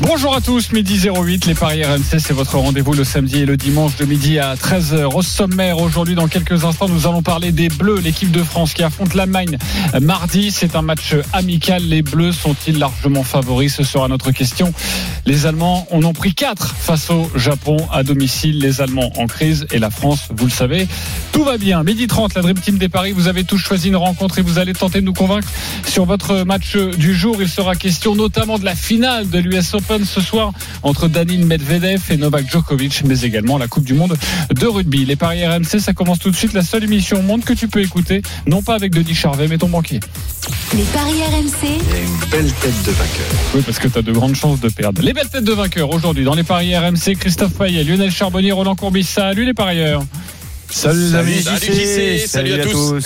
Bonjour 0.00 0.32
à 0.32 0.40
tous, 0.40 0.70
midi 0.70 0.96
08, 1.08 1.46
les 1.46 1.54
Paris 1.54 1.84
RMC, 1.84 2.20
c'est 2.20 2.32
votre 2.32 2.56
rendez-vous 2.56 2.92
le 2.92 3.02
samedi 3.02 3.40
et 3.40 3.46
le 3.46 3.56
dimanche 3.56 3.96
de 3.96 4.04
midi 4.04 4.38
à 4.38 4.54
13h. 4.54 5.12
Au 5.12 5.22
sommaire, 5.22 5.78
aujourd'hui, 5.80 6.14
dans 6.14 6.28
quelques 6.28 6.64
instants, 6.64 6.88
nous 6.88 7.08
allons 7.08 7.20
parler 7.20 7.50
des 7.50 7.68
Bleus, 7.68 7.98
l'équipe 7.98 8.30
de 8.30 8.44
France 8.44 8.74
qui 8.74 8.84
affronte 8.84 9.14
l'Allemagne 9.14 9.58
mardi. 10.00 10.52
C'est 10.52 10.76
un 10.76 10.82
match 10.82 11.16
amical. 11.32 11.82
Les 11.82 12.02
Bleus 12.02 12.32
sont-ils 12.32 12.78
largement 12.78 13.24
favoris? 13.24 13.74
Ce 13.74 13.82
sera 13.82 14.06
notre 14.06 14.30
question. 14.30 14.72
Les 15.26 15.46
Allemands 15.46 15.88
en 15.90 16.04
ont 16.04 16.12
pris 16.12 16.32
4 16.32 16.76
face 16.76 17.10
au 17.10 17.28
Japon 17.34 17.76
à 17.92 18.04
domicile. 18.04 18.60
Les 18.60 18.80
Allemands 18.80 19.12
en 19.16 19.26
crise 19.26 19.66
et 19.72 19.80
la 19.80 19.90
France, 19.90 20.28
vous 20.30 20.44
le 20.44 20.52
savez, 20.52 20.86
tout 21.32 21.42
va 21.42 21.58
bien. 21.58 21.82
Midi 21.82 22.06
30, 22.06 22.34
la 22.34 22.42
Dream 22.42 22.58
Team 22.58 22.78
des 22.78 22.88
Paris, 22.88 23.10
vous 23.10 23.26
avez 23.26 23.42
tous 23.42 23.58
choisi 23.58 23.88
une 23.88 23.96
rencontre 23.96 24.38
et 24.38 24.42
vous 24.42 24.58
allez 24.60 24.74
tenter 24.74 25.00
de 25.00 25.06
nous 25.06 25.12
convaincre 25.12 25.48
sur 25.86 26.04
votre 26.04 26.44
match 26.44 26.76
du 26.76 27.14
jour. 27.14 27.36
Il 27.40 27.48
sera 27.48 27.74
question 27.74 28.14
notamment 28.14 28.60
de 28.60 28.64
la 28.64 28.76
finale 28.76 29.28
de 29.28 29.38
l'US 29.40 29.74
ce 30.04 30.20
soir 30.20 30.52
entre 30.82 31.08
Danil 31.08 31.46
Medvedev 31.46 32.02
et 32.10 32.16
Novak 32.16 32.50
Djokovic, 32.50 33.02
mais 33.04 33.20
également 33.22 33.56
la 33.56 33.68
Coupe 33.68 33.84
du 33.84 33.94
Monde 33.94 34.16
de 34.54 34.66
rugby. 34.66 35.04
Les 35.04 35.16
paris 35.16 35.46
RMC, 35.46 35.80
ça 35.80 35.92
commence 35.92 36.18
tout 36.18 36.30
de 36.30 36.36
suite. 36.36 36.52
La 36.52 36.62
seule 36.62 36.84
émission 36.84 37.20
au 37.20 37.22
monde 37.22 37.44
que 37.44 37.54
tu 37.54 37.68
peux 37.68 37.80
écouter, 37.80 38.22
non 38.46 38.62
pas 38.62 38.74
avec 38.74 38.92
Denis 38.92 39.14
Charvet, 39.14 39.48
mais 39.48 39.58
ton 39.58 39.68
banquier. 39.68 40.00
Les 40.74 40.82
paris 40.84 41.22
RMC. 41.22 41.62
Il 41.62 41.68
y 41.68 41.98
a 41.98 42.02
une 42.02 42.30
belle 42.30 42.52
tête 42.52 42.82
de 42.84 42.90
vainqueur. 42.90 43.26
Oui, 43.54 43.62
parce 43.64 43.78
que 43.78 43.88
tu 43.88 43.98
as 43.98 44.02
de 44.02 44.12
grandes 44.12 44.36
chances 44.36 44.60
de 44.60 44.68
perdre. 44.68 45.00
Les 45.02 45.12
belles 45.12 45.28
têtes 45.28 45.44
de 45.44 45.52
vainqueurs 45.52 45.90
aujourd'hui 45.90 46.24
dans 46.24 46.34
les 46.34 46.44
paris 46.44 46.76
RMC, 46.76 47.16
Christophe 47.18 47.54
Payet, 47.54 47.84
Lionel 47.84 48.10
Charbonnier, 48.10 48.52
Roland 48.52 48.76
Courbis. 48.76 49.04
Salut 49.04 49.44
les 49.44 49.54
parieurs. 49.54 50.04
Salut, 50.70 51.10
salut, 51.10 51.40
salut, 51.40 52.18
salut, 52.26 52.52
à, 52.60 52.66
tous. 52.66 53.04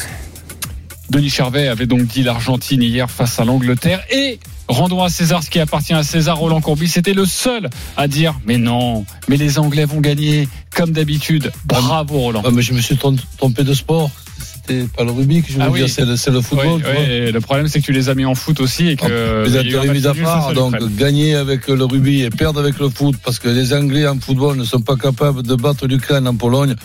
Denis 1.12 1.28
Charvet 1.28 1.68
avait 1.68 1.84
donc 1.84 2.06
dit 2.06 2.22
l'Argentine 2.22 2.82
hier 2.82 3.10
face 3.10 3.38
à 3.38 3.44
l'Angleterre 3.44 4.02
et 4.10 4.41
Rendons 4.66 5.02
à 5.02 5.10
César 5.10 5.42
ce 5.42 5.50
qui 5.50 5.58
appartient 5.60 5.92
à 5.92 6.02
César. 6.02 6.38
Roland 6.38 6.62
Courbis 6.62 6.88
c'était 6.88 7.12
le 7.12 7.27
seul 7.27 7.68
à 7.98 8.08
dire 8.08 8.34
mais 8.46 8.56
non, 8.56 9.05
mais 9.28 9.36
les 9.36 9.58
Anglais 9.58 9.84
vont 9.84 10.00
gagner 10.00 10.48
comme 10.74 10.92
d'habitude. 10.92 11.52
Bravo 11.66 12.18
Roland. 12.18 12.42
Ah, 12.46 12.50
mais 12.50 12.62
je 12.62 12.72
me 12.72 12.80
suis 12.80 12.96
trompé 12.96 13.62
de 13.62 13.74
sport. 13.74 14.10
C'était 14.38 14.84
pas 14.84 15.05
le 15.05 15.10
rugby 15.10 15.42
que 15.42 15.48
je 15.48 15.55
voulais 15.55 15.66
Ah 15.66 15.70
oui. 15.70 15.80
dire, 15.80 15.90
c'est 16.16 16.30
le, 16.30 16.40
football. 16.40 16.80
Oui, 16.83 16.90
oui, 16.96 17.33
le 17.33 17.40
problème 17.40 17.68
c'est 17.68 17.80
que 17.80 17.84
tu 17.84 17.92
les 17.92 18.08
as 18.08 18.14
mis 18.14 18.24
en 18.24 18.34
foot 18.34 18.60
aussi 18.60 18.88
et 18.88 18.96
que 18.96 19.44
Les 19.44 19.50
il 19.50 19.55
y 19.55 19.58
a 19.58 19.62
eu 19.62 19.77
un 19.77 19.80
intérêts 19.80 19.92
mis 19.92 20.06
à 20.06 20.14
part, 20.14 20.55
donc 20.55 20.80
les 20.80 20.86
gagner 20.96 21.34
avec 21.34 21.68
le 21.68 21.84
rugby 21.84 22.22
et 22.22 22.30
perdre 22.30 22.60
avec 22.60 22.78
le 22.78 22.88
foot, 22.88 23.16
parce 23.22 23.38
que 23.38 23.50
les 23.50 23.74
Anglais 23.74 24.06
en 24.08 24.18
football 24.18 24.56
ne 24.56 24.64
sont 24.64 24.80
pas 24.80 24.96
capables 24.96 25.42
de 25.42 25.56
battre 25.56 25.86
l'Ukraine 25.86 26.27
en 26.27 26.36
Pologne. 26.36 26.77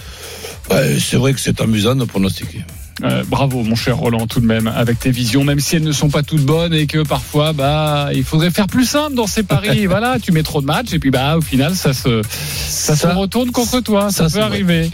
Ouais, 0.70 0.98
c'est 1.00 1.16
vrai 1.16 1.34
que 1.34 1.40
c'est 1.40 1.62
amusant 1.62 1.96
de 1.96 2.04
pronostiquer. 2.04 2.66
Euh, 3.04 3.24
bravo 3.28 3.62
mon 3.64 3.76
cher 3.76 3.98
Roland 3.98 4.26
tout 4.26 4.40
de 4.40 4.46
même 4.46 4.68
avec 4.68 5.00
tes 5.00 5.12
visions 5.12 5.44
même 5.44 5.60
si 5.60 5.76
elles 5.76 5.84
ne 5.84 5.92
sont 5.92 6.10
pas 6.10 6.24
toutes 6.24 6.42
bonnes 6.42 6.74
et 6.74 6.88
que 6.88 7.04
parfois 7.04 7.54
bah 7.54 8.10
il 8.12 8.24
faudrait 8.24 8.50
faire 8.50 8.66
plus 8.66 8.86
simple 8.86 9.14
dans 9.14 9.28
ces 9.28 9.44
paris 9.44 9.86
voilà 9.88 10.18
tu 10.20 10.32
mets 10.32 10.42
trop 10.42 10.62
de 10.62 10.66
matchs 10.66 10.94
et 10.94 11.00
puis 11.00 11.12
bah 11.12 11.38
au 11.38 11.42
final 11.42 11.76
ça 11.76 11.94
se 11.94 12.24
ça, 12.28 12.96
se 12.96 13.06
retourne 13.06 13.52
contre 13.52 13.82
toi 13.82 14.10
ça, 14.10 14.24
peut 14.24 14.30
vrai. 14.32 14.42
arriver 14.42 14.92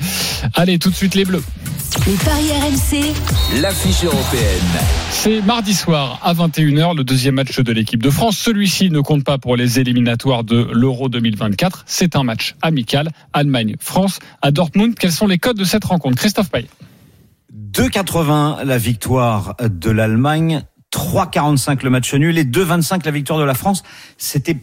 allez 0.53 0.79
tout 0.79 0.89
de 0.89 0.95
suite 0.95 1.15
les 1.15 1.23
bleus 1.23 1.43
Les 2.07 2.13
paris 2.15 2.49
RMC. 2.51 3.61
L'affiche 3.61 4.03
européenne. 4.03 4.43
C'est 5.11 5.41
mardi 5.41 5.73
soir 5.73 6.19
à 6.23 6.33
21h, 6.33 6.97
le 6.97 7.03
deuxième 7.03 7.35
match 7.35 7.59
de 7.59 7.71
l'équipe 7.71 8.01
de 8.01 8.09
France. 8.09 8.37
Celui-ci 8.37 8.89
ne 8.89 8.99
compte 8.99 9.23
pas 9.23 9.37
pour 9.37 9.55
les 9.55 9.79
éliminatoires 9.79 10.43
de 10.43 10.67
l'Euro 10.73 11.07
2024. 11.07 11.83
C'est 11.85 12.15
un 12.15 12.23
match 12.23 12.55
amical. 12.61 13.11
Allemagne-France 13.31 14.19
à 14.41 14.51
Dortmund. 14.51 14.95
Quels 14.99 15.11
sont 15.11 15.27
les 15.27 15.37
codes 15.37 15.57
de 15.57 15.63
cette 15.63 15.85
rencontre? 15.85 16.17
Christophe 16.17 16.49
Payet. 16.49 16.67
2,80 17.73 18.63
la 18.63 18.77
victoire 18.77 19.55
de 19.59 19.89
l'Allemagne, 19.89 20.63
3,45 20.93 21.83
le 21.83 21.89
match 21.89 22.13
nul 22.13 22.37
et 22.37 22.45
2,25 22.45 23.03
la 23.03 23.11
victoire 23.11 23.39
de 23.39 23.43
la 23.43 23.55
France. 23.55 23.81
C'était 24.17 24.57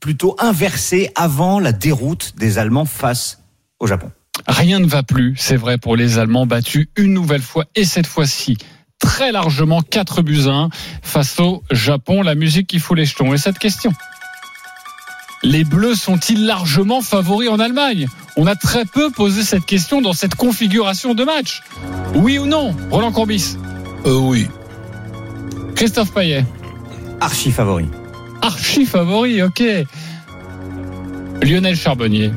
plutôt 0.00 0.34
inversé 0.40 1.10
avant 1.14 1.60
la 1.60 1.72
déroute 1.72 2.34
des 2.36 2.58
Allemands 2.58 2.84
face 2.84 3.42
au 3.78 3.86
Japon. 3.86 4.10
Rien 4.48 4.80
ne 4.80 4.86
va 4.86 5.02
plus, 5.02 5.34
c'est 5.38 5.56
vrai, 5.56 5.78
pour 5.78 5.96
les 5.96 6.18
Allemands 6.18 6.46
battus 6.46 6.88
une 6.96 7.12
nouvelle 7.12 7.40
fois 7.40 7.64
et 7.76 7.84
cette 7.84 8.06
fois-ci 8.06 8.58
très 8.98 9.30
largement 9.30 9.80
4 9.80 10.22
buts 10.22 10.46
à 10.46 10.52
1 10.52 10.70
face 11.02 11.38
au 11.38 11.62
Japon. 11.70 12.22
La 12.22 12.34
musique 12.34 12.66
qui 12.66 12.80
fout 12.80 12.96
les 12.96 13.04
jetons. 13.04 13.32
Et 13.32 13.38
cette 13.38 13.58
question 13.58 13.92
les 15.42 15.64
Bleus 15.64 15.94
sont-ils 15.94 16.44
largement 16.44 17.02
favoris 17.02 17.48
en 17.48 17.60
Allemagne? 17.60 18.08
On 18.36 18.46
a 18.46 18.54
très 18.54 18.84
peu 18.84 19.10
posé 19.10 19.42
cette 19.42 19.64
question 19.64 20.02
dans 20.02 20.12
cette 20.12 20.34
configuration 20.34 21.14
de 21.14 21.24
match. 21.24 21.62
Oui 22.14 22.38
ou 22.38 22.46
non 22.46 22.74
Roland 22.90 23.12
Courbis 23.12 23.56
Euh, 24.06 24.14
oui. 24.18 24.46
Christophe 25.74 26.12
Payet 26.12 26.44
Archi 27.20 27.50
favori. 27.50 27.86
Archi 28.42 28.84
favori, 28.84 29.42
ok. 29.42 29.62
Lionel 31.42 31.76
Charbonnier. 31.76 32.30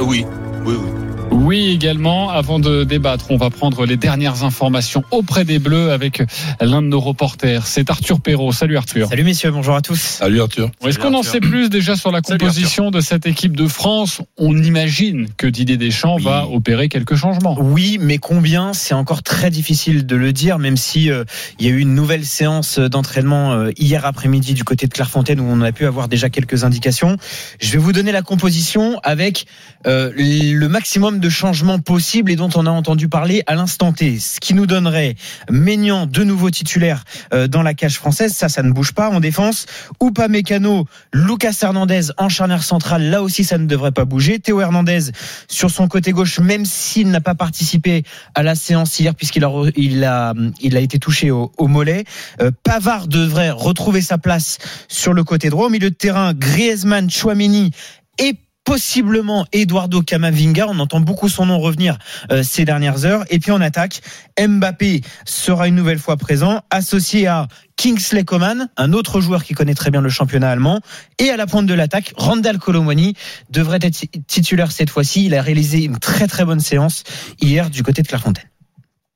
Oui, 0.00 0.24
oui, 0.64 0.74
oui. 0.74 0.90
Oui 1.30 1.68
également. 1.68 2.30
Avant 2.30 2.58
de 2.58 2.84
débattre, 2.84 3.26
on 3.30 3.36
va 3.36 3.50
prendre 3.50 3.86
les 3.86 3.96
dernières 3.96 4.42
informations 4.42 5.04
auprès 5.10 5.44
des 5.44 5.58
Bleus 5.58 5.90
avec 5.90 6.22
l'un 6.60 6.82
de 6.82 6.88
nos 6.88 7.00
reporters. 7.00 7.66
C'est 7.66 7.88
Arthur 7.90 8.20
Perrault. 8.20 8.52
Salut 8.52 8.76
Arthur. 8.76 9.08
Salut 9.08 9.24
messieurs, 9.24 9.50
bonjour 9.50 9.74
à 9.74 9.80
tous. 9.80 9.98
Salut 9.98 10.40
Arthur. 10.40 10.70
Est-ce 10.84 10.98
qu'on 10.98 11.14
en 11.14 11.22
sait 11.22 11.40
plus 11.40 11.70
déjà 11.70 11.94
sur 11.96 12.10
la 12.10 12.20
composition 12.20 12.90
de 12.90 13.00
cette 13.00 13.26
équipe 13.26 13.56
de 13.56 13.68
France? 13.68 14.22
On 14.38 14.56
imagine 14.60 15.28
que 15.36 15.46
Didier 15.46 15.76
Deschamps 15.76 16.16
va 16.18 16.48
opérer 16.48 16.88
quelques 16.88 17.14
changements. 17.14 17.56
Oui, 17.60 17.98
mais 18.00 18.18
combien? 18.18 18.72
C'est 18.72 18.94
encore 18.94 19.22
très 19.22 19.50
difficile 19.50 20.06
de 20.06 20.16
le 20.16 20.32
dire, 20.32 20.58
même 20.58 20.76
si 20.76 21.10
euh, 21.10 21.24
il 21.58 21.66
y 21.66 21.68
a 21.68 21.72
eu 21.72 21.78
une 21.78 21.94
nouvelle 21.94 22.24
séance 22.24 22.78
d'entraînement 22.78 23.52
euh, 23.52 23.70
hier 23.76 24.04
après-midi 24.04 24.54
du 24.54 24.64
côté 24.64 24.86
de 24.86 24.92
Clairefontaine 24.92 25.40
où 25.40 25.46
on 25.48 25.60
a 25.60 25.72
pu 25.72 25.86
avoir 25.86 26.08
déjà 26.08 26.28
quelques 26.28 26.64
indications. 26.64 27.16
Je 27.60 27.70
vais 27.72 27.78
vous 27.78 27.92
donner 27.92 28.12
la 28.12 28.22
composition 28.22 28.98
avec 29.02 29.46
euh, 29.86 30.12
le 30.16 30.68
maximum 30.68 31.19
de 31.20 31.28
changements 31.28 31.78
possibles 31.78 32.30
et 32.30 32.36
dont 32.36 32.50
on 32.54 32.66
a 32.66 32.70
entendu 32.70 33.08
parler 33.08 33.42
à 33.46 33.54
l'instant 33.54 33.92
T. 33.92 34.18
Ce 34.18 34.40
qui 34.40 34.54
nous 34.54 34.66
donnerait 34.66 35.14
Maignan, 35.50 36.06
de 36.06 36.24
nouveaux 36.24 36.50
titulaires 36.50 37.04
euh, 37.32 37.46
dans 37.46 37.62
la 37.62 37.74
cage 37.74 37.96
française, 37.96 38.34
ça, 38.34 38.48
ça 38.48 38.62
ne 38.62 38.72
bouge 38.72 38.92
pas 38.92 39.10
en 39.10 39.20
défense. 39.20 39.66
Oupa 40.00 40.28
Mécano, 40.28 40.86
Lucas 41.12 41.56
Hernandez 41.62 42.08
en 42.18 42.28
charnière 42.28 42.62
centrale, 42.62 43.10
là 43.10 43.22
aussi 43.22 43.44
ça 43.44 43.58
ne 43.58 43.66
devrait 43.66 43.92
pas 43.92 44.04
bouger. 44.04 44.38
Théo 44.38 44.60
Hernandez 44.60 45.12
sur 45.48 45.70
son 45.70 45.86
côté 45.88 46.12
gauche, 46.12 46.40
même 46.40 46.64
s'il 46.64 47.10
n'a 47.10 47.20
pas 47.20 47.34
participé 47.34 48.02
à 48.34 48.42
la 48.42 48.54
séance 48.54 48.98
hier 48.98 49.14
puisqu'il 49.14 49.44
a, 49.44 49.50
il 49.76 50.04
a, 50.04 50.34
il 50.60 50.76
a 50.76 50.80
été 50.80 50.98
touché 50.98 51.30
au, 51.30 51.52
au 51.58 51.68
mollet. 51.68 52.04
Euh, 52.40 52.50
Pavard 52.64 53.06
devrait 53.06 53.50
retrouver 53.50 54.00
sa 54.00 54.18
place 54.18 54.58
sur 54.88 55.12
le 55.12 55.24
côté 55.24 55.50
droit. 55.50 55.66
Au 55.66 55.70
milieu 55.70 55.90
de 55.90 55.94
terrain, 55.94 56.34
Griezmann, 56.34 57.10
Chouameni 57.10 57.70
et 58.18 58.34
possiblement 58.70 59.46
Eduardo 59.52 60.00
Camavinga. 60.00 60.68
On 60.68 60.78
entend 60.78 61.00
beaucoup 61.00 61.28
son 61.28 61.46
nom 61.46 61.58
revenir 61.58 61.98
euh, 62.30 62.44
ces 62.44 62.64
dernières 62.64 63.04
heures. 63.04 63.24
Et 63.28 63.40
puis 63.40 63.50
en 63.50 63.60
attaque, 63.60 64.00
Mbappé 64.40 65.00
sera 65.24 65.66
une 65.66 65.74
nouvelle 65.74 65.98
fois 65.98 66.16
présent, 66.16 66.60
associé 66.70 67.26
à 67.26 67.48
Kingsley 67.74 68.22
Coman, 68.22 68.68
un 68.76 68.92
autre 68.92 69.20
joueur 69.20 69.42
qui 69.42 69.54
connaît 69.54 69.74
très 69.74 69.90
bien 69.90 70.00
le 70.00 70.08
championnat 70.08 70.50
allemand. 70.52 70.78
Et 71.18 71.30
à 71.30 71.36
la 71.36 71.48
pointe 71.48 71.66
de 71.66 71.74
l'attaque, 71.74 72.12
Randall 72.16 72.58
Colomwani 72.58 73.14
devrait 73.50 73.80
être 73.82 74.04
titulaire 74.28 74.70
cette 74.70 74.90
fois-ci. 74.90 75.24
Il 75.26 75.34
a 75.34 75.42
réalisé 75.42 75.82
une 75.82 75.98
très 75.98 76.28
très 76.28 76.44
bonne 76.44 76.60
séance 76.60 77.02
hier 77.40 77.70
du 77.70 77.82
côté 77.82 78.02
de 78.02 78.06
Clairefontaine. 78.06 78.44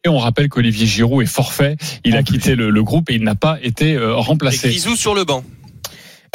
Et 0.05 0.09
on 0.09 0.19
rappelle 0.19 0.49
qu'Olivier 0.49 0.85
Giroud 0.87 1.23
est 1.23 1.27
forfait. 1.27 1.77
Il 2.05 2.17
En 2.17 2.19
a 2.19 2.23
plus. 2.25 2.33
quitté 2.39 2.57
le, 2.57 2.71
le 2.71 2.83
groupe 2.83 3.09
et 3.09 3.15
il 3.15 3.23
n'a 3.23 3.37
pas 3.37 3.59
été 3.63 3.95
euh, 3.95 4.17
Et 4.19 4.21
remplacé. 4.21 4.69
Grisou 4.69 4.97
sur 4.97 5.15
le 5.15 5.23
banc. 5.25 5.45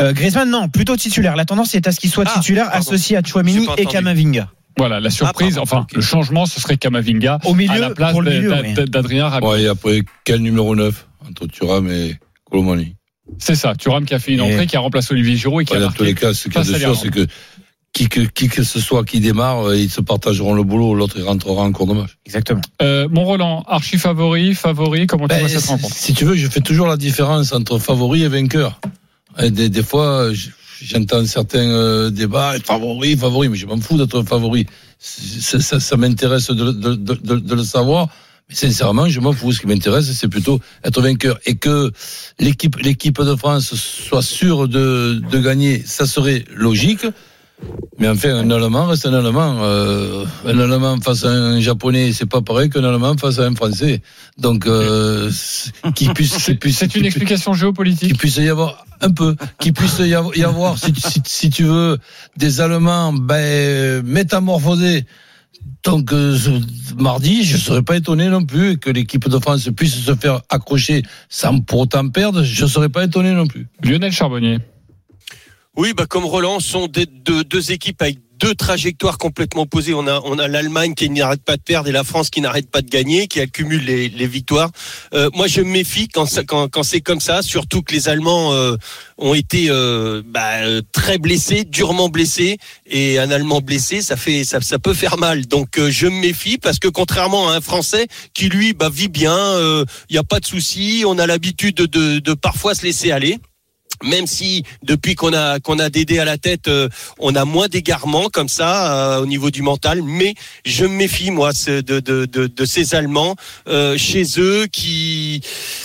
Euh, 0.01 0.13
Griezmann, 0.13 0.49
non, 0.49 0.69
plutôt 0.69 0.95
titulaire. 0.95 1.35
La 1.35 1.45
tendance 1.45 1.75
est 1.75 1.87
à 1.87 1.91
ce 1.91 1.99
qu'il 1.99 2.09
soit 2.09 2.25
Ah, 2.27 2.33
titulaire, 2.39 2.65
pardon. 2.71 2.79
associé 2.79 3.17
à 3.17 3.21
pas 3.21 3.29
et 3.41 3.61
entendu. 3.71 3.85
Camavinga. 3.87 4.49
Voilà, 4.77 4.99
la 5.01 5.09
surprise, 5.09 5.55
pardon, 5.55 5.63
enfin, 5.63 5.87
le 5.93 6.01
changement, 6.01 6.45
ce 6.45 6.61
serait 6.61 6.77
Camavinga 6.77 7.39
Au 7.43 7.53
milieu, 7.53 7.71
à 7.73 7.77
la 7.79 7.89
place 7.89 8.11
pour 8.13 8.21
le 8.21 8.31
de- 8.31 8.37
milieu, 8.37 8.49
d'A- 8.49 8.61
oui. 8.61 8.89
d'Adrien 8.89 9.27
Rabiot. 9.27 9.49
Ouais, 9.51 9.63
et 9.63 9.67
après, 9.67 10.01
quel 10.23 10.39
numéro 10.41 10.73
9 10.75 11.05
entre 11.27 11.47
Thuram 11.47 11.89
et 11.91 12.15
Colomani 12.49 12.95
C'est 13.39 13.55
ça, 13.55 13.75
Thuram 13.75 14.05
qui 14.05 14.13
a 14.13 14.19
fait 14.19 14.31
une 14.33 14.39
Et- 14.39 14.53
entrée, 14.53 14.67
qui 14.67 14.77
a 14.77 14.79
remplacé 14.79 15.13
Olivier 15.13 15.35
Giroud 15.35 15.61
et 15.61 15.65
qui 15.65 15.73
Ouais, 15.73 15.79
a 15.79 15.81
Dans 15.81 15.91
tous 15.91 16.03
les 16.03 16.13
marqué. 16.13 16.27
cas, 16.27 16.33
ce 16.33 16.43
qu'il 16.47 16.53
y 16.55 16.57
a 16.57 16.63
de 16.63 16.77
sûr, 16.79 16.95
c'est 16.95 17.09
que 17.09 17.27
qui 17.91 18.07
que, 18.07 18.21
qui 18.21 18.47
que 18.47 18.63
ce 18.63 18.79
soit 18.79 19.03
qui 19.03 19.19
démarre, 19.19 19.67
euh, 19.69 19.75
ils 19.75 19.89
se 19.89 19.99
partageront 19.99 20.53
le 20.53 20.63
boulot, 20.63 20.93
l'autre 20.93 21.15
il 21.17 21.23
rentrera 21.23 21.63
en 21.63 21.71
cours 21.73 21.87
de 21.87 21.93
match. 21.93 22.11
Exactement. 22.25 22.61
Euh, 22.81 23.07
mon 23.11 23.25
Roland, 23.25 23.63
archi 23.67 23.97
favori, 23.97 24.53
favori, 24.55 25.07
comment 25.07 25.27
tu 25.27 25.35
Ben, 25.35 25.39
vois 25.41 25.49
cette 25.49 25.65
rencontre? 25.65 25.93
si 25.93 26.13
tu 26.13 26.23
veux, 26.23 26.35
je 26.35 26.47
fais 26.47 26.61
toujours 26.61 26.87
la 26.87 26.97
différence 26.97 27.51
entre 27.51 27.79
favori 27.79 28.23
et 28.23 28.27
vainqueur. 28.29 28.79
Et 29.41 29.51
des, 29.51 29.83
fois, 29.83 30.31
j'entends 30.81 31.25
certains 31.25 31.69
euh, 31.69 32.09
débats, 32.09 32.55
favori, 32.63 33.15
favori, 33.15 33.49
mais 33.49 33.57
je 33.57 33.65
m'en 33.65 33.79
fous 33.79 33.97
d'être 33.97 34.23
favori. 34.23 34.65
Ça, 34.99 35.97
m'intéresse 35.97 36.49
de, 36.51 37.55
le 37.55 37.63
savoir. 37.63 38.09
Mais 38.49 38.55
sincèrement, 38.55 39.07
je 39.07 39.19
m'en 39.19 39.31
fous. 39.31 39.53
Ce 39.53 39.59
qui 39.59 39.67
m'intéresse, 39.67 40.11
c'est 40.11 40.27
plutôt 40.27 40.59
être 40.83 41.01
vainqueur. 41.01 41.39
Et 41.45 41.55
que 41.55 41.91
l'équipe, 42.39 42.75
l'équipe 42.77 43.21
de 43.21 43.35
France 43.35 43.75
soit 43.75 44.23
sûre 44.23 44.67
de 44.67 45.39
gagner, 45.39 45.83
ça 45.85 46.05
serait 46.05 46.43
logique. 46.53 47.05
Mais 47.99 48.07
enfin, 48.07 48.33
un 48.35 48.49
Allemand 48.49 48.85
reste 48.85 49.05
un 49.05 49.13
Allemand. 49.13 49.57
Euh, 49.61 50.25
un 50.45 50.57
Allemand 50.57 50.97
face 51.01 51.25
à 51.25 51.29
un 51.29 51.59
Japonais, 51.59 52.13
c'est 52.13 52.25
pas 52.25 52.41
pareil 52.41 52.69
qu'un 52.69 52.83
Allemand 52.83 53.17
face 53.17 53.39
à 53.39 53.43
un 53.45 53.53
Français. 53.55 54.01
Donc, 54.37 54.65
euh, 54.65 55.29
qui 55.95 56.07
puisse, 56.09 56.51
qui 56.61 56.71
C'est 56.71 56.95
une 56.95 57.05
explication 57.05 57.53
géopolitique. 57.53 58.07
qu'il 58.07 58.17
puisse 58.17 58.37
y 58.37 58.47
avoir 58.47 58.85
un 59.01 59.11
peu, 59.11 59.35
qu'il 59.59 59.73
puisse 59.73 59.99
y 59.99 60.13
avoir, 60.13 60.35
y 60.37 60.43
avoir 60.43 60.77
si, 60.77 60.93
si, 60.95 61.21
si 61.25 61.49
tu 61.49 61.63
veux, 61.63 61.97
des 62.37 62.61
Allemands 62.61 63.11
ben, 63.11 64.01
métamorphosés. 64.05 65.05
Donc 65.83 66.13
euh, 66.13 66.37
mardi, 66.97 67.43
je 67.43 67.55
ne 67.55 67.61
serais 67.61 67.81
pas 67.81 67.97
étonné 67.97 68.27
non 68.29 68.45
plus 68.45 68.77
que 68.77 68.89
l'équipe 68.89 69.27
de 69.27 69.39
France 69.39 69.69
puisse 69.75 69.95
se 69.95 70.15
faire 70.15 70.41
accrocher 70.49 71.03
sans 71.29 71.59
pour 71.59 71.79
autant 71.79 72.07
perdre. 72.09 72.43
Je 72.43 72.63
ne 72.63 72.69
serais 72.69 72.89
pas 72.89 73.03
étonné 73.03 73.33
non 73.33 73.47
plus. 73.47 73.67
Lionel 73.83 74.11
Charbonnier. 74.11 74.59
Oui, 75.79 75.93
bah 75.93 76.05
comme 76.05 76.25
Roland, 76.25 76.59
sont 76.59 76.89
deux, 76.89 77.71
équipes 77.71 78.01
avec 78.01 78.17
deux 78.37 78.53
trajectoires 78.53 79.17
complètement 79.17 79.61
opposées. 79.61 79.93
On 79.93 80.07
a, 80.07 80.19
on 80.25 80.37
a 80.37 80.49
l'Allemagne 80.49 80.93
qui 80.93 81.09
n'arrête 81.09 81.41
pas 81.41 81.55
de 81.55 81.61
perdre 81.61 81.87
et 81.87 81.93
la 81.93 82.03
France 82.03 82.29
qui 82.29 82.41
n'arrête 82.41 82.69
pas 82.69 82.81
de 82.81 82.89
gagner, 82.89 83.27
qui 83.27 83.39
accumule 83.39 83.85
les, 83.85 84.09
les 84.09 84.27
victoires. 84.27 84.71
Euh, 85.13 85.29
moi, 85.33 85.47
je 85.47 85.61
me 85.61 85.69
méfie 85.69 86.09
quand, 86.09 86.25
quand, 86.45 86.67
quand 86.67 86.83
c'est 86.83 86.99
comme 86.99 87.21
ça, 87.21 87.41
surtout 87.41 87.81
que 87.81 87.93
les 87.93 88.09
Allemands 88.09 88.51
euh, 88.51 88.75
ont 89.17 89.33
été 89.33 89.67
euh, 89.69 90.21
bah, 90.25 90.63
euh, 90.63 90.81
très 90.91 91.17
blessés, 91.17 91.63
durement 91.63 92.09
blessés, 92.09 92.57
et 92.85 93.17
un 93.17 93.31
Allemand 93.31 93.61
blessé, 93.61 94.01
ça 94.01 94.17
fait, 94.17 94.43
ça, 94.43 94.59
ça 94.59 94.79
peut 94.79 94.93
faire 94.93 95.17
mal. 95.17 95.47
Donc, 95.47 95.77
euh, 95.77 95.89
je 95.89 96.07
me 96.07 96.19
méfie 96.19 96.57
parce 96.57 96.79
que 96.79 96.89
contrairement 96.89 97.51
à 97.51 97.55
un 97.55 97.61
Français 97.61 98.07
qui 98.33 98.49
lui 98.49 98.73
bah, 98.73 98.89
vit 98.93 99.07
bien, 99.07 99.57
il 100.09 100.11
n'y 100.11 100.17
a 100.17 100.23
pas 100.25 100.41
de 100.41 100.45
souci, 100.45 101.05
on 101.07 101.17
a 101.19 101.25
l'habitude 101.25 101.75
de, 101.77 101.85
de, 101.85 102.19
de 102.19 102.33
parfois 102.33 102.75
se 102.75 102.83
laisser 102.83 103.13
aller 103.13 103.39
même 104.03 104.27
si 104.27 104.63
depuis 104.83 105.15
qu'on 105.15 105.33
a 105.33 105.59
qu'on 105.59 105.79
a 105.79 105.89
Dédé 105.89 106.19
à 106.19 106.25
la 106.25 106.37
tête, 106.37 106.67
euh, 106.67 106.87
on 107.19 107.35
a 107.35 107.45
moins 107.45 107.67
d'égarements 107.67 108.29
comme 108.29 108.49
ça 108.49 109.15
euh, 109.15 109.21
au 109.21 109.25
niveau 109.25 109.49
du 109.51 109.61
mental. 109.61 110.01
Mais 110.03 110.35
je 110.65 110.85
me 110.85 110.95
méfie 110.95 111.31
moi 111.31 111.51
de 111.51 111.81
de, 111.81 112.25
de, 112.25 112.47
de 112.47 112.65
ces 112.65 112.95
Allemands 112.95 113.35
euh, 113.67 113.97
chez 113.97 114.23
eux 114.37 114.67
qui 114.71 115.41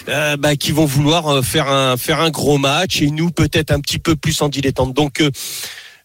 euh, 0.09 0.37
bah, 0.37 0.57
qui 0.57 0.73
vont 0.73 0.85
vouloir 0.85 1.29
euh, 1.29 1.43
faire 1.43 1.69
un 1.69 1.97
faire 1.97 2.21
un 2.21 2.31
gros 2.31 2.59
match 2.59 3.01
et 3.03 3.11
nous 3.11 3.31
peut-être 3.31 3.71
un 3.71 3.81
petit 3.81 3.99
peu 3.99 4.17
plus 4.17 4.41
en 4.43 4.49
dilettante. 4.49 4.95
Donc 4.95 5.21
euh, 5.21 5.31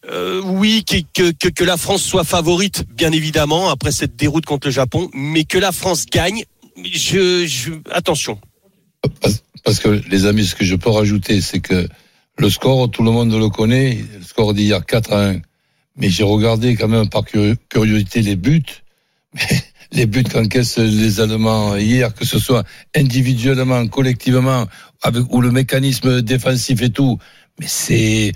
euh, 0.10 0.42
oui, 0.44 0.86
que, 0.86 0.98
que, 1.14 1.32
que, 1.32 1.50
que 1.50 1.64
la 1.64 1.78
France 1.78 2.02
soit 2.02 2.24
favorite, 2.24 2.86
bien 2.90 3.12
évidemment, 3.12 3.70
après 3.70 3.92
cette 3.92 4.16
déroute 4.16 4.46
contre 4.46 4.68
le 4.68 4.72
Japon, 4.72 5.10
mais 5.14 5.44
que 5.44 5.58
la 5.58 5.72
France 5.72 6.06
gagne, 6.06 6.46
je, 6.84 7.46
je 7.46 7.72
attention. 7.92 8.40
Parce, 9.64 9.80
que 9.80 9.90
les 10.10 10.26
amis, 10.26 10.46
ce 10.46 10.56
que 10.56 10.66
je 10.66 10.76
peux 10.76 10.90
rajouter, 10.90 11.42
c'est 11.42 11.60
que 11.60 11.88
le 12.38 12.50
score, 12.50 12.90
tout 12.90 13.04
le 13.04 13.12
monde 13.12 13.34
le 13.34 13.50
connaît, 13.50 13.98
le 14.18 14.24
score 14.24 14.54
d'hier 14.54 14.86
4 14.86 15.14
à 15.14 15.30
1. 15.30 15.42
Mais 15.98 16.10
j'ai 16.10 16.24
regardé 16.24 16.76
quand 16.76 16.88
même 16.88 17.10
par 17.10 17.24
curi- 17.24 17.58
curiosité 17.70 18.22
les 18.22 18.36
buts. 18.36 18.64
Les 19.92 20.06
buts 20.06 20.24
qu'encaissent 20.24 20.78
les 20.78 21.20
Allemands 21.20 21.76
hier, 21.76 22.14
que 22.14 22.24
ce 22.24 22.38
soit 22.38 22.64
individuellement, 22.96 23.88
collectivement, 23.88 24.68
avec 25.02 25.24
ou 25.34 25.42
le 25.42 25.50
mécanisme 25.50 26.22
défensif 26.22 26.84
et 26.84 26.92
tout, 26.92 27.18
mais 27.60 27.66
c'est 27.68 28.34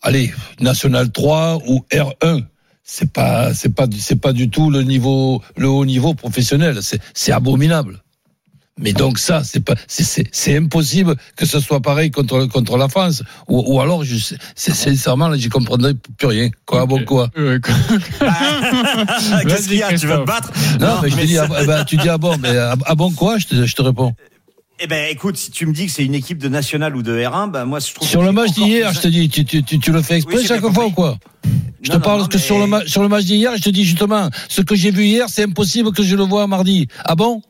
allez, 0.00 0.32
National 0.60 1.12
3 1.12 1.60
ou 1.66 1.84
R1. 1.92 2.44
C'est 2.84 3.12
pas 3.12 3.52
c'est 3.52 3.74
pas 3.74 3.86
c'est 3.98 4.20
pas 4.20 4.32
du 4.32 4.48
tout 4.50 4.70
le 4.70 4.82
niveau 4.82 5.42
le 5.56 5.68
haut 5.68 5.84
niveau 5.86 6.14
professionnel, 6.14 6.80
c'est 6.82 7.32
abominable. 7.32 8.03
Mais 8.76 8.92
donc 8.92 9.20
ça, 9.20 9.44
c'est 9.44 9.60
pas, 9.60 9.74
c'est- 9.86 10.02
c'est 10.02 10.24
c'est 10.32 10.56
impossible 10.56 11.14
que 11.36 11.46
ce 11.46 11.60
soit 11.60 11.80
pareil 11.80 12.10
contre 12.10 12.46
contre 12.46 12.76
la 12.76 12.88
France. 12.88 13.22
Ou, 13.46 13.62
ou 13.72 13.80
alors, 13.80 14.02
je, 14.04 14.16
sais- 14.16 14.36
c'est 14.56 14.74
sincèrement, 14.74 15.28
là, 15.28 15.36
j'y 15.36 15.48
comprendrais 15.48 15.94
plus 16.18 16.26
rien. 16.26 16.48
Quoi, 16.66 16.80
ah 16.82 16.86
bon 16.86 17.04
quoi 17.04 17.28
Qu'est-ce 19.46 19.68
qu'il 19.68 19.78
y 19.78 19.82
a 19.82 19.96
Tu 19.96 20.06
veux 20.06 20.24
battre 20.24 20.50
Non, 20.80 21.00
mais 21.02 21.08
je 21.10 21.14
te 21.14 21.20
mais 21.20 21.26
dis, 21.26 21.38
ah, 21.38 21.48
eh 21.62 21.66
ben, 21.66 21.84
tu 21.84 21.96
dis 21.96 22.08
ah 22.08 22.18
bon, 22.18 22.36
mais 22.38 22.56
ah, 22.56 22.74
ah 22.86 22.94
bon 22.94 23.10
quoi 23.12 23.38
Je 23.38 23.46
te, 23.46 23.64
je 23.66 23.74
te 23.76 23.82
réponds. 23.82 24.12
Eh 24.80 24.88
ben, 24.88 25.08
écoute, 25.08 25.36
si 25.36 25.52
tu 25.52 25.66
me 25.66 25.72
dis 25.72 25.86
que 25.86 25.92
c'est 25.92 26.04
une 26.04 26.14
équipe 26.16 26.38
de 26.38 26.48
nationale 26.48 26.96
ou 26.96 27.02
de 27.02 27.16
R1, 27.16 27.50
ben 27.52 27.64
moi 27.64 27.78
je 27.78 27.94
trouve. 27.94 28.08
Sur 28.08 28.20
que 28.20 28.24
le 28.24 28.30
c'est 28.30 28.34
match 28.34 28.52
d'hier, 28.54 28.88
plus- 28.90 28.96
je 28.96 29.00
te 29.02 29.08
dis, 29.08 29.28
tu, 29.28 29.44
tu, 29.44 29.62
tu, 29.62 29.78
tu 29.78 29.92
le 29.92 30.02
fais 30.02 30.16
exprès 30.16 30.38
Oui, 30.38 30.46
chaque 30.46 30.66
fois 30.72 30.86
ou 30.86 30.90
quoi 30.90 31.16
Je 31.80 31.92
Non, 31.92 31.98
te 31.98 32.02
parle 32.02 32.22
non, 32.22 32.26
que 32.26 32.36
mais- 32.36 32.42
sur 32.42 32.58
le 32.58 32.66
match 32.66 32.88
sur 32.88 33.02
le 33.02 33.08
match 33.08 33.24
d'hier, 33.24 33.52
je 33.56 33.62
te 33.62 33.70
dis 33.70 33.84
justement, 33.84 34.30
ce 34.48 34.62
que 34.62 34.74
j'ai 34.74 34.90
vu 34.90 35.04
hier, 35.04 35.26
c'est 35.28 35.44
impossible 35.44 35.92
que 35.92 36.02
je 36.02 36.16
le 36.16 36.24
vois 36.24 36.48
mardi. 36.48 36.88
Ah 37.04 37.14
bon? 37.14 37.40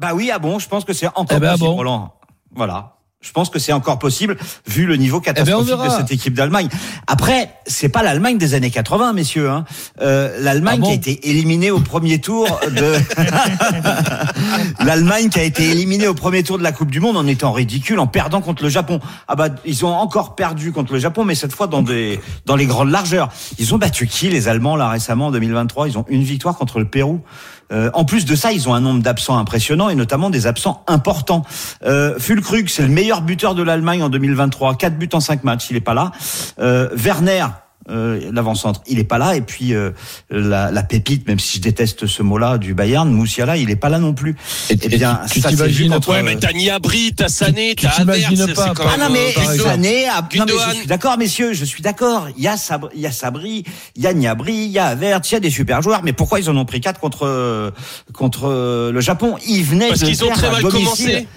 Bah 0.00 0.12
oui, 0.14 0.30
ah 0.32 0.38
bon, 0.38 0.58
je 0.58 0.66
pense 0.66 0.84
que 0.86 0.94
c'est 0.94 1.06
encore 1.08 1.26
Eh 1.30 1.38
ben, 1.40 1.50
possible, 1.50 1.68
bon. 1.68 1.74
Roland. 1.74 2.14
Voilà. 2.54 2.96
Je 3.20 3.32
pense 3.32 3.50
que 3.50 3.58
c'est 3.58 3.74
encore 3.74 3.98
possible 3.98 4.38
vu 4.66 4.86
le 4.86 4.96
niveau 4.96 5.20
ben, 5.20 5.30
on 5.30 5.34
catastrophique 5.34 5.84
de 5.84 5.90
cette 5.90 6.10
équipe 6.10 6.32
d'Allemagne. 6.32 6.68
Après, 7.06 7.50
c'est 7.66 7.90
pas 7.90 8.02
l'Allemagne 8.02 8.38
des 8.38 8.54
années 8.54 8.70
80, 8.70 9.12
messieurs. 9.12 9.50
Hein. 9.50 9.66
Euh, 10.00 10.40
L'Allemagne 10.40 10.78
Ah 10.78 10.80
bon 10.80 10.86
qui 10.86 10.92
a 10.92 10.94
été 10.94 11.28
éliminée 11.28 11.70
au 11.70 11.80
premier 11.80 12.18
tour 12.18 12.46
de 12.70 12.94
l'Allemagne 14.84 15.28
qui 15.28 15.38
a 15.38 15.42
été 15.42 15.68
éliminée 15.68 16.06
au 16.08 16.14
premier 16.14 16.42
tour 16.44 16.56
de 16.56 16.62
la 16.62 16.72
Coupe 16.72 16.90
du 16.90 17.00
Monde 17.00 17.18
en 17.18 17.26
étant 17.26 17.52
ridicule, 17.52 17.98
en 17.98 18.06
perdant 18.06 18.40
contre 18.40 18.62
le 18.62 18.70
Japon. 18.70 19.00
Ah 19.28 19.36
bah 19.36 19.48
ils 19.66 19.84
ont 19.84 19.94
encore 19.94 20.34
perdu 20.34 20.72
contre 20.72 20.94
le 20.94 20.98
Japon, 20.98 21.24
mais 21.26 21.34
cette 21.34 21.52
fois 21.52 21.66
dans 21.66 21.82
des 21.82 22.20
dans 22.46 22.56
les 22.56 22.64
grandes 22.64 22.90
largeurs. 22.90 23.28
Ils 23.58 23.74
ont 23.74 23.78
battu 23.78 24.06
qui 24.06 24.30
les 24.30 24.48
Allemands 24.48 24.76
là 24.76 24.88
récemment 24.88 25.26
en 25.26 25.30
2023 25.30 25.88
Ils 25.88 25.98
ont 25.98 26.06
une 26.08 26.22
victoire 26.22 26.56
contre 26.56 26.78
le 26.78 26.86
Pérou. 26.86 27.20
Euh, 27.72 27.90
en 27.94 28.04
plus 28.04 28.24
de 28.24 28.34
ça, 28.34 28.52
ils 28.52 28.68
ont 28.68 28.74
un 28.74 28.80
nombre 28.80 29.02
d'absents 29.02 29.38
impressionnant 29.38 29.88
et 29.88 29.94
notamment 29.94 30.30
des 30.30 30.46
absents 30.46 30.82
importants. 30.86 31.44
Euh, 31.84 32.18
Fulkrug, 32.18 32.68
c'est 32.68 32.82
le 32.82 32.88
meilleur 32.88 33.22
buteur 33.22 33.54
de 33.54 33.62
l'Allemagne 33.62 34.02
en 34.02 34.08
2023, 34.08 34.76
4 34.76 34.98
buts 34.98 35.08
en 35.12 35.20
5 35.20 35.44
matchs, 35.44 35.68
il 35.70 35.76
est 35.76 35.80
pas 35.80 35.94
là. 35.94 36.12
Euh, 36.58 36.88
Werner, 36.94 37.46
euh, 37.90 38.30
l'avant-centre, 38.32 38.80
il 38.86 38.98
est 38.98 39.04
pas 39.04 39.18
là. 39.18 39.36
Et 39.36 39.40
puis 39.40 39.74
euh, 39.74 39.90
la, 40.30 40.70
la 40.70 40.82
pépite, 40.82 41.26
même 41.28 41.38
si 41.38 41.58
je 41.58 41.62
déteste 41.62 42.06
ce 42.06 42.22
mot-là, 42.22 42.58
du 42.58 42.74
Bayern, 42.74 43.10
Moussiala, 43.10 43.56
il 43.56 43.70
est 43.70 43.76
pas 43.76 43.88
là 43.88 43.98
non 43.98 44.12
plus. 44.14 44.36
Et- 44.70 44.76
Eh 44.82 44.86
et 44.86 44.88
bien, 44.98 45.20
tu- 45.30 45.40
t'imagines 45.40 45.92
contre- 45.92 46.10
Ouais, 46.10 46.22
mais 46.22 46.36
t'as 46.36 46.52
Niabri, 46.52 47.12
t'as 47.14 47.28
Sané, 47.28 47.74
tu 47.74 47.86
t'as 47.86 48.00
Havertz, 48.02 48.38
pas, 48.38 48.46
c'est 48.46 48.54
quand 48.74 48.84
par- 48.84 48.94
ah 48.94 48.98
non 48.98 49.10
mais 49.12 49.34
euh. 49.36 49.58
Sané, 49.62 50.06
ah, 50.08 50.20
non 50.22 50.26
mais 50.30 50.38
Gundogan. 50.38 50.70
je 50.72 50.76
suis 50.78 50.86
d'accord 50.86 51.18
messieurs, 51.18 51.52
je 51.52 51.64
suis 51.64 51.82
d'accord. 51.82 52.28
Il 52.36 52.42
y 52.42 52.48
a 52.48 52.56
Sabri, 52.56 52.90
il 52.94 53.00
y 53.00 53.06
a 53.06 53.12
Sabri, 53.12 53.64
il 53.96 54.02
y 54.02 54.06
a 54.06 54.12
Niabri, 54.14 54.54
il 54.54 54.70
y 54.70 54.78
a 54.78 54.86
Havertz, 54.86 55.30
il 55.30 55.34
y 55.34 55.36
a 55.36 55.40
des 55.40 55.50
super 55.50 55.82
joueurs. 55.82 56.02
Mais 56.02 56.12
pourquoi 56.12 56.40
ils 56.40 56.48
en 56.50 56.56
ont 56.56 56.64
pris 56.64 56.80
quatre 56.80 57.00
contre 57.00 57.26
euh, 57.26 57.70
contre 58.12 58.48
euh, 58.48 58.92
le 58.92 59.00
Japon? 59.00 59.36
Ils 59.46 59.62
venaient 59.64 59.88
Parce 59.88 60.00
de 60.00 60.06
qu'ils 60.06 60.24
ont 60.24 60.30
très 60.30 60.50
mal 60.50 60.62
domicile. 60.62 60.84
commencé. 61.06 61.28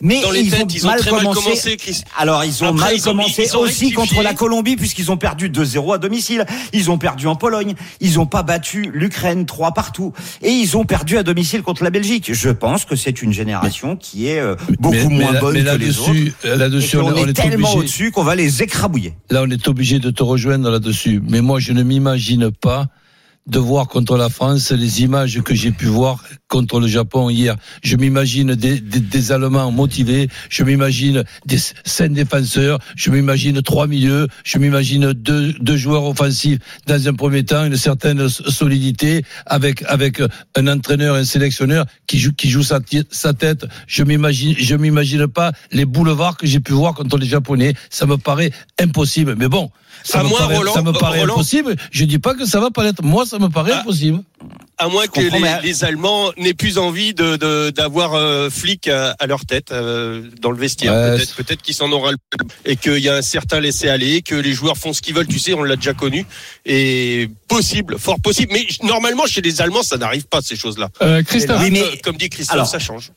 Mais 0.00 0.22
Dans 0.22 0.30
les 0.30 0.40
ils, 0.42 0.50
têtes, 0.50 0.62
ont 0.62 0.66
ils 0.68 0.86
ont 0.86 0.90
mal 0.90 1.00
très 1.00 1.10
mal 1.10 1.22
commencé. 1.24 1.76
Chris. 1.76 2.02
Alors 2.16 2.44
ils 2.44 2.62
ont 2.62 2.68
Après, 2.68 2.80
mal 2.80 2.94
ils 2.94 3.00
ont- 3.00 3.10
commencé 3.12 3.46
ils 3.52 3.56
aussi 3.56 3.90
contre 3.92 4.22
la 4.22 4.32
Colombie 4.32 4.76
puisqu'ils 4.76 5.10
ont 5.10 5.16
perdu 5.16 5.48
2-0 5.50 5.92
à 5.94 5.98
domicile. 5.98 6.46
Ils 6.72 6.90
ont 6.90 6.98
perdu 6.98 7.26
en 7.26 7.34
Pologne. 7.34 7.74
Ils 8.00 8.20
ont 8.20 8.26
pas 8.26 8.42
battu 8.44 8.90
l'Ukraine 8.94 9.44
3 9.44 9.72
partout 9.72 10.12
et 10.42 10.50
ils 10.50 10.76
ont 10.76 10.84
perdu 10.84 11.18
à 11.18 11.22
domicile 11.24 11.62
contre 11.62 11.82
la 11.82 11.90
Belgique. 11.90 12.32
Je 12.32 12.50
pense 12.50 12.84
que 12.84 12.94
c'est 12.94 13.22
une 13.22 13.32
génération 13.32 13.96
qui 13.96 14.28
est 14.28 14.38
euh, 14.38 14.54
beaucoup 14.78 14.94
mais, 14.94 15.06
mais 15.08 15.24
moins 15.24 15.40
bonne 15.40 15.54
mais 15.54 15.64
que 15.64 15.76
les 15.76 15.98
autres. 15.98 16.12
là-dessus, 16.56 16.96
qu'on 16.96 17.02
on, 17.04 17.12
on 17.14 17.26
est 17.26 17.30
est 17.30 17.32
tellement 17.32 17.74
au-dessus 17.74 18.12
qu'on 18.12 18.22
va 18.24 18.36
les 18.36 18.62
écrabouiller. 18.62 19.14
Là, 19.30 19.42
on 19.44 19.50
est 19.50 19.66
obligé 19.66 19.98
de 19.98 20.10
te 20.10 20.22
rejoindre 20.22 20.70
là-dessus. 20.70 21.20
Mais 21.28 21.40
moi, 21.40 21.58
je 21.58 21.72
ne 21.72 21.82
m'imagine 21.82 22.50
pas 22.52 22.86
de 23.48 23.58
voir 23.58 23.88
contre 23.88 24.16
la 24.16 24.28
France 24.28 24.70
les 24.70 25.02
images 25.02 25.40
que 25.42 25.54
j'ai 25.54 25.72
pu 25.72 25.86
voir 25.86 26.22
contre 26.48 26.80
le 26.80 26.86
Japon 26.86 27.30
hier. 27.30 27.56
Je 27.82 27.96
m'imagine 27.96 28.54
des, 28.54 29.32
Allemands 29.32 29.70
motivés, 29.72 30.28
je 30.48 30.62
m'imagine 30.62 31.24
des 31.46 31.58
cinq 31.84 32.12
défenseurs, 32.12 32.78
je 32.96 33.10
m'imagine 33.10 33.60
trois 33.62 33.86
milieux, 33.86 34.28
je 34.44 34.58
m'imagine 34.58 35.12
deux, 35.12 35.76
joueurs 35.76 36.04
offensifs 36.04 36.58
dans 36.86 37.08
un 37.08 37.14
premier 37.14 37.44
temps, 37.44 37.64
une 37.64 37.76
certaine 37.76 38.28
solidité 38.28 39.22
avec 39.46 39.82
avec 39.86 40.22
un 40.56 40.66
entraîneur, 40.66 41.14
un 41.14 41.24
sélectionneur 41.24 41.86
qui 42.06 42.18
joue 42.18 42.32
qui 42.32 42.48
joue 42.48 42.62
sa 42.62 42.80
tête. 42.80 43.66
Je 43.86 44.02
m'imagine 44.02 44.54
je 44.58 44.74
m'imagine 44.76 45.26
pas 45.26 45.52
les 45.72 45.84
boulevards 45.84 46.36
que 46.36 46.46
j'ai 46.46 46.60
pu 46.60 46.72
voir 46.72 46.94
contre 46.94 47.18
les 47.18 47.26
Japonais. 47.26 47.74
Ça 47.90 48.06
me 48.06 48.16
paraît 48.16 48.52
impossible. 48.78 49.36
Mais 49.38 49.48
bon, 49.48 49.70
ça 50.04 50.20
À 50.20 50.22
me 50.22 50.28
moins, 50.28 50.38
paraît, 50.40 50.56
Roland, 50.56 50.72
ça 50.74 50.82
me 50.82 50.92
paraît 50.92 51.20
Roland. 51.20 51.34
impossible. 51.34 51.76
Je 51.90 52.04
dis 52.04 52.18
pas 52.18 52.34
que 52.34 52.44
ça 52.46 52.60
va 52.60 52.70
pas 52.70 52.84
l'être. 52.84 53.02
Moi, 53.02 53.26
ça 53.26 53.38
me 53.38 53.48
paraît 53.48 53.72
Ah. 53.74 53.80
impossible. 53.80 54.22
À 54.80 54.86
moins 54.88 55.08
que 55.08 55.20
les, 55.20 55.40
mais- 55.40 55.60
les 55.62 55.82
Allemands 55.82 56.30
n'aient 56.36 56.54
plus 56.54 56.78
envie 56.78 57.12
de 57.12 57.34
de- 57.36 57.70
d'avoir 57.70 58.14
euh, 58.14 58.48
flic 58.48 58.86
à, 58.86 59.16
à 59.18 59.26
leur 59.26 59.44
tête 59.44 59.72
euh, 59.72 60.22
dans 60.40 60.52
le 60.52 60.56
vestiaire. 60.56 60.92
Ouais, 60.92 61.16
peut-être 61.16 61.34
peut-être 61.34 61.62
qu'ils 61.62 61.74
s'en 61.74 61.90
auront 61.90 62.10
le 62.10 62.16
et 62.64 62.76
qu'il 62.76 62.98
y 62.98 63.08
a 63.08 63.16
un 63.16 63.22
certain 63.22 63.58
laisser 63.58 63.88
aller, 63.88 64.22
que 64.22 64.36
les 64.36 64.52
joueurs 64.52 64.76
font 64.76 64.92
ce 64.92 65.02
qu'ils 65.02 65.14
veulent. 65.14 65.26
Tu 65.26 65.40
sais, 65.40 65.52
on 65.54 65.64
l'a 65.64 65.74
déjà 65.74 65.94
connu. 65.94 66.24
Et 66.64 67.28
possible, 67.48 67.98
fort 67.98 68.20
possible. 68.20 68.52
Mais 68.52 68.66
normalement, 68.84 69.26
chez 69.26 69.40
les 69.40 69.60
Allemands, 69.60 69.82
ça 69.82 69.96
n'arrive 69.96 70.26
pas 70.26 70.40
ces 70.42 70.54
choses-là. 70.54 70.90
Euh, 71.02 71.22
Christophe. 71.24 71.60
Oui, 71.60 71.70
mais- 71.72 71.80
Comme- 71.80 71.98
Comme 72.04 72.16
dit 72.16 72.28
Christophe, 72.30 72.54
alors, 72.54 72.66
ça 72.68 72.78
change. 72.78 73.10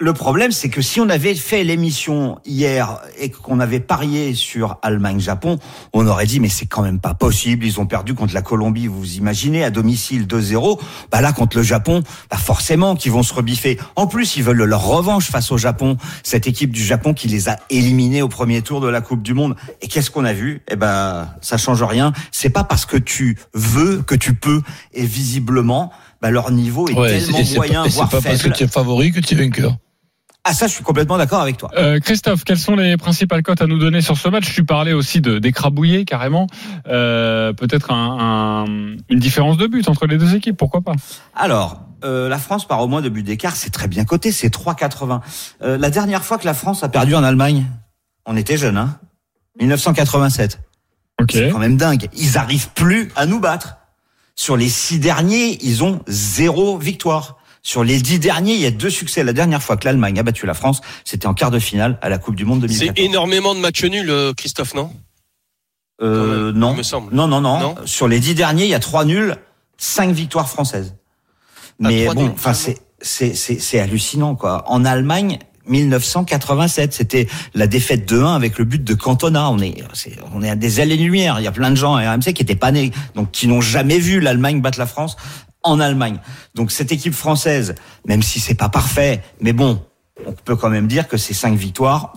Le 0.00 0.12
problème, 0.12 0.52
c'est 0.52 0.68
que 0.68 0.82
si 0.82 1.00
on 1.00 1.08
avait 1.08 1.34
fait 1.34 1.64
l'émission 1.64 2.38
hier 2.44 3.00
et 3.18 3.30
qu'on 3.30 3.60
avait 3.60 3.80
parié 3.80 4.34
sur 4.34 4.78
Allemagne-Japon, 4.82 5.58
on 5.92 6.06
aurait 6.06 6.26
dit 6.26 6.40
mais 6.40 6.48
c'est 6.48 6.66
quand 6.66 6.82
même 6.82 7.00
pas 7.00 7.14
possible. 7.14 7.64
Ils 7.64 7.80
ont 7.80 7.86
perdu 7.86 8.14
contre 8.14 8.34
la 8.34 8.42
Colombie, 8.42 8.86
vous 8.86 9.14
imaginez, 9.14 9.64
à 9.64 9.70
domicile 9.70 10.26
2-0. 10.26 10.80
Bah 11.10 11.20
là, 11.20 11.32
contre 11.32 11.56
le 11.56 11.62
Japon, 11.62 12.02
bah 12.30 12.36
forcément 12.36 12.96
qu'ils 12.96 13.12
vont 13.12 13.22
se 13.22 13.32
rebiffer. 13.32 13.78
En 13.96 14.06
plus, 14.06 14.36
ils 14.36 14.42
veulent 14.42 14.64
leur 14.64 14.84
revanche 14.84 15.30
face 15.30 15.52
au 15.52 15.58
Japon. 15.58 15.96
Cette 16.22 16.46
équipe 16.46 16.72
du 16.72 16.82
Japon 16.82 17.14
qui 17.14 17.28
les 17.28 17.48
a 17.48 17.58
éliminés 17.70 18.22
au 18.22 18.28
premier 18.28 18.62
tour 18.62 18.80
de 18.80 18.88
la 18.88 19.00
Coupe 19.00 19.22
du 19.22 19.34
Monde. 19.34 19.56
Et 19.80 19.88
qu'est-ce 19.88 20.10
qu'on 20.10 20.24
a 20.24 20.32
vu? 20.32 20.62
Eh 20.68 20.76
ben, 20.76 21.28
ça 21.40 21.56
change 21.56 21.82
rien. 21.82 22.12
C'est 22.32 22.50
pas 22.50 22.64
parce 22.64 22.86
que 22.86 22.96
tu 22.96 23.38
veux 23.52 24.02
que 24.02 24.14
tu 24.14 24.34
peux. 24.34 24.62
Et 24.92 25.04
visiblement, 25.04 25.92
bah, 26.24 26.30
leur 26.30 26.50
niveau 26.50 26.88
est 26.88 26.94
Ouais, 26.94 27.20
tellement 27.20 27.38
et 27.38 27.44
c'est 27.44 27.56
moyen, 27.56 27.82
pas, 27.82 27.86
et 27.86 27.90
c'est 27.90 27.96
voire 27.96 28.08
pas 28.08 28.20
parce 28.22 28.42
que 28.42 28.48
tu 28.48 28.64
es 28.64 28.66
favori 28.66 29.12
que 29.12 29.20
tu 29.20 29.34
es 29.34 29.36
vainqueur. 29.36 29.76
Ah 30.46 30.54
ça, 30.54 30.66
je 30.66 30.72
suis 30.72 30.82
complètement 30.82 31.18
d'accord 31.18 31.40
avec 31.42 31.58
toi. 31.58 31.70
Euh, 31.76 32.00
Christophe, 32.00 32.44
quelles 32.44 32.58
sont 32.58 32.76
les 32.76 32.96
principales 32.96 33.42
cotes 33.42 33.60
à 33.60 33.66
nous 33.66 33.78
donner 33.78 34.00
sur 34.00 34.16
ce 34.16 34.28
match? 34.30 34.52
Tu 34.54 34.64
parlais 34.64 34.94
aussi 34.94 35.20
de 35.20 35.38
d'écrabouiller 35.38 36.06
carrément. 36.06 36.46
Euh, 36.86 37.52
Peut-être 37.52 37.90
un, 37.92 38.64
un- 38.64 38.96
une 39.10 39.18
différence 39.18 39.58
de 39.58 39.66
but 39.66 39.86
entre 39.90 40.06
les 40.06 40.16
deux 40.16 40.34
équipes, 40.34 40.56
pourquoi 40.56 40.80
pas? 40.80 40.92
Alors, 41.34 41.82
euh, 42.04 42.28
la 42.30 42.38
France 42.38 42.66
par 42.66 42.80
au 42.80 42.88
moins 42.88 43.02
de 43.02 43.10
but 43.10 43.22
d'écart, 43.22 43.54
c'est 43.56 43.70
très 43.70 43.86
bien 43.88 44.04
coté, 44.06 44.32
c'est 44.32 44.48
3,80. 44.48 45.20
Euh, 45.62 45.76
la 45.76 45.90
dernière 45.90 46.24
fois 46.24 46.38
que 46.38 46.46
la 46.46 46.54
France 46.54 46.82
a 46.84 46.88
perdu 46.88 47.14
en 47.14 47.22
Allemagne, 47.22 47.66
on 48.24 48.34
était 48.36 48.56
jeunes, 48.56 48.78
hein 48.78 48.98
1987. 49.60 50.60
Ok. 51.20 51.30
C'est 51.32 51.50
quand 51.50 51.58
même 51.58 51.76
dingue. 51.76 52.08
Ils 52.16 52.38
arrivent 52.38 52.68
plus 52.74 53.10
à 53.16 53.26
nous 53.26 53.40
battre. 53.40 53.76
Sur 54.36 54.56
les 54.56 54.68
six 54.68 54.98
derniers, 54.98 55.58
ils 55.62 55.84
ont 55.84 56.00
zéro 56.06 56.76
victoire. 56.78 57.36
Sur 57.62 57.82
les 57.84 57.98
dix 58.00 58.18
derniers, 58.18 58.54
il 58.54 58.60
y 58.60 58.66
a 58.66 58.70
deux 58.70 58.90
succès. 58.90 59.22
La 59.24 59.32
dernière 59.32 59.62
fois 59.62 59.76
que 59.76 59.84
l'Allemagne 59.86 60.18
a 60.18 60.22
battu 60.22 60.44
la 60.44 60.54
France, 60.54 60.80
c'était 61.04 61.26
en 61.26 61.34
quart 61.34 61.50
de 61.50 61.58
finale 61.58 61.98
à 62.02 62.08
la 62.08 62.18
Coupe 62.18 62.34
du 62.34 62.44
Monde 62.44 62.60
C'est 62.62 62.86
2014. 62.86 63.06
énormément 63.06 63.54
de 63.54 63.60
matchs 63.60 63.84
nuls, 63.84 64.10
euh, 64.10 64.34
Christophe, 64.34 64.74
non? 64.74 64.90
Euh, 66.02 66.52
non. 66.52 66.72
il 66.72 66.78
me 66.78 66.82
semble. 66.82 67.14
non, 67.14 67.28
non, 67.28 67.40
non, 67.40 67.60
Non? 67.60 67.74
Sur 67.86 68.08
les 68.08 68.18
dix 68.20 68.34
derniers, 68.34 68.64
il 68.64 68.70
y 68.70 68.74
a 68.74 68.80
trois 68.80 69.04
nuls, 69.04 69.36
cinq 69.78 70.10
victoires 70.10 70.48
françaises. 70.48 70.96
Ah, 71.82 71.88
Mais 71.88 72.06
bon, 72.06 72.28
enfin, 72.34 72.52
c'est, 72.52 72.78
c'est, 73.00 73.34
c'est, 73.34 73.58
c'est 73.60 73.78
hallucinant, 73.80 74.34
quoi. 74.34 74.64
En 74.70 74.84
Allemagne, 74.84 75.38
1987, 75.68 76.92
c'était 76.92 77.26
la 77.54 77.66
défaite 77.66 78.08
de 78.08 78.20
1 78.20 78.34
avec 78.34 78.58
le 78.58 78.64
but 78.64 78.82
de 78.82 78.94
Cantona. 78.94 79.50
On 79.50 79.58
est, 79.60 79.82
on 80.34 80.42
est 80.42 80.50
à 80.50 80.56
des 80.56 80.80
années-lumière. 80.80 81.40
Il 81.40 81.44
y 81.44 81.48
a 81.48 81.52
plein 81.52 81.70
de 81.70 81.76
gens 81.76 81.94
à 81.94 82.12
RMC 82.12 82.32
qui 82.34 82.42
étaient 82.42 82.54
pas 82.54 82.72
nés, 82.72 82.92
donc 83.14 83.30
qui 83.30 83.46
n'ont 83.46 83.60
jamais 83.60 83.98
vu 83.98 84.20
l'Allemagne 84.20 84.60
battre 84.60 84.78
la 84.78 84.86
France 84.86 85.16
en 85.62 85.80
Allemagne. 85.80 86.18
Donc 86.54 86.70
cette 86.70 86.92
équipe 86.92 87.14
française, 87.14 87.74
même 88.06 88.22
si 88.22 88.40
c'est 88.40 88.54
pas 88.54 88.68
parfait, 88.68 89.22
mais 89.40 89.52
bon, 89.52 89.82
on 90.26 90.32
peut 90.32 90.56
quand 90.56 90.70
même 90.70 90.86
dire 90.86 91.08
que 91.08 91.16
c'est 91.16 91.34
cinq 91.34 91.56
victoires. 91.56 92.14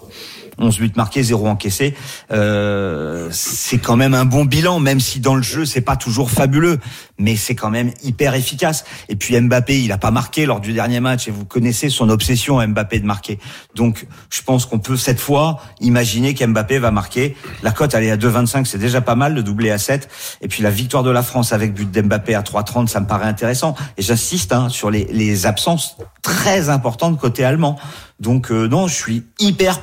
11 0.59 0.79
buts 0.79 0.91
marqués, 0.95 1.23
0 1.23 1.47
encaissés. 1.47 1.93
Euh, 2.31 3.29
c'est 3.31 3.77
quand 3.77 3.95
même 3.95 4.13
un 4.13 4.25
bon 4.25 4.45
bilan, 4.45 4.79
même 4.79 4.99
si 4.99 5.19
dans 5.19 5.35
le 5.35 5.41
jeu 5.41 5.65
c'est 5.65 5.81
pas 5.81 5.95
toujours 5.95 6.31
fabuleux, 6.31 6.79
mais 7.17 7.35
c'est 7.35 7.55
quand 7.55 7.69
même 7.69 7.91
hyper 8.03 8.33
efficace. 8.33 8.85
Et 9.09 9.15
puis 9.15 9.39
Mbappé, 9.39 9.81
il 9.81 9.91
a 9.91 9.97
pas 9.97 10.11
marqué 10.11 10.45
lors 10.45 10.59
du 10.59 10.73
dernier 10.73 10.99
match, 10.99 11.27
et 11.27 11.31
vous 11.31 11.45
connaissez 11.45 11.89
son 11.89 12.09
obsession 12.09 12.65
Mbappé 12.65 12.99
de 12.99 13.05
marquer. 13.05 13.39
Donc 13.75 14.07
je 14.29 14.41
pense 14.41 14.65
qu'on 14.65 14.79
peut 14.79 14.97
cette 14.97 15.19
fois 15.19 15.61
imaginer 15.79 16.33
qu'Mbappé 16.33 16.79
va 16.79 16.91
marquer. 16.91 17.35
La 17.63 17.71
cote 17.71 17.93
elle 17.93 18.03
est 18.03 18.11
à 18.11 18.17
2,25, 18.17 18.65
c'est 18.65 18.77
déjà 18.77 19.01
pas 19.01 19.15
mal, 19.15 19.33
le 19.33 19.43
doublé 19.43 19.71
à 19.71 19.77
7. 19.77 20.09
Et 20.41 20.47
puis 20.47 20.63
la 20.63 20.71
victoire 20.71 21.03
de 21.03 21.11
la 21.11 21.23
France 21.23 21.53
avec 21.53 21.73
but 21.73 21.89
d'Mbappé 21.89 22.35
à 22.35 22.41
3,30, 22.41 22.87
ça 22.87 22.99
me 22.99 23.07
paraît 23.07 23.27
intéressant. 23.27 23.75
Et 23.97 24.01
j'insiste 24.01 24.53
hein, 24.53 24.69
sur 24.69 24.91
les, 24.91 25.05
les 25.11 25.45
absences 25.45 25.97
très 26.21 26.69
importantes 26.69 27.19
côté 27.19 27.43
allemand. 27.43 27.77
Donc 28.19 28.51
euh, 28.51 28.67
non, 28.67 28.87
je 28.87 28.95
suis 28.95 29.23
hyper 29.39 29.79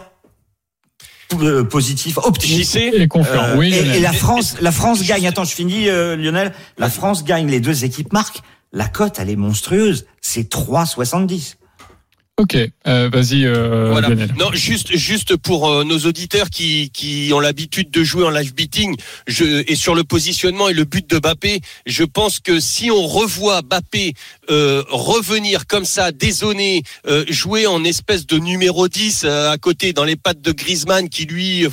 positif, 1.71 2.19
optimiste. 2.19 2.77
Et 2.77 3.09
confiant, 3.09 3.43
Euh, 3.43 3.57
oui. 3.57 3.73
et, 3.75 3.83
Lionel. 3.83 3.97
et 3.97 4.01
la 4.01 4.13
France, 4.13 4.57
la 4.61 4.73
France 4.73 5.03
gagne. 5.05 5.27
Attends, 5.27 5.45
je 5.45 5.55
finis, 5.55 5.89
euh, 5.89 6.17
Lionel. 6.17 6.53
La 6.79 6.91
France 6.91 7.25
gagne. 7.25 7.49
Les 7.49 7.61
deux 7.61 7.85
équipes 7.85 8.13
marquent. 8.13 8.41
La 8.73 8.87
cote, 8.89 9.19
elle 9.19 9.31
est 9.31 9.37
monstrueuse. 9.37 10.07
C'est 10.21 10.49
3,70. 10.51 11.57
Ok, 12.37 12.57
euh, 12.89 13.09
vas-y, 13.13 13.45
euh, 13.45 13.91
Voilà. 13.93 14.09
Non, 14.37 14.51
juste, 14.53 14.97
juste 14.97 15.37
pour 15.37 15.71
euh, 15.71 15.85
nos 15.85 15.99
auditeurs 16.01 16.51
qui, 16.51 16.91
qui 16.93 17.31
ont 17.33 17.39
l'habitude 17.39 17.93
de 17.93 18.03
jouer 18.03 18.25
en 18.25 18.31
live 18.31 18.53
beating 18.53 18.97
je, 19.29 19.63
et 19.71 19.77
sur 19.77 19.95
le 19.95 20.03
positionnement 20.03 20.69
et 20.69 20.75
le 20.75 20.85
but 20.85 21.09
de 21.09 21.21
Bappé, 21.21 21.61
je 21.87 22.03
pense 22.03 22.41
que 22.41 22.59
si 22.59 22.91
on 22.91 23.07
revoit 23.07 23.63
Bappé 23.63 24.15
euh, 24.51 24.83
revenir 24.89 25.69
comme 25.69 25.85
ça, 25.85 26.11
dézonner, 26.11 26.83
euh, 27.07 27.25
jouer 27.29 27.69
en 27.69 27.85
espèce 27.85 28.27
de 28.27 28.37
numéro 28.39 28.89
10 28.89 29.23
euh, 29.23 29.53
à 29.53 29.57
côté 29.57 29.93
dans 29.93 30.05
les 30.05 30.17
pattes 30.17 30.41
de 30.41 30.51
Griezmann 30.51 31.09
qui 31.09 31.27
lui, 31.27 31.65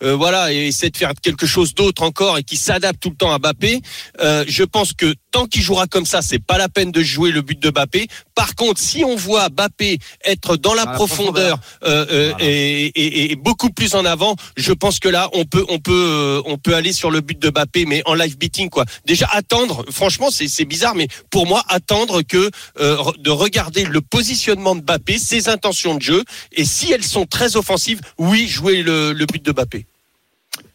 voilà, 0.00 0.50
essaie 0.50 0.88
de 0.88 0.96
faire 0.96 1.12
quelque 1.20 1.44
chose 1.44 1.74
d'autre 1.74 2.02
encore 2.04 2.38
et 2.38 2.42
qui 2.42 2.56
s'adapte 2.56 3.00
tout 3.02 3.10
le 3.10 3.16
temps 3.16 3.32
à 3.32 3.38
Bappé, 3.38 3.82
euh, 4.22 4.46
je 4.48 4.64
pense 4.64 4.94
que 4.94 5.14
tant 5.30 5.46
qu'il 5.46 5.62
jouera 5.62 5.86
comme 5.86 6.06
ça, 6.06 6.22
c'est 6.22 6.44
pas 6.44 6.58
la 6.58 6.68
peine 6.68 6.90
de 6.90 7.02
jouer 7.02 7.30
le 7.30 7.42
but 7.42 7.60
de 7.60 7.70
Bappé. 7.70 8.08
Par 8.34 8.54
contre, 8.54 8.80
si 8.80 9.04
on 9.04 9.16
voit 9.16 9.48
Bappé 9.48 9.89
être 10.24 10.56
dans 10.56 10.74
la 10.74 10.84
Dans 10.84 10.90
la 10.90 10.96
profondeur, 10.96 11.58
euh, 11.84 12.06
euh, 12.10 12.28
Voilà. 12.30 12.44
et, 12.44 12.86
et- 12.86 13.32
et 13.32 13.36
beaucoup 13.36 13.70
plus 13.70 13.94
en 13.94 14.04
avant, 14.04 14.36
je 14.56 14.72
pense 14.72 14.98
que 14.98 15.08
là, 15.08 15.28
on 15.32 15.44
peut, 15.44 15.64
on 15.68 15.78
peut, 15.78 15.92
euh, 15.92 16.42
on 16.46 16.56
peut 16.58 16.74
aller 16.74 16.92
sur 16.92 17.10
le 17.10 17.20
but 17.20 17.38
de 17.38 17.50
Bappé, 17.50 17.84
mais 17.86 18.02
en 18.06 18.14
live 18.14 18.36
beating 18.38 18.68
quoi. 18.70 18.84
Déjà 19.06 19.28
attendre, 19.32 19.84
franchement, 19.90 20.30
c'est 20.30 20.48
c'est 20.48 20.64
bizarre, 20.64 20.94
mais 20.94 21.08
pour 21.30 21.46
moi, 21.46 21.62
attendre 21.68 22.22
que 22.22 22.50
euh, 22.80 22.96
de 23.18 23.30
regarder 23.30 23.84
le 23.84 24.00
positionnement 24.00 24.74
de 24.74 24.80
Bappé, 24.82 25.18
ses 25.18 25.48
intentions 25.48 25.94
de 25.94 26.02
jeu, 26.02 26.24
et 26.52 26.64
si 26.64 26.92
elles 26.92 27.04
sont 27.04 27.26
très 27.26 27.56
offensives, 27.56 28.00
oui, 28.18 28.46
jouer 28.48 28.82
le, 28.82 29.12
le 29.12 29.26
but 29.26 29.44
de 29.44 29.52
Bappé. 29.52 29.86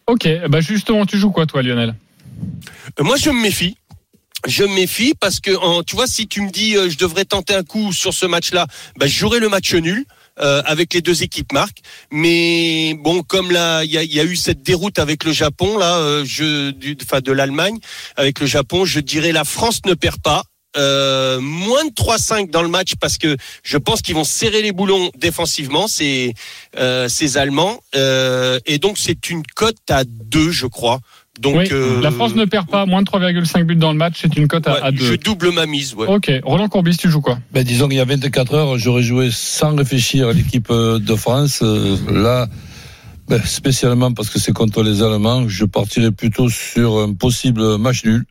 Ok, 0.08 0.28
bah 0.50 0.62
justement, 0.62 1.06
tu 1.06 1.18
joues 1.18 1.32
quoi, 1.32 1.46
toi, 1.46 1.64
Lionel? 1.64 1.96
Euh, 3.00 3.04
Moi, 3.04 3.18
je 3.18 3.30
me 3.32 3.42
méfie. 3.42 3.76
Je 4.48 4.64
me 4.64 4.74
méfie 4.76 5.14
parce 5.20 5.40
que, 5.40 5.56
en- 5.58 5.84
tu 5.84 5.96
vois, 5.96 6.08
si 6.08 6.28
tu 6.28 6.42
me 6.42 6.50
dis 6.52 6.76
euh, 6.76 6.90
je 6.90 6.98
devrais 6.98 7.26
tenter 7.26 7.56
un 7.56 7.64
coup 7.64 7.92
sur 7.94 8.14
ce 8.14 8.26
match-là, 8.26 8.68
bah, 8.98 9.08
jouerai 9.08 9.40
le 9.40 9.50
match 9.50 9.74
nul. 9.74 10.06
euh, 10.42 10.62
avec 10.66 10.94
les 10.94 11.00
deux 11.00 11.24
équipes 11.24 11.54
marques, 11.54 11.78
mais 12.12 12.94
bon, 13.00 13.24
comme 13.24 13.52
là, 13.52 13.86
il 13.86 13.92
y 13.92 13.98
a, 13.98 14.04
y 14.04 14.20
a 14.20 14.26
eu 14.26 14.36
cette 14.36 14.62
déroute 14.64 15.00
avec 15.00 15.24
le 15.24 15.32
Japon, 15.32 15.78
là, 15.78 15.96
euh, 16.00 16.26
je, 16.26 16.72
du, 16.72 16.98
enfin 17.02 17.22
de 17.22 17.32
l'Allemagne 17.32 17.78
avec 18.18 18.42
le 18.42 18.46
Japon, 18.46 18.84
je 18.84 19.00
dirais 19.00 19.32
la 19.32 19.46
France 19.46 19.80
ne 19.86 19.94
perd 19.94 20.22
pas. 20.22 20.44
Euh, 20.76 21.40
moins 21.40 21.86
de 21.86 21.92
3-5 21.92 22.50
dans 22.50 22.62
le 22.62 22.68
match 22.68 22.96
parce 23.00 23.18
que 23.18 23.38
je 23.64 23.78
pense 23.78 24.02
qu'ils 24.02 24.16
vont 24.16 24.26
serrer 24.26 24.62
les 24.62 24.74
boulons 24.74 25.10
défensivement, 25.18 25.88
ces, 25.88 26.34
euh, 26.76 27.08
ces 27.08 27.38
Allemands. 27.38 27.80
Euh, 27.96 28.60
et 28.66 28.78
donc 28.78 28.98
c'est 28.98 29.30
une 29.30 29.44
cote 29.56 29.78
à 29.90 30.04
2, 30.04 30.52
je 30.52 30.68
crois. 30.68 31.00
Donc 31.42 31.56
Oui, 31.58 31.68
euh, 31.72 32.02
la 32.02 32.12
France 32.12 32.34
ne 32.36 32.46
perd 32.46 32.68
pas, 32.70 32.86
moins 32.86 33.02
de 33.02 33.08
3,5 33.08 33.64
buts 33.64 33.76
dans 33.76 33.92
le 33.92 33.98
match, 33.98 34.20
c'est 34.22 34.38
une 34.38 34.48
cote 34.48 34.68
à, 34.68 34.74
Ouais, 34.76 34.80
à 34.84 34.92
2. 34.92 34.98
je 35.06 35.14
double 35.16 35.52
ma 35.52 35.66
mise. 35.66 35.94
Ouais. 35.94 36.08
Ok, 36.08 36.32
Roland 36.44 36.70
Courbis, 36.70 36.96
tu 36.98 37.10
joues 37.10 37.22
quoi? 37.22 37.38
Ben, 37.52 37.64
disons 37.64 37.88
qu'il 37.90 37.98
y 37.98 38.00
a 38.00 38.06
24 38.06 38.54
heures, 38.54 38.78
j'aurais 38.78 39.04
joué 39.04 39.30
sans 39.32 39.76
réfléchir 39.76 40.30
à 40.30 40.34
l'équipe 40.34 40.68
euh, 40.72 40.98
de 41.00 41.16
France. 41.16 41.60
Euh, 41.62 41.98
Là, 42.10 42.48
ben, 43.28 43.42
spécialement 43.44 44.14
parce 44.14 44.30
que 44.30 44.40
c'est 44.40 44.54
contre 44.54 44.82
les 44.82 45.02
Allemands, 45.02 45.48
je 45.50 45.66
partirais 45.66 46.12
plutôt 46.12 46.48
sur 46.50 47.00
un 47.00 47.14
possible 47.14 47.78
match 47.78 48.06
nul. 48.06 48.24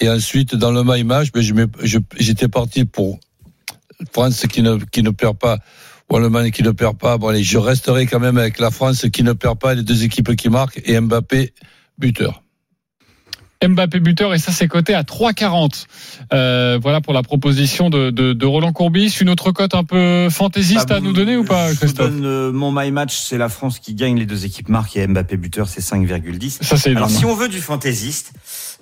Et 0.00 0.08
ensuite, 0.10 0.54
dans 0.54 0.70
le 0.70 0.82
my 0.84 1.04
match, 1.04 1.32
ben, 1.32 1.42
j'étais 2.18 2.48
parti 2.48 2.84
pour 2.84 3.18
France 4.12 4.46
qui 4.48 4.62
ne, 4.62 4.76
qui 4.76 5.02
ne 5.02 5.10
perd 5.10 5.36
pas, 5.38 5.58
ou 6.10 6.16
Allemagne 6.16 6.50
qui 6.50 6.62
ne 6.62 6.70
perd 6.72 6.96
pas. 6.98 7.16
Bon, 7.16 7.28
allez, 7.28 7.42
je 7.42 7.58
resterai 7.58 8.06
quand 8.06 8.20
même 8.20 8.38
avec 8.38 8.58
la 8.58 8.70
France 8.70 9.06
qui 9.12 9.22
ne 9.22 9.32
perd 9.32 9.58
pas, 9.58 9.74
les 9.74 9.82
deux 9.82 10.04
équipes 10.04 10.36
qui 10.36 10.50
marquent, 10.50 10.80
et 10.84 11.00
Mbappé 11.00 11.52
buteur. 11.98 12.42
Mbappé 13.66 13.98
buteur 13.98 14.34
et 14.34 14.38
ça 14.38 14.52
c'est 14.52 14.68
coté 14.68 14.94
à 14.94 15.02
3,40. 15.02 15.86
Euh, 16.32 16.78
voilà 16.80 17.00
pour 17.00 17.12
la 17.12 17.22
proposition 17.22 17.90
de, 17.90 18.10
de, 18.10 18.32
de 18.32 18.46
Roland 18.46 18.72
Courbis. 18.72 19.16
Une 19.20 19.30
autre 19.30 19.50
cote 19.50 19.74
un 19.74 19.82
peu 19.82 20.28
fantaisiste 20.30 20.92
à 20.92 21.00
nous 21.00 21.12
donner 21.12 21.36
ou 21.36 21.44
pas, 21.44 21.72
Je 21.72 21.78
Christophe 21.78 22.10
vous 22.10 22.20
donne 22.20 22.26
euh, 22.26 22.52
mon 22.52 22.70
my 22.70 22.92
match, 22.92 23.18
c'est 23.18 23.38
la 23.38 23.48
France 23.48 23.80
qui 23.80 23.94
gagne 23.94 24.16
les 24.16 24.26
deux 24.26 24.44
équipes 24.44 24.68
marques 24.68 24.96
et 24.96 25.04
Mbappé 25.06 25.36
buteur, 25.36 25.66
c'est 25.66 25.80
5,10. 25.80 26.62
Ça 26.62 26.76
c'est 26.76 26.94
Alors 26.94 27.10
si 27.10 27.24
on 27.24 27.34
veut 27.34 27.48
du 27.48 27.60
fantaisiste, 27.60 28.32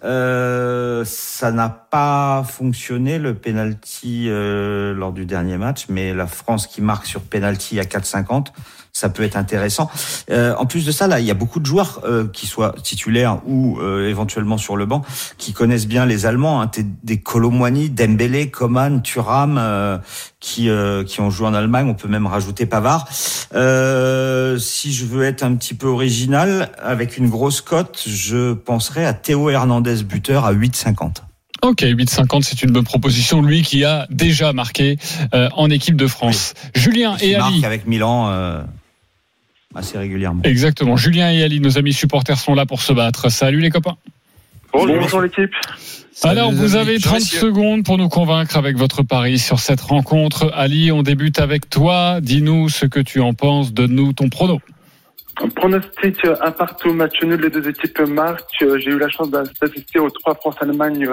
euh, 0.04 1.04
ça 1.06 1.52
n'a 1.52 1.70
pas 1.70 2.44
fonctionné 2.46 3.18
le 3.18 3.34
penalty 3.34 4.26
euh, 4.28 4.92
lors 4.92 5.12
du 5.12 5.24
dernier 5.24 5.56
match, 5.56 5.86
mais 5.88 6.12
la 6.12 6.26
France 6.26 6.66
qui 6.66 6.82
marque 6.82 7.06
sur 7.06 7.22
penalty 7.22 7.80
à 7.80 7.84
4,50, 7.84 8.48
ça 8.96 9.10
peut 9.10 9.22
être 9.24 9.36
intéressant. 9.36 9.90
Euh, 10.30 10.54
en 10.56 10.64
plus 10.64 10.86
de 10.86 10.90
ça, 10.90 11.06
là, 11.06 11.20
il 11.20 11.26
y 11.26 11.30
a 11.30 11.34
beaucoup 11.34 11.60
de 11.60 11.66
joueurs 11.66 12.00
euh, 12.04 12.26
qui 12.32 12.46
soient 12.46 12.74
titulaires 12.82 13.40
ou 13.46 13.78
euh, 13.78 14.08
éventuellement 14.08 14.56
sur 14.56 14.74
le 14.74 14.86
banc, 14.86 15.02
qui 15.36 15.52
connaissent 15.52 15.86
bien 15.86 16.06
les 16.06 16.24
Allemands. 16.24 16.62
Hein, 16.62 16.70
des 17.04 17.20
Colomwani, 17.20 17.90
Dembélé, 17.90 18.48
Coman, 18.50 19.02
Thuram, 19.02 19.58
euh, 19.58 19.98
qui 20.40 20.70
euh, 20.70 21.04
qui 21.04 21.20
ont 21.20 21.28
joué 21.28 21.46
en 21.46 21.52
Allemagne. 21.52 21.88
On 21.90 21.94
peut 21.94 22.08
même 22.08 22.26
rajouter 22.26 22.64
Pavard. 22.64 23.06
Euh, 23.54 24.56
si 24.58 24.94
je 24.94 25.04
veux 25.04 25.24
être 25.24 25.42
un 25.42 25.54
petit 25.56 25.74
peu 25.74 25.88
original, 25.88 26.72
avec 26.82 27.18
une 27.18 27.28
grosse 27.28 27.60
cote, 27.60 28.02
je 28.06 28.54
penserais 28.54 29.04
à 29.04 29.12
Théo 29.12 29.50
Hernandez 29.50 30.04
buteur 30.04 30.46
à 30.46 30.54
8,50. 30.54 31.16
Ok, 31.62 31.82
8,50, 31.82 32.42
c'est 32.42 32.62
une 32.62 32.70
bonne 32.70 32.84
proposition. 32.84 33.42
Lui 33.42 33.62
qui 33.62 33.84
a 33.84 34.06
déjà 34.10 34.52
marqué 34.52 34.98
euh, 35.34 35.48
en 35.54 35.70
équipe 35.70 35.96
de 35.96 36.06
France. 36.06 36.54
Julien 36.74 37.16
et 37.20 37.36
marque 37.36 37.54
Ali. 37.54 37.64
avec 37.64 37.86
Milan 37.86 38.28
euh, 38.28 38.62
assez 39.76 39.98
régulièrement. 39.98 40.42
Exactement. 40.44 40.96
Julien 40.96 41.30
et 41.30 41.42
Ali, 41.42 41.60
nos 41.60 41.78
amis 41.78 41.92
supporters 41.92 42.38
sont 42.38 42.54
là 42.54 42.66
pour 42.66 42.82
se 42.82 42.92
battre. 42.92 43.30
Salut 43.30 43.60
les 43.60 43.70
copains. 43.70 43.96
Bonjour 44.72 45.20
l'équipe. 45.20 45.50
Alors, 46.22 46.50
vous 46.50 46.76
avez 46.76 46.98
30 46.98 47.14
messieurs. 47.14 47.40
secondes 47.40 47.84
pour 47.84 47.98
nous 47.98 48.08
convaincre 48.08 48.56
avec 48.56 48.76
votre 48.76 49.02
pari 49.02 49.38
sur 49.38 49.58
cette 49.58 49.80
rencontre. 49.80 50.50
Ali, 50.54 50.90
on 50.90 51.02
débute 51.02 51.38
avec 51.38 51.68
toi. 51.68 52.20
Dis-nous 52.20 52.68
ce 52.68 52.86
que 52.86 53.00
tu 53.00 53.20
en 53.20 53.34
penses. 53.34 53.72
Donne-nous 53.72 54.12
ton 54.14 54.28
prono. 54.28 54.60
Un 55.42 55.48
pronostic 55.48 56.16
un 56.40 56.50
partout, 56.50 56.94
match 56.94 57.22
nul, 57.22 57.38
les 57.40 57.50
deux 57.50 57.68
équipes 57.68 58.00
marquent. 58.00 58.64
J'ai 58.78 58.90
eu 58.90 58.98
la 58.98 59.08
chance 59.08 59.30
d'assister 59.30 59.98
aux 59.98 60.08
trois 60.08 60.34
France-Allemagne 60.34 61.06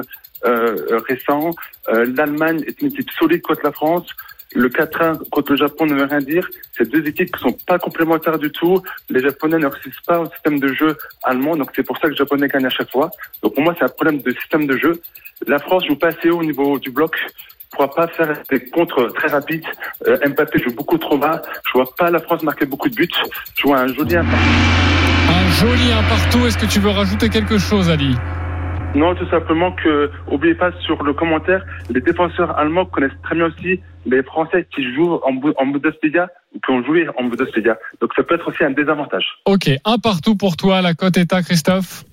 euh, 0.45 0.75
euh, 0.91 0.99
récents. 1.07 1.51
Euh, 1.89 2.05
L'Allemagne 2.15 2.63
est 2.65 2.81
une 2.81 2.87
équipe 2.87 3.09
solide 3.11 3.41
contre 3.41 3.61
la 3.63 3.73
France. 3.73 4.07
Le 4.55 4.69
4-1 4.69 5.29
contre 5.29 5.51
le 5.51 5.57
Japon 5.57 5.85
ne 5.85 5.95
veut 5.95 6.05
rien 6.05 6.19
dire. 6.19 6.47
C'est 6.77 6.89
deux 6.89 7.05
équipes 7.07 7.35
qui 7.35 7.41
sont 7.41 7.55
pas 7.65 7.79
complémentaires 7.79 8.37
du 8.37 8.51
tout. 8.51 8.81
Les 9.09 9.21
Japonais 9.21 9.57
ne 9.57 9.67
réussissent 9.67 10.01
pas 10.05 10.19
au 10.19 10.29
système 10.29 10.59
de 10.59 10.67
jeu 10.73 10.95
allemand, 11.23 11.55
donc 11.55 11.71
c'est 11.75 11.83
pour 11.83 11.97
ça 11.97 12.03
que 12.03 12.11
les 12.11 12.17
Japonais 12.17 12.47
gagnent 12.47 12.65
à 12.65 12.69
chaque 12.69 12.91
fois. 12.91 13.09
Donc 13.41 13.55
pour 13.55 13.63
moi, 13.63 13.73
c'est 13.77 13.85
un 13.85 13.89
problème 13.89 14.21
de 14.21 14.31
système 14.31 14.67
de 14.67 14.77
jeu. 14.77 15.01
La 15.47 15.59
France 15.59 15.85
joue 15.87 15.95
pas 15.95 16.07
assez 16.07 16.29
haut 16.29 16.39
au 16.39 16.43
niveau 16.43 16.79
du 16.79 16.91
bloc. 16.91 17.15
Pourra 17.71 17.89
pas 17.89 18.07
faire 18.07 18.33
des 18.51 18.63
contres 18.65 19.11
très 19.13 19.29
rapides. 19.29 19.65
Euh, 20.07 20.17
joue 20.55 20.75
beaucoup 20.75 20.97
trop 20.97 21.17
bas. 21.17 21.41
Je 21.65 21.71
vois 21.73 21.91
pas 21.97 22.11
la 22.11 22.19
France 22.19 22.43
marquer 22.43 22.65
beaucoup 22.65 22.87
de 22.87 22.95
buts. 22.95 23.09
Je 23.57 23.63
vois 23.63 23.79
un 23.79 23.87
joli 23.87 24.15
impact. 24.15 24.43
Un 25.29 25.51
joli 25.51 25.91
un 25.91 26.03
partout. 26.03 26.45
Est-ce 26.45 26.57
que 26.57 26.67
tu 26.67 26.79
veux 26.79 26.91
rajouter 26.91 27.29
quelque 27.29 27.57
chose, 27.57 27.89
Ali? 27.89 28.15
Non, 28.95 29.15
tout 29.15 29.27
simplement 29.29 29.71
que, 29.71 30.11
oubliez 30.31 30.53
pas 30.53 30.71
sur 30.81 31.01
le 31.03 31.13
commentaire, 31.13 31.65
les 31.89 32.01
défenseurs 32.01 32.57
allemands 32.57 32.85
connaissent 32.85 33.11
très 33.23 33.35
bien 33.35 33.45
aussi 33.45 33.79
les 34.05 34.21
Français 34.23 34.67
qui 34.73 34.93
jouent 34.93 35.19
en, 35.23 35.35
en 35.57 35.65
Bundesliga 35.65 36.27
ou 36.53 36.59
qui 36.59 36.71
ont 36.71 36.83
joué 36.83 37.07
en 37.17 37.23
Bundesliga. 37.23 37.77
Donc 38.01 38.11
ça 38.15 38.23
peut 38.23 38.35
être 38.35 38.47
aussi 38.47 38.63
un 38.63 38.71
désavantage. 38.71 39.25
Ok, 39.45 39.69
un 39.85 39.97
partout 39.97 40.35
pour 40.35 40.57
toi. 40.57 40.81
La 40.81 40.93
cote 40.93 41.17
est 41.17 41.33
à 41.33 41.41
Christophe? 41.41 42.03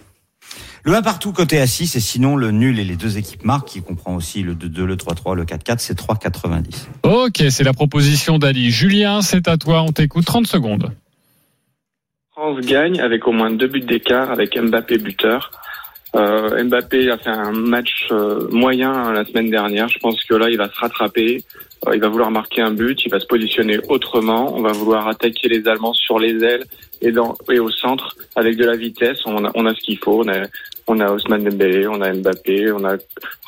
Le 0.83 0.95
1 0.95 1.03
partout 1.03 1.33
côté 1.33 1.61
à 1.61 1.67
6 1.67 1.97
et 1.97 2.01
sinon 2.01 2.37
le 2.37 2.53
nul 2.53 2.79
et 2.79 2.85
les 2.85 2.97
deux 2.97 3.19
équipes 3.19 3.45
marquent 3.45 3.69
qui 3.69 3.83
comprend 3.83 4.15
aussi 4.17 4.43
le 4.43 4.55
2-2, 4.55 4.85
le 4.85 4.97
3-3, 4.97 5.37
le 5.37 5.45
4-4, 5.45 5.75
c'est 5.79 5.99
3,90. 5.99 6.89
Ok, 7.03 7.45
c'est 7.51 7.65
la 7.65 7.75
proposition 7.75 8.39
d'Ali. 8.39 8.71
Julien, 8.71 9.21
c'est 9.21 9.47
à 9.49 9.59
toi. 9.59 9.83
On 9.83 9.93
t'écoute 9.93 10.25
30 10.25 10.47
secondes. 10.47 10.91
France 12.31 12.61
gagne 12.61 12.99
avec 13.01 13.27
au 13.27 13.33
moins 13.33 13.51
deux 13.51 13.69
buts 13.69 13.81
d'écart 13.81 14.31
avec 14.31 14.59
Mbappé 14.59 14.97
buteur. 14.97 15.51
Euh, 16.17 16.64
Mbappé 16.64 17.11
a 17.11 17.19
fait 17.19 17.31
un 17.31 17.52
match 17.52 18.09
euh, 18.11 18.49
moyen 18.50 18.93
hein, 18.93 19.12
la 19.12 19.25
semaine 19.25 19.50
dernière. 19.50 19.88
Je 19.88 19.99
pense 19.99 20.23
que 20.25 20.35
là, 20.35 20.49
il 20.50 20.57
va 20.57 20.69
se 20.69 20.79
rattraper. 20.79 21.45
Euh, 21.87 21.95
il 21.95 22.00
va 22.00 22.09
vouloir 22.09 22.31
marquer 22.31 22.62
un 22.62 22.73
but. 22.73 23.05
Il 23.05 23.11
va 23.11 23.21
se 23.21 23.26
positionner 23.26 23.79
autrement. 23.88 24.55
On 24.57 24.62
va 24.62 24.73
vouloir 24.73 25.07
attaquer 25.09 25.49
les 25.49 25.67
Allemands 25.69 25.95
sur 25.95 26.19
les 26.19 26.43
ailes 26.43 26.64
et, 27.00 27.12
dans, 27.12 27.37
et 27.50 27.61
au 27.61 27.71
centre 27.71 28.17
avec 28.35 28.57
de 28.57 28.64
la 28.64 28.76
vitesse. 28.76 29.19
On 29.26 29.45
a, 29.45 29.50
on 29.55 29.67
a 29.67 29.75
ce 29.75 29.81
qu'il 29.81 29.99
faut. 29.99 30.25
On 30.25 30.29
a, 30.29 30.43
on 30.88 30.99
a 30.99 31.12
Ousmane 31.12 31.45
Dembélé, 31.45 31.87
on 31.87 32.00
a 32.00 32.12
Mbappé, 32.12 32.73
on 32.73 32.85
a 32.85 32.97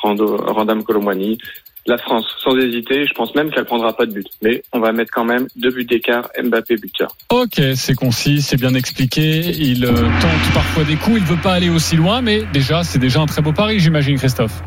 Randam 0.01 0.83
Colomwani. 0.83 1.37
La 1.85 1.97
France, 1.97 2.25
sans 2.41 2.57
hésiter, 2.57 3.05
je 3.05 3.13
pense 3.13 3.35
même 3.35 3.51
qu'elle 3.51 3.65
prendra 3.65 3.95
pas 3.95 4.05
de 4.05 4.13
but. 4.13 4.27
Mais 4.41 4.63
on 4.71 4.79
va 4.79 4.93
mettre 4.93 5.11
quand 5.11 5.25
même 5.25 5.47
deux 5.57 5.69
buts 5.69 5.83
d'écart, 5.83 6.29
Mbappé 6.41 6.77
buteur. 6.77 7.15
Ok, 7.29 7.61
c'est 7.75 7.93
concis, 7.93 8.41
c'est 8.41 8.55
bien 8.55 8.73
expliqué. 8.73 9.39
Il 9.49 9.83
euh, 9.83 9.91
tente 9.91 10.53
parfois 10.53 10.85
des 10.85 10.95
coups. 10.95 11.17
Il 11.17 11.25
veut 11.25 11.41
pas 11.41 11.53
aller 11.53 11.69
aussi 11.69 11.97
loin, 11.97 12.21
mais 12.21 12.43
déjà, 12.53 12.83
c'est 12.83 12.99
déjà 12.99 13.19
un 13.19 13.25
très 13.25 13.41
beau 13.41 13.51
pari, 13.51 13.79
j'imagine, 13.79 14.17
Christophe. 14.17 14.61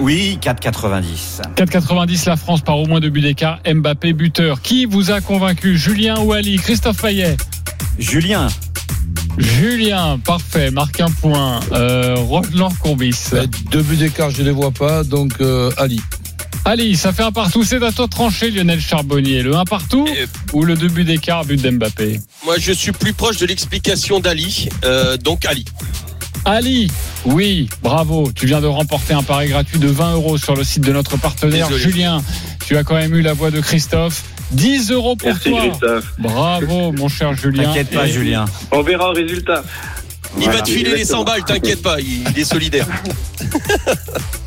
Oui, 0.00 0.38
4,90. 0.42 1.54
4,90 1.56 2.28
la 2.28 2.36
France 2.36 2.60
par 2.60 2.78
au 2.78 2.86
moins 2.86 3.00
deux 3.00 3.10
buts 3.10 3.22
d'écart. 3.22 3.60
Mbappé 3.66 4.12
buteur. 4.12 4.60
Qui 4.60 4.84
vous 4.84 5.10
a 5.10 5.22
convaincu? 5.22 5.78
Julien 5.78 6.18
ou 6.20 6.32
Ali? 6.32 6.56
Christophe 6.56 7.00
Payet 7.00 7.36
Julien, 7.98 8.48
Julien, 9.38 10.18
parfait, 10.18 10.70
marque 10.70 11.00
un 11.00 11.10
point. 11.10 11.60
Euh, 11.72 12.14
Roland 12.16 12.70
Courbis. 12.80 13.30
Deux 13.70 13.82
buts 13.82 13.96
d'écart, 13.96 14.30
je 14.30 14.42
les 14.42 14.50
vois 14.50 14.70
pas, 14.70 15.04
donc 15.04 15.32
euh, 15.40 15.70
Ali. 15.76 16.00
Ali, 16.64 16.96
ça 16.96 17.12
fait 17.12 17.22
un 17.22 17.32
partout. 17.32 17.64
C'est 17.64 17.82
à 17.82 17.90
toi 17.90 18.06
de 18.06 18.10
trancher, 18.10 18.50
Lionel 18.50 18.80
Charbonnier. 18.80 19.42
Le 19.42 19.56
un 19.56 19.64
partout 19.64 20.06
Et- 20.06 20.26
ou 20.52 20.64
le 20.64 20.76
deux 20.76 20.88
buts 20.88 21.04
d'écart, 21.04 21.44
but 21.44 21.60
d'Mbappé 21.60 22.20
Moi, 22.44 22.56
je 22.58 22.72
suis 22.72 22.92
plus 22.92 23.12
proche 23.12 23.38
de 23.38 23.46
l'explication 23.46 24.20
d'Ali, 24.20 24.68
euh, 24.84 25.16
donc 25.16 25.46
Ali. 25.46 25.64
Ali, 26.44 26.90
oui, 27.24 27.68
bravo. 27.82 28.30
Tu 28.34 28.46
viens 28.46 28.60
de 28.60 28.66
remporter 28.66 29.14
un 29.14 29.22
pari 29.22 29.48
gratuit 29.48 29.78
de 29.78 29.88
20 29.88 30.14
euros 30.14 30.38
sur 30.38 30.54
le 30.54 30.64
site 30.64 30.82
de 30.84 30.92
notre 30.92 31.16
partenaire. 31.18 31.68
Désolé. 31.68 31.82
Julien, 31.82 32.22
tu 32.66 32.76
as 32.76 32.84
quand 32.84 32.94
même 32.94 33.14
eu 33.14 33.20
la 33.22 33.32
voix 33.32 33.50
de 33.50 33.60
Christophe. 33.60 34.22
10 34.52 34.90
euros 34.90 35.16
pour 35.16 35.28
Merci 35.28 35.50
toi. 35.50 35.60
Christophe. 35.60 36.12
Bravo, 36.18 36.92
mon 36.92 37.08
cher 37.08 37.34
Julien. 37.34 37.64
t'inquiète 37.64 37.90
pas 37.90 38.06
Et- 38.06 38.12
Julien. 38.12 38.44
On 38.72 38.82
verra 38.82 39.12
le 39.14 39.22
résultat. 39.22 39.62
Il 40.38 40.44
Voilà. 40.44 40.58
va 40.58 40.62
te 40.64 40.70
filer 40.70 40.94
les 40.96 41.04
100 41.04 41.24
balles, 41.24 41.44
t'inquiète 41.44 41.82
pas, 41.82 41.96
il 42.00 42.38
est 42.38 42.44
solidaire. 42.44 42.86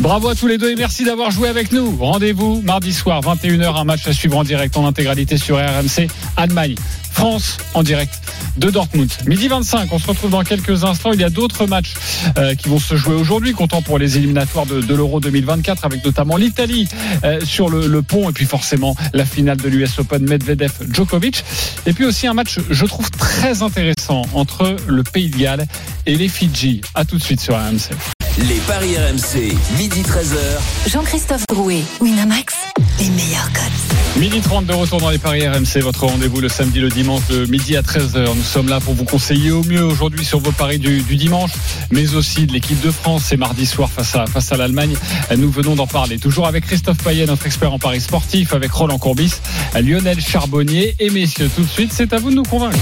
Bravo 0.00 0.28
à 0.28 0.34
tous 0.34 0.46
les 0.46 0.58
deux 0.58 0.70
et 0.70 0.76
merci 0.76 1.04
d'avoir 1.04 1.30
joué 1.30 1.48
avec 1.48 1.72
nous. 1.72 1.96
Rendez-vous 1.96 2.60
mardi 2.62 2.92
soir, 2.92 3.20
21h, 3.22 3.78
un 3.78 3.84
match 3.84 4.06
à 4.06 4.12
suivre 4.12 4.36
en 4.36 4.44
direct 4.44 4.76
en 4.76 4.86
intégralité 4.86 5.38
sur 5.38 5.56
RMC. 5.56 6.08
Allemagne, 6.36 6.74
France 7.12 7.58
en 7.74 7.82
direct 7.82 8.20
de 8.56 8.70
Dortmund. 8.70 9.10
Midi 9.26 9.48
25, 9.48 9.92
on 9.92 9.98
se 9.98 10.06
retrouve 10.06 10.30
dans 10.30 10.42
quelques 10.42 10.84
instants. 10.84 11.12
Il 11.12 11.20
y 11.20 11.24
a 11.24 11.30
d'autres 11.30 11.66
matchs 11.66 11.94
euh, 12.38 12.54
qui 12.54 12.68
vont 12.68 12.78
se 12.78 12.96
jouer 12.96 13.14
aujourd'hui, 13.14 13.52
comptant 13.52 13.82
pour 13.82 13.98
les 13.98 14.18
éliminatoires 14.18 14.66
de, 14.66 14.94
l'Euro 14.94 15.20
2024, 15.20 15.84
avec 15.84 16.04
notamment 16.04 16.36
l'Italie 16.36 16.88
euh, 17.22 17.40
sur 17.44 17.68
le, 17.68 18.02
pont 18.02 18.28
et 18.28 18.32
puis 18.32 18.46
forcément 18.46 18.96
la 19.12 19.24
finale 19.24 19.56
de 19.56 19.68
l'US 19.68 19.98
Open 19.98 20.26
Medvedev-Djokovic. 20.26 21.44
Et 21.86 21.92
puis 21.92 22.04
aussi 22.04 22.26
un 22.26 22.34
match, 22.34 22.58
je 22.68 22.86
trouve, 22.86 23.10
très 23.10 23.62
intéressant 23.62 24.22
entre 24.34 24.76
le 24.86 25.02
Pays 25.02 25.30
de 25.30 25.36
Galles 25.36 25.66
et 26.06 26.16
les 26.16 26.28
Fidji. 26.28 26.80
À 26.94 27.04
tout 27.04 27.16
de 27.16 27.22
suite 27.22 27.40
sur 27.40 27.54
RMC. 27.54 28.13
Les 28.38 28.58
paris 28.66 28.96
RMC, 28.96 29.54
midi 29.78 30.02
13h. 30.02 30.90
Jean-Christophe 30.90 31.46
Drouet, 31.46 31.82
Winamax, 32.00 32.54
les 32.98 33.08
meilleurs 33.10 33.52
codes. 33.52 34.20
Midi 34.20 34.40
30 34.40 34.66
de 34.66 34.72
retour 34.72 34.98
dans 34.98 35.10
les 35.10 35.18
Paris 35.18 35.46
RMC, 35.46 35.80
votre 35.82 36.04
rendez-vous 36.06 36.40
le 36.40 36.48
samedi, 36.48 36.80
le 36.80 36.88
dimanche 36.88 37.20
de 37.28 37.46
midi 37.46 37.76
à 37.76 37.82
13h. 37.82 38.34
Nous 38.34 38.42
sommes 38.42 38.68
là 38.68 38.80
pour 38.80 38.94
vous 38.94 39.04
conseiller 39.04 39.52
au 39.52 39.62
mieux 39.62 39.84
aujourd'hui 39.84 40.24
sur 40.24 40.40
vos 40.40 40.50
paris 40.50 40.80
du, 40.80 41.02
du 41.02 41.14
dimanche, 41.14 41.52
mais 41.92 42.16
aussi 42.16 42.46
de 42.46 42.52
l'équipe 42.52 42.80
de 42.80 42.90
France. 42.90 43.22
C'est 43.26 43.36
mardi 43.36 43.66
soir 43.66 43.88
face 43.88 44.16
à, 44.16 44.26
face 44.26 44.50
à 44.50 44.56
l'Allemagne. 44.56 44.96
Nous 45.36 45.50
venons 45.50 45.76
d'en 45.76 45.86
parler. 45.86 46.18
Toujours 46.18 46.48
avec 46.48 46.66
Christophe 46.66 46.98
Payet, 47.04 47.26
notre 47.26 47.46
expert 47.46 47.72
en 47.72 47.78
paris 47.78 48.00
sportif, 48.00 48.52
avec 48.52 48.72
Roland 48.72 48.98
Courbis, 48.98 49.34
Lionel 49.80 50.20
Charbonnier. 50.20 50.96
Et 50.98 51.10
messieurs, 51.10 51.48
tout 51.54 51.62
de 51.62 51.70
suite, 51.70 51.92
c'est 51.92 52.12
à 52.12 52.18
vous 52.18 52.30
de 52.30 52.34
nous 52.34 52.42
convaincre. 52.42 52.78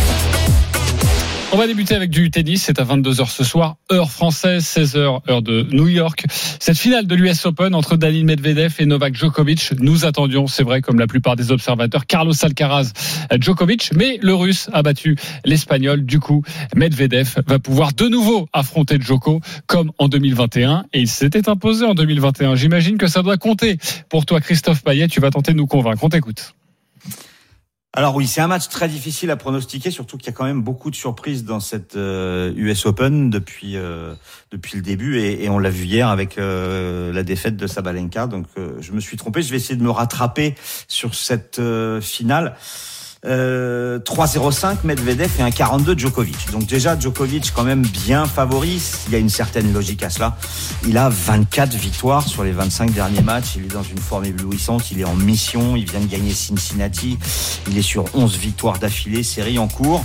On 1.55 1.59
va 1.59 1.67
débuter 1.67 1.95
avec 1.95 2.09
du 2.09 2.31
tennis. 2.31 2.63
C'est 2.63 2.81
à 2.81 2.85
22h 2.85 3.29
ce 3.29 3.45
soir, 3.45 3.77
heure 3.93 4.11
française, 4.11 4.65
16h, 4.65 5.21
heure 5.29 5.43
de 5.43 5.67
New 5.71 5.87
York. 5.87 6.25
Cette 6.59 6.79
finale 6.79 7.07
de 7.07 7.15
l'US 7.15 7.45
Open 7.45 7.75
entre 7.75 7.99
Danil 7.99 8.25
Medvedev 8.25 8.77
et 8.79 8.87
Novak 8.87 9.15
Djokovic, 9.15 9.73
nous 9.79 10.07
attendions, 10.07 10.47
c'est 10.47 10.63
vrai, 10.63 10.81
comme 10.81 10.99
la 10.99 11.07
plupart 11.07 11.37
des 11.37 11.53
observateurs, 11.53 12.07
Carlos 12.07 12.33
Alcaraz 12.43 12.93
Djokovic, 13.39 13.91
mais 13.95 14.19
le 14.23 14.35
russe 14.35 14.71
a 14.73 14.83
battu 14.83 15.15
l'espagnol. 15.45 16.07
Du 16.07 16.21
coup, 16.21 16.43
Medvedev 16.75 17.43
va 17.47 17.59
pouvoir 17.59 17.93
de 17.93 18.09
nouveau 18.09 18.49
affronter 18.55 18.97
Djoko 18.99 19.43
comme 19.67 19.93
en 19.99 20.09
2021 20.09 20.87
et 20.95 21.01
il 21.01 21.09
s'était 21.09 21.51
imposé 21.51 21.85
en 21.85 21.93
2021. 21.93 22.55
J'imagine 22.55 22.97
que 22.97 23.09
ça 23.09 23.21
doit 23.21 23.37
compter 23.37 23.77
pour 24.09 24.25
toi, 24.25 24.41
Christophe 24.41 24.83
Payet. 24.83 25.09
Tu 25.09 25.21
vas 25.21 25.29
tenter 25.29 25.53
de 25.53 25.59
nous 25.59 25.67
convaincre. 25.67 26.03
On 26.03 26.09
t'écoute. 26.09 26.55
Alors 27.95 28.15
oui, 28.15 28.27
c'est 28.27 28.41
un 28.41 28.47
match 28.47 28.69
très 28.69 28.89
difficile 28.89 29.31
à 29.31 29.37
pronostiquer, 29.37 29.91
surtout 29.91 30.17
qu'il 30.17 30.29
y 30.29 30.31
a 30.31 30.33
quand 30.33 30.47
même 30.47 30.63
beaucoup 30.63 30.91
de 30.91 30.97
surprises 30.97 31.45
dans 31.45 31.61
cette 31.61 31.95
euh, 31.95 32.51
US 32.57 32.87
Open 32.87 33.29
depuis 33.29 33.77
euh, 33.77 34.15
depuis 34.51 34.77
le 34.77 34.83
début 34.83 35.19
et, 35.19 35.45
et 35.45 35.51
on 35.51 35.59
l'a 35.59 35.69
vu 35.69 35.85
hier 35.85 36.09
avec 36.09 36.39
euh, 36.39 37.13
la 37.13 37.23
défaite 37.23 37.59
de 37.59 37.67
Sabalenka. 37.67 38.29
Donc 38.29 38.47
euh, 38.57 38.77
je 38.81 38.93
me 38.93 39.01
suis 39.01 39.19
trompé. 39.19 39.43
Je 39.43 39.51
vais 39.51 39.59
essayer 39.59 39.77
de 39.77 39.83
me 39.83 39.91
rattraper 39.91 40.55
sur 40.89 41.15
cette 41.15 41.59
euh, 41.59 42.01
finale. 42.01 42.57
Euh, 43.25 44.01
3-0-5 44.01 44.79
Medvedev 44.83 45.31
et 45.39 45.43
un 45.43 45.53
42 45.53 45.97
Djokovic. 45.97 46.51
Donc 46.51 46.67
déjà 46.67 46.99
Djokovic 46.99 47.53
quand 47.55 47.63
même 47.63 47.83
bien 47.83 48.27
favori, 48.27 48.83
il 49.07 49.13
y 49.13 49.17
a 49.17 49.21
une 49.21 49.29
certaine 49.29 49.73
logique 49.73 50.03
à 50.03 50.11
cela. 50.11 50.37
Il 50.89 50.99
a 50.99 51.09
24 51.09 51.73
victoires 51.77 52.27
sur 52.27 52.43
les 52.43 52.51
25 52.51 52.91
derniers 52.91 53.23
matchs, 53.23 53.55
il 53.55 53.67
est 53.67 53.73
dans 53.73 53.85
une 53.85 53.99
forme 53.99 54.25
éblouissante, 54.25 54.91
il 54.91 55.01
est 55.01 55.05
en 55.05 55.15
mission, 55.15 55.77
il 55.77 55.89
vient 55.89 56.01
de 56.01 56.07
gagner 56.07 56.33
Cincinnati, 56.33 57.17
il 57.71 57.79
est 57.79 57.83
sur 57.83 58.07
11 58.13 58.37
victoires 58.39 58.81
d'affilée, 58.81 59.23
série 59.23 59.61
en 59.61 59.69
cours. 59.69 60.05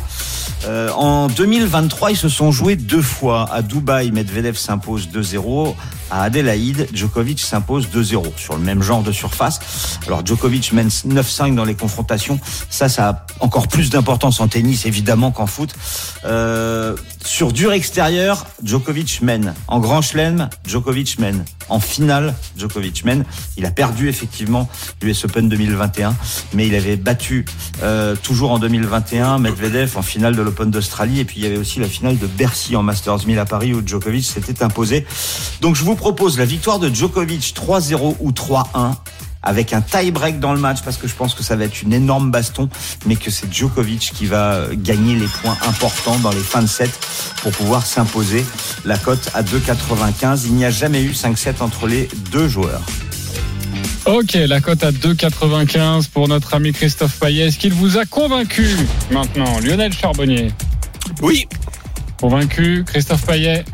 Euh, 0.65 0.91
en 0.91 1.27
2023, 1.27 2.11
ils 2.11 2.17
se 2.17 2.29
sont 2.29 2.51
joués 2.51 2.75
deux 2.75 3.01
fois. 3.01 3.49
À 3.51 3.63
Dubaï, 3.63 4.11
Medvedev 4.11 4.57
s'impose 4.57 5.09
2-0. 5.09 5.73
À 6.09 6.23
Adélaïde, 6.23 6.87
Djokovic 6.93 7.39
s'impose 7.39 7.87
2-0 7.87 8.37
sur 8.37 8.55
le 8.55 8.61
même 8.61 8.81
genre 8.81 9.03
de 9.03 9.11
surface. 9.11 9.59
Alors 10.07 10.25
Djokovic 10.25 10.71
mène 10.73 10.87
9-5 10.87 11.55
dans 11.55 11.65
les 11.65 11.75
confrontations. 11.75 12.39
Ça, 12.69 12.89
ça 12.89 13.09
a 13.09 13.25
encore 13.39 13.67
plus 13.67 13.89
d'importance 13.89 14.39
en 14.39 14.47
tennis 14.47 14.85
évidemment 14.85 15.31
qu'en 15.31 15.47
foot. 15.47 15.73
Euh, 16.25 16.95
Sur 17.27 17.51
dur 17.51 17.73
extérieur, 17.73 18.47
Djokovic 18.63 19.21
mène. 19.21 19.53
En 19.67 19.79
grand 19.79 20.01
chelem, 20.01 20.49
Djokovic 20.65 21.19
mène. 21.19 21.43
En 21.67 21.81
finale, 21.81 22.33
Djokovic 22.57 23.03
mène. 23.03 23.25
Il 23.57 23.65
a 23.65 23.69
perdu 23.69 24.07
effectivement 24.07 24.69
l'US 25.01 25.25
Open 25.25 25.49
2021, 25.49 26.15
mais 26.53 26.67
il 26.67 26.73
avait 26.73 26.95
battu 26.95 27.43
euh, 27.83 28.15
toujours 28.15 28.51
en 28.51 28.59
2021 28.59 29.39
Medvedev 29.39 29.97
en 29.97 30.01
finale 30.01 30.37
de 30.37 30.41
l'Open 30.41 30.71
d'Australie. 30.71 31.19
Et 31.19 31.25
puis 31.25 31.35
il 31.39 31.43
y 31.43 31.45
avait 31.45 31.57
aussi 31.57 31.81
la 31.81 31.89
finale 31.89 32.17
de 32.17 32.27
Bercy 32.27 32.77
en 32.77 32.81
Masters 32.81 33.27
1000 33.27 33.37
à 33.39 33.45
Paris 33.45 33.73
où 33.73 33.85
Djokovic 33.85 34.23
s'était 34.23 34.63
imposé. 34.63 35.05
Donc 35.59 35.75
je 35.75 35.83
vous 35.83 35.95
propose 35.95 36.39
la 36.39 36.45
victoire 36.45 36.79
de 36.79 36.87
Djokovic 36.89 37.53
3-0 37.53 38.15
ou 38.21 38.31
3-1 38.31 38.93
avec 39.43 39.73
un 39.73 39.81
tie-break 39.81 40.39
dans 40.39 40.53
le 40.53 40.59
match 40.59 40.79
parce 40.83 40.97
que 40.97 41.07
je 41.07 41.13
pense 41.13 41.33
que 41.33 41.43
ça 41.43 41.55
va 41.55 41.65
être 41.65 41.81
une 41.81 41.93
énorme 41.93 42.31
baston, 42.31 42.69
mais 43.05 43.15
que 43.15 43.31
c'est 43.31 43.51
Djokovic 43.51 44.11
qui 44.15 44.25
va 44.25 44.65
gagner 44.73 45.15
les 45.15 45.27
points 45.27 45.57
importants 45.67 46.17
dans 46.19 46.31
les 46.31 46.39
fins 46.39 46.61
de 46.61 46.67
set 46.67 46.91
pour 47.41 47.51
pouvoir 47.51 47.85
s'imposer. 47.85 48.45
La 48.85 48.97
cote 48.97 49.29
à 49.33 49.43
2,95. 49.43 50.43
Il 50.45 50.53
n'y 50.53 50.65
a 50.65 50.71
jamais 50.71 51.03
eu 51.03 51.11
5-7 51.11 51.61
entre 51.61 51.87
les 51.87 52.07
deux 52.31 52.47
joueurs. 52.47 52.81
Ok, 54.05 54.35
la 54.35 54.61
cote 54.61 54.83
à 54.83 54.91
2,95 54.91 56.09
pour 56.09 56.29
notre 56.29 56.53
ami 56.53 56.71
Christophe 56.71 57.19
Payet. 57.19 57.47
Est-ce 57.47 57.57
qu'il 57.57 57.73
vous 57.73 57.97
a 57.97 58.05
convaincu 58.05 58.77
maintenant 59.11 59.59
Lionel 59.59 59.91
Charbonnier? 59.91 60.51
Oui. 61.21 61.45
Convaincu 62.19 62.85
Christophe 62.85 63.25
Payet? 63.25 63.65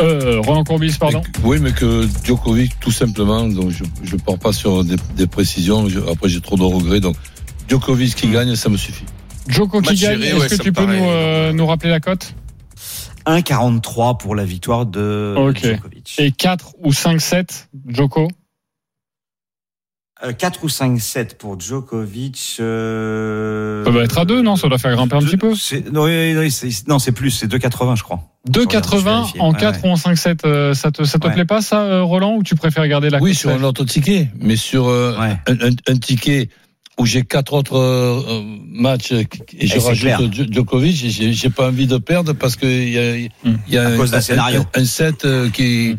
Euh, 0.00 0.40
Roland 0.40 0.64
Courbis, 0.64 0.96
pardon. 0.98 1.22
Oui, 1.42 1.58
mais 1.60 1.72
que 1.72 2.06
Djokovic, 2.24 2.78
tout 2.80 2.90
simplement, 2.90 3.46
donc 3.48 3.70
je 3.70 4.14
ne 4.14 4.20
pars 4.20 4.38
pas 4.38 4.52
sur 4.52 4.84
des, 4.84 4.96
des 5.16 5.26
précisions. 5.26 5.88
Je- 5.88 6.00
après, 6.00 6.28
j'ai 6.28 6.40
trop 6.40 6.56
de 6.56 6.62
regrets. 6.62 7.00
Donc, 7.00 7.16
Djokovic 7.68 8.14
qui 8.14 8.28
gagne, 8.28 8.54
ça 8.56 8.68
me 8.68 8.76
suffit. 8.76 9.04
Djoko 9.48 9.80
qui 9.80 9.94
gagne, 9.94 10.22
est-ce 10.22 10.36
ouais, 10.36 10.48
que 10.48 10.54
tu 10.56 10.72
peux 10.72 10.84
paraît 10.84 10.98
nous, 11.00 11.06
euh, 11.08 11.52
nous 11.52 11.66
rappeler 11.66 11.90
la 11.90 12.00
cote 12.00 12.34
1,43 13.26 14.18
pour 14.18 14.34
la 14.34 14.44
victoire 14.44 14.86
de 14.86 15.34
Ok. 15.36 15.58
Djokovic. 15.64 16.14
Et 16.18 16.30
4 16.32 16.74
ou 16.82 16.92
5-7, 16.92 17.68
Djoko 17.88 18.24
Euh, 18.24 18.28
4 20.38 20.64
ou 20.64 20.68
5-7 20.68 21.36
pour 21.36 21.60
Djokovic. 21.60 22.56
Euh... 22.60 23.84
Ça 23.84 23.90
doit 23.90 24.04
être 24.04 24.18
à 24.18 24.24
2, 24.24 24.40
non 24.42 24.56
Ça 24.56 24.68
doit 24.68 24.78
faire 24.78 24.92
grimper 24.94 25.16
un 25.16 25.20
petit 25.20 25.36
peu. 25.36 25.52
Non, 25.92 26.04
oui, 26.04 26.34
oui, 26.36 26.50
c'est- 26.50 26.88
non, 26.88 26.98
c'est 26.98 27.12
plus, 27.12 27.30
c'est 27.30 27.46
2,80 27.46 27.96
je 27.96 28.02
crois. 28.02 28.20
Je 28.52 28.58
regarde, 28.60 28.84
je 28.84 28.90
2,80 28.90 29.02
vérifie. 29.20 29.40
en 29.40 29.52
Ouais, 29.52 29.58
4 29.58 29.82
ouais. 29.84 29.88
ou 29.90 29.92
en 29.92 29.96
5-7, 29.96 30.40
euh, 30.46 30.72
ça 30.74 30.90
te, 30.90 31.04
ça 31.04 31.18
te 31.18 31.26
Ouais. 31.26 31.34
plaît 31.34 31.44
pas 31.44 31.60
ça, 31.60 31.82
euh, 31.82 32.02
Roland, 32.02 32.34
ou 32.36 32.42
tu 32.42 32.54
préfères 32.54 32.86
garder 32.88 33.10
la 33.10 33.18
Oui, 33.20 33.34
sur 33.34 33.50
un 33.50 33.62
autre 33.62 33.84
ticket, 33.84 34.28
mais 34.40 34.56
sur 34.56 34.86
euh, 34.88 35.16
Ouais. 35.20 35.36
un, 35.48 35.68
un- 35.68 35.92
un 35.92 35.96
ticket 35.98 36.48
où 36.98 37.04
j'ai 37.04 37.22
quatre 37.24 37.52
autres 37.52 37.76
euh, 37.76 38.40
matchs 38.72 39.12
et 39.12 39.26
je 39.66 39.78
clair. 40.00 40.16
rajoute 40.18 40.32
Djo- 40.34 40.50
Djokovic, 40.50 40.96
j'ai 40.96 41.32
j'ai 41.34 41.50
pas 41.50 41.68
envie 41.68 41.86
de 41.86 41.98
perdre 41.98 42.32
parce 42.32 42.56
qu'il 42.56 42.88
y 42.88 42.98
a, 42.98 43.16
il 43.18 43.28
y 43.68 43.76
a 43.76 43.96
cause 43.98 44.12
d'un 44.12 44.22
scénario. 44.22 44.64
un, 44.74 44.80
un 44.80 44.84
set 44.86 45.26
euh, 45.26 45.50
qui 45.50 45.62
est 45.90 45.96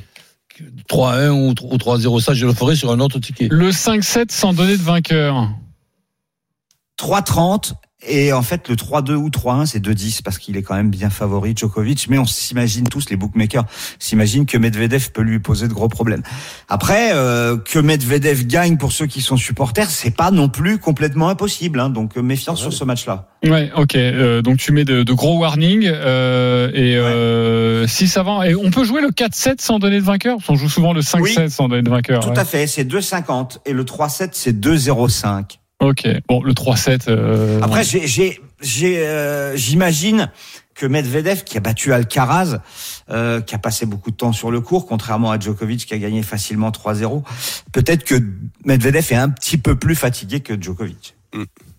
3-1 0.88 1.30
ou 1.30 1.52
3- 1.54 1.78
3-0. 1.78 2.22
Ça, 2.22 2.34
je 2.34 2.46
le 2.46 2.54
ferai 2.54 2.76
sur 2.76 2.92
un 2.92 3.00
autre 3.00 3.20
ticket. 3.20 3.48
Le 3.50 3.72
5-7 3.72 4.32
sans 4.32 4.54
donner 4.54 4.78
de 4.78 4.84
vainqueur. 4.84 5.50
3,30 7.00 7.74
et 8.08 8.32
en 8.32 8.44
fait 8.44 8.70
le 8.70 8.76
3-2 8.76 9.14
ou 9.14 9.30
3-1 9.30 9.66
c'est 9.66 9.84
2-10 9.84 10.22
parce 10.24 10.38
qu'il 10.38 10.56
est 10.56 10.62
quand 10.62 10.76
même 10.76 10.92
bien 10.92 11.10
favori 11.10 11.54
Djokovic 11.56 12.08
mais 12.10 12.20
on 12.20 12.26
s'imagine 12.26 12.88
tous 12.88 13.10
les 13.10 13.16
bookmakers 13.16 13.66
s'imaginent 13.98 14.46
que 14.46 14.58
Medvedev 14.58 15.10
peut 15.12 15.24
lui 15.24 15.40
poser 15.40 15.68
de 15.68 15.74
gros 15.74 15.88
problèmes. 15.88 16.22
Après 16.70 17.12
euh, 17.14 17.58
que 17.58 17.80
Medvedev 17.80 18.46
gagne 18.46 18.78
pour 18.78 18.92
ceux 18.92 19.08
qui 19.08 19.22
sont 19.22 19.36
supporters 19.38 19.90
c'est 19.90 20.16
pas 20.16 20.30
non 20.30 20.48
plus 20.48 20.78
complètement 20.78 21.30
impossible 21.30 21.80
hein, 21.80 21.90
donc 21.90 22.18
euh, 22.18 22.22
méfiance 22.22 22.60
sur 22.62 22.72
ce 22.72 22.84
match-là. 22.84 23.30
Ouais, 23.44 23.72
ok. 23.76 23.96
euh, 23.96 24.42
donc 24.44 24.58
tu 24.58 24.72
mets 24.72 24.86
de, 24.86 25.02
de 25.04 25.14
gros 25.14 25.40
warnings 25.40 25.90
euh, 25.92 26.70
et 26.74 26.96
euh, 26.98 27.88
si 27.88 28.08
ça 28.08 28.22
va, 28.22 28.48
et 28.48 28.56
on 28.56 28.70
peut 28.70 28.84
jouer 28.84 29.02
le 29.02 29.10
4-7 29.10 29.56
sans 29.60 29.80
donner 29.80 30.00
de 30.00 30.04
vainqueur? 30.06 30.38
Parce 30.38 30.48
qu'on 30.48 30.56
joue 30.56 30.70
souvent 30.70 30.94
le 30.94 31.02
5-7 31.02 31.22
Oui. 31.22 31.36
sans 31.50 31.68
donner 31.68 31.82
de 31.84 31.90
vainqueur. 31.90 32.20
Tout 32.22 32.30
ouais. 32.30 32.40
à 32.40 32.46
fait, 32.46 32.68
c'est 32.68 32.84
2,50 32.84 33.58
et 33.66 33.74
le 33.74 33.84
3-7 33.84 34.30
c'est 34.34 34.54
2,05. 34.60 35.58
Ok. 35.80 36.08
Bon, 36.28 36.42
le 36.42 36.54
3-7. 36.54 37.04
euh, 37.10 37.60
Après, 37.62 37.84
euh, 38.84 39.56
j'imagine 39.56 40.32
que 40.74 40.86
Medvedev, 40.86 41.44
qui 41.44 41.58
a 41.58 41.60
battu 41.60 41.92
Alcaraz, 41.94 42.60
euh, 43.10 43.42
qui 43.42 43.56
a 43.56 43.58
passé 43.58 43.86
beaucoup 43.86 44.12
de 44.12 44.16
temps 44.16 44.32
sur 44.32 44.52
le 44.52 44.62
court, 44.62 44.86
contrairement 44.86 45.32
à 45.32 45.40
Djokovic 45.40 45.86
qui 45.86 45.94
a 45.94 45.98
gagné 45.98 46.24
facilement 46.24 46.72
3-0, 46.72 47.24
peut-être 47.72 48.04
que 48.04 48.16
Medvedev 48.66 49.12
est 49.12 49.16
un 49.16 49.30
petit 49.30 49.58
peu 49.58 49.76
plus 49.76 49.96
fatigué 49.96 50.40
que 50.40 50.60
Djokovic. 50.60 51.16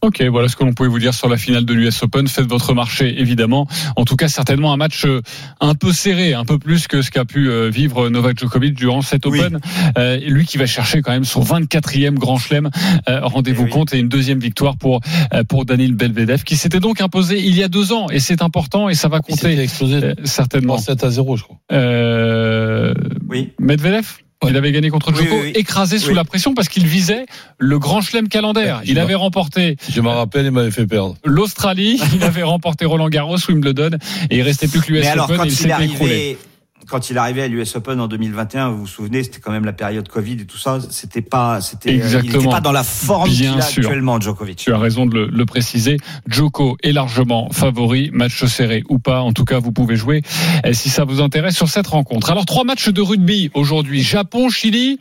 Ok, 0.00 0.22
voilà 0.22 0.48
ce 0.48 0.54
que 0.56 0.62
l'on 0.62 0.74
pouvait 0.74 0.88
vous 0.88 0.98
dire 1.00 1.12
sur 1.14 1.28
la 1.28 1.36
finale 1.36 1.64
de 1.64 1.74
l'US 1.74 2.02
Open. 2.02 2.28
Faites 2.28 2.46
votre 2.46 2.72
marché, 2.74 3.20
évidemment. 3.20 3.66
En 3.96 4.04
tout 4.04 4.14
cas, 4.14 4.28
certainement 4.28 4.72
un 4.72 4.76
match 4.76 5.04
euh, 5.04 5.22
un 5.60 5.74
peu 5.74 5.92
serré, 5.92 6.34
un 6.34 6.44
peu 6.44 6.58
plus 6.58 6.86
que 6.86 7.02
ce 7.02 7.10
qu'a 7.10 7.24
pu 7.24 7.48
euh, 7.50 7.68
vivre 7.68 8.08
Novak 8.08 8.38
Djokovic 8.38 8.74
durant 8.74 9.02
cet 9.02 9.26
Oui. 9.26 9.40
Open. 9.40 9.58
Euh, 9.96 10.18
lui 10.18 10.46
qui 10.46 10.56
va 10.58 10.66
chercher 10.66 11.02
quand 11.02 11.10
même 11.10 11.24
son 11.24 11.42
24e 11.42 12.14
Grand 12.14 12.38
Chelem. 12.38 12.70
Euh, 13.08 13.20
Rendez-vous 13.22 13.62
Eh 13.62 13.64
oui. 13.66 13.70
compte 13.70 13.92
et 13.94 13.98
une 13.98 14.08
deuxième 14.08 14.38
victoire 14.38 14.76
pour 14.76 15.00
pour 15.48 15.64
Daniel 15.64 15.94
Belvedev 15.94 16.44
qui 16.44 16.56
s'était 16.56 16.80
donc 16.80 17.00
imposé 17.00 17.40
il 17.40 17.56
y 17.56 17.62
a 17.62 17.68
deux 17.68 17.92
ans 17.92 18.08
et 18.10 18.20
c'est 18.20 18.42
important 18.42 18.88
et 18.88 18.94
ça 18.94 19.08
va 19.08 19.18
Il 19.26 19.32
compter 19.32 19.58
explosé 19.58 19.96
euh, 20.02 20.14
certainement. 20.24 20.78
7 20.78 21.02
à 21.04 21.10
0, 21.10 21.36
je 21.36 21.42
crois. 21.42 21.58
Oui. 23.28 23.52
Medvedev? 23.58 24.06
Il 24.46 24.56
avait 24.56 24.72
gagné 24.72 24.90
contre 24.90 25.12
Djoko, 25.12 25.34
oui, 25.34 25.40
oui. 25.42 25.52
écrasé 25.54 25.98
sous 25.98 26.14
la 26.14 26.24
pression 26.24 26.54
parce 26.54 26.68
qu'il 26.68 26.86
visait 26.86 27.26
le 27.58 27.78
Grand 27.78 28.00
Chelem 28.00 28.28
calendaire. 28.28 28.80
Il 28.84 28.98
avait 28.98 29.14
remporté 29.14 29.76
Je 29.90 30.00
me 30.00 30.08
rappelle, 30.08 30.46
il 30.46 30.52
m'avait 30.52 30.70
fait 30.70 30.86
perdre. 30.86 31.16
l'Australie, 31.24 32.00
il 32.14 32.22
avait 32.22 32.44
remporté 32.44 32.84
Roland 32.84 33.08
Garros, 33.08 33.36
Wimbledon, 33.48 33.98
et 34.30 34.36
il 34.38 34.42
restait 34.42 34.68
plus 34.68 34.80
que 34.80 34.92
l'US 34.92 35.00
Mais 35.00 35.08
alors, 35.08 35.24
Open 35.24 35.38
quand 35.38 35.44
et 35.44 35.48
il 35.48 35.52
il, 35.52 35.58
est 35.58 35.72
s'était 35.72 35.84
écroulé. 35.84 36.38
Quand 36.88 37.10
il 37.10 37.18
arrivé 37.18 37.42
à 37.42 37.48
l'US 37.48 37.76
Open 37.76 38.00
en 38.00 38.08
2021, 38.08 38.70
vous 38.70 38.78
vous 38.78 38.86
souvenez, 38.86 39.22
c'était 39.22 39.40
quand 39.40 39.50
même 39.52 39.64
la 39.64 39.72
période 39.72 40.08
Covid 40.08 40.34
et 40.40 40.46
tout 40.46 40.58
ça. 40.58 40.78
C'était 40.90 41.22
pas, 41.22 41.60
c'était, 41.60 42.00
euh, 42.00 42.20
il 42.22 42.32
n'était 42.32 42.48
pas 42.48 42.60
dans 42.60 42.72
la 42.72 42.84
forme 42.84 43.28
qu'il 43.28 43.46
a 43.46 43.60
sûr. 43.60 43.84
actuellement, 43.84 44.20
Djokovic. 44.20 44.58
Tu 44.58 44.72
as 44.72 44.78
raison 44.78 45.06
de 45.06 45.14
le, 45.14 45.26
le 45.26 45.46
préciser. 45.46 45.98
Djoko 46.26 46.76
est 46.82 46.92
largement 46.92 47.50
favori, 47.50 48.10
match 48.12 48.44
serré 48.44 48.84
ou 48.88 48.98
pas. 48.98 49.20
En 49.20 49.32
tout 49.32 49.44
cas, 49.44 49.58
vous 49.58 49.72
pouvez 49.72 49.96
jouer 49.96 50.22
eh, 50.64 50.72
si 50.72 50.88
ça 50.88 51.04
vous 51.04 51.20
intéresse 51.20 51.56
sur 51.56 51.68
cette 51.68 51.88
rencontre. 51.88 52.30
Alors, 52.30 52.46
trois 52.46 52.64
matchs 52.64 52.88
de 52.88 53.02
rugby 53.02 53.50
aujourd'hui. 53.54 54.02
Japon, 54.02 54.48
Chili. 54.48 54.98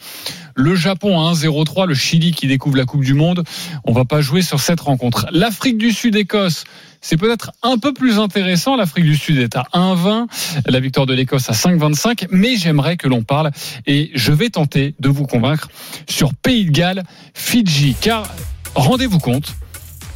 Le 0.59 0.73
Japon 0.73 1.19
à 1.19 1.33
1-0-3, 1.33 1.85
le 1.85 1.93
Chili 1.93 2.31
qui 2.31 2.47
découvre 2.47 2.77
la 2.77 2.85
Coupe 2.85 3.03
du 3.03 3.13
Monde. 3.13 3.43
On 3.83 3.93
va 3.93 4.05
pas 4.05 4.21
jouer 4.21 4.41
sur 4.41 4.59
cette 4.59 4.79
rencontre. 4.79 5.27
L'Afrique 5.31 5.77
du 5.77 5.91
Sud, 5.91 6.15
Écosse. 6.15 6.63
C'est 7.09 7.15
peut-être 7.15 7.51
un 7.63 7.77
peu 7.77 7.93
plus 7.93 8.19
intéressant. 8.19 8.75
L'Afrique 8.75 9.05
du 9.05 9.15
Sud 9.15 9.37
est 9.37 9.55
à 9.55 9.63
1-20. 9.73 10.27
La 10.65 10.81
victoire 10.81 11.05
de 11.05 11.13
l'Écosse 11.13 11.49
à 11.49 11.53
5-25. 11.53 12.27
Mais 12.31 12.57
j'aimerais 12.57 12.97
que 12.97 13.07
l'on 13.07 13.23
parle 13.23 13.51
et 13.85 14.11
je 14.13 14.33
vais 14.33 14.49
tenter 14.49 14.93
de 14.99 15.07
vous 15.07 15.25
convaincre 15.25 15.69
sur 16.09 16.33
Pays 16.33 16.65
de 16.65 16.71
Galles, 16.71 17.03
Fidji. 17.33 17.95
Car, 18.01 18.27
rendez-vous 18.75 19.19
compte, 19.19 19.55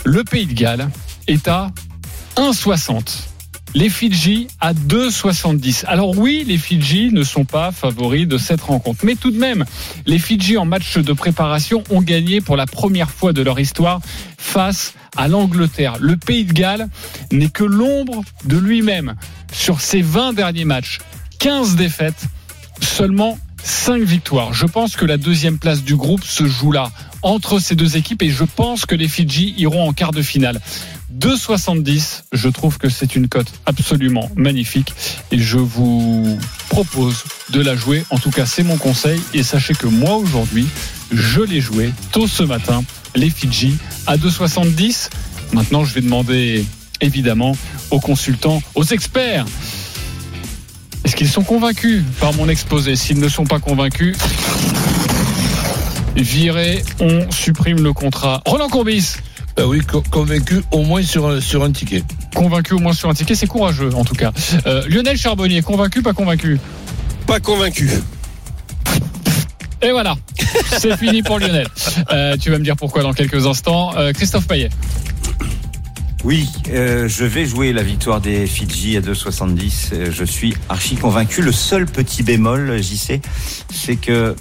le 0.03 0.25
Pays 0.25 0.45
de 0.47 0.51
Galles 0.51 0.89
est 1.27 1.47
à 1.47 1.71
1,60. 2.35 3.21
Les 3.73 3.87
Fidji 3.87 4.49
à 4.59 4.73
2,70. 4.73 5.85
Alors 5.85 6.17
oui, 6.17 6.43
les 6.45 6.57
Fidji 6.57 7.09
ne 7.13 7.23
sont 7.23 7.45
pas 7.45 7.71
favoris 7.71 8.27
de 8.27 8.37
cette 8.37 8.63
rencontre. 8.63 9.05
Mais 9.05 9.15
tout 9.15 9.31
de 9.31 9.37
même, 9.37 9.63
les 10.05 10.19
Fidji 10.19 10.57
en 10.57 10.65
match 10.65 10.97
de 10.97 11.13
préparation 11.13 11.85
ont 11.89 12.01
gagné 12.01 12.41
pour 12.41 12.57
la 12.57 12.65
première 12.65 13.09
fois 13.09 13.31
de 13.31 13.41
leur 13.41 13.61
histoire 13.61 14.01
face 14.37 14.93
à 15.15 15.27
l'Angleterre. 15.27 15.97
Le 15.99 16.17
Pays 16.17 16.45
de 16.45 16.53
Galles 16.53 16.87
n'est 17.31 17.49
que 17.49 17.63
l'ombre 17.63 18.23
de 18.45 18.57
lui-même. 18.57 19.15
Sur 19.51 19.81
ses 19.81 20.01
20 20.01 20.33
derniers 20.33 20.65
matchs, 20.65 20.99
15 21.39 21.75
défaites, 21.75 22.25
seulement 22.81 23.37
5 23.63 24.01
victoires. 24.01 24.53
Je 24.53 24.65
pense 24.65 24.95
que 24.95 25.05
la 25.05 25.17
deuxième 25.17 25.59
place 25.59 25.83
du 25.83 25.95
groupe 25.95 26.23
se 26.23 26.45
joue 26.45 26.71
là, 26.71 26.91
entre 27.21 27.59
ces 27.59 27.75
deux 27.75 27.97
équipes, 27.97 28.23
et 28.23 28.29
je 28.29 28.43
pense 28.43 28.85
que 28.85 28.95
les 28.95 29.07
Fidji 29.07 29.53
iront 29.57 29.87
en 29.87 29.93
quart 29.93 30.11
de 30.11 30.21
finale. 30.21 30.59
2,70, 31.21 32.23
je 32.33 32.49
trouve 32.49 32.79
que 32.79 32.89
c'est 32.89 33.15
une 33.15 33.27
cote 33.27 33.51
absolument 33.67 34.31
magnifique, 34.35 34.91
et 35.31 35.37
je 35.37 35.59
vous 35.59 36.39
propose 36.67 37.23
de 37.51 37.61
la 37.61 37.75
jouer. 37.75 38.03
En 38.09 38.17
tout 38.17 38.31
cas, 38.31 38.47
c'est 38.47 38.63
mon 38.63 38.77
conseil, 38.77 39.21
et 39.35 39.43
sachez 39.43 39.75
que 39.75 39.85
moi 39.85 40.15
aujourd'hui, 40.15 40.65
je 41.11 41.41
l'ai 41.41 41.61
joué 41.61 41.93
tôt 42.11 42.25
ce 42.25 42.41
matin, 42.41 42.83
les 43.13 43.29
Fidji 43.29 43.77
à 44.07 44.17
2,70. 44.17 45.09
Maintenant, 45.53 45.85
je 45.85 45.93
vais 45.93 46.01
demander 46.01 46.65
évidemment 47.01 47.55
aux 47.91 47.99
consultants, 47.99 48.63
aux 48.73 48.85
experts, 48.85 49.45
est-ce 51.05 51.15
qu'ils 51.15 51.29
sont 51.29 51.43
convaincus 51.43 52.03
par 52.19 52.33
mon 52.33 52.49
exposé? 52.49 52.95
S'ils 52.95 53.19
ne 53.19 53.29
sont 53.29 53.45
pas 53.45 53.59
convaincus, 53.59 54.17
virez, 56.15 56.83
on 56.99 57.29
supprime 57.31 57.83
le 57.83 57.93
contrat. 57.93 58.41
Roland 58.45 58.69
Courbis, 58.69 59.17
Ben 59.57 59.65
oui, 59.65 59.81
co- 59.81 60.03
convaincu 60.09 60.61
au 60.71 60.83
moins 60.83 61.03
sur 61.03 61.27
un, 61.27 61.41
sur 61.41 61.63
un 61.63 61.71
ticket. 61.71 62.03
convaincu 62.35 62.73
au 62.73 62.79
moins 62.79 62.93
sur 62.93 63.09
un 63.09 63.13
ticket, 63.13 63.35
c'est 63.35 63.47
courageux 63.47 63.93
en 63.95 64.03
tout 64.05 64.15
cas. 64.15 64.31
Euh, 64.65 64.87
Lionel 64.87 65.17
Charbonnier, 65.17 65.61
convaincu, 65.61 66.01
pas 66.01 66.13
convaincu? 66.13 66.59
Pas 67.27 67.39
convaincu. 67.39 67.89
Et 69.83 69.91
voilà, 69.91 70.15
c'est 70.77 70.95
fini 70.97 71.23
pour 71.23 71.39
Lionel. 71.39 71.67
Euh, 72.11 72.37
tu 72.37 72.51
vas 72.51 72.59
me 72.59 72.63
dire 72.63 72.75
pourquoi 72.75 73.01
dans 73.03 73.13
quelques 73.13 73.45
instants. 73.47 73.91
Euh, 73.97 74.13
Christophe 74.13 74.47
Payet, 74.47 74.69
Oui, 76.23 76.47
euh, 76.69 77.07
je 77.07 77.25
vais 77.25 77.45
jouer 77.45 77.73
la 77.73 77.81
victoire 77.81 78.21
des 78.21 78.45
Fidji 78.45 78.95
à 78.95 79.01
2,70. 79.01 79.89
Euh, 79.93 80.11
Je 80.11 80.23
suis 80.23 80.53
archi 80.69 80.95
convaincu. 80.95 81.41
Le 81.41 81.51
seul 81.51 81.87
petit 81.87 82.21
bémol, 82.21 82.77
j'y 82.79 82.95
sais, 82.97 83.21
c'est 83.73 83.95
que 83.95 84.11
euh, 84.11 84.35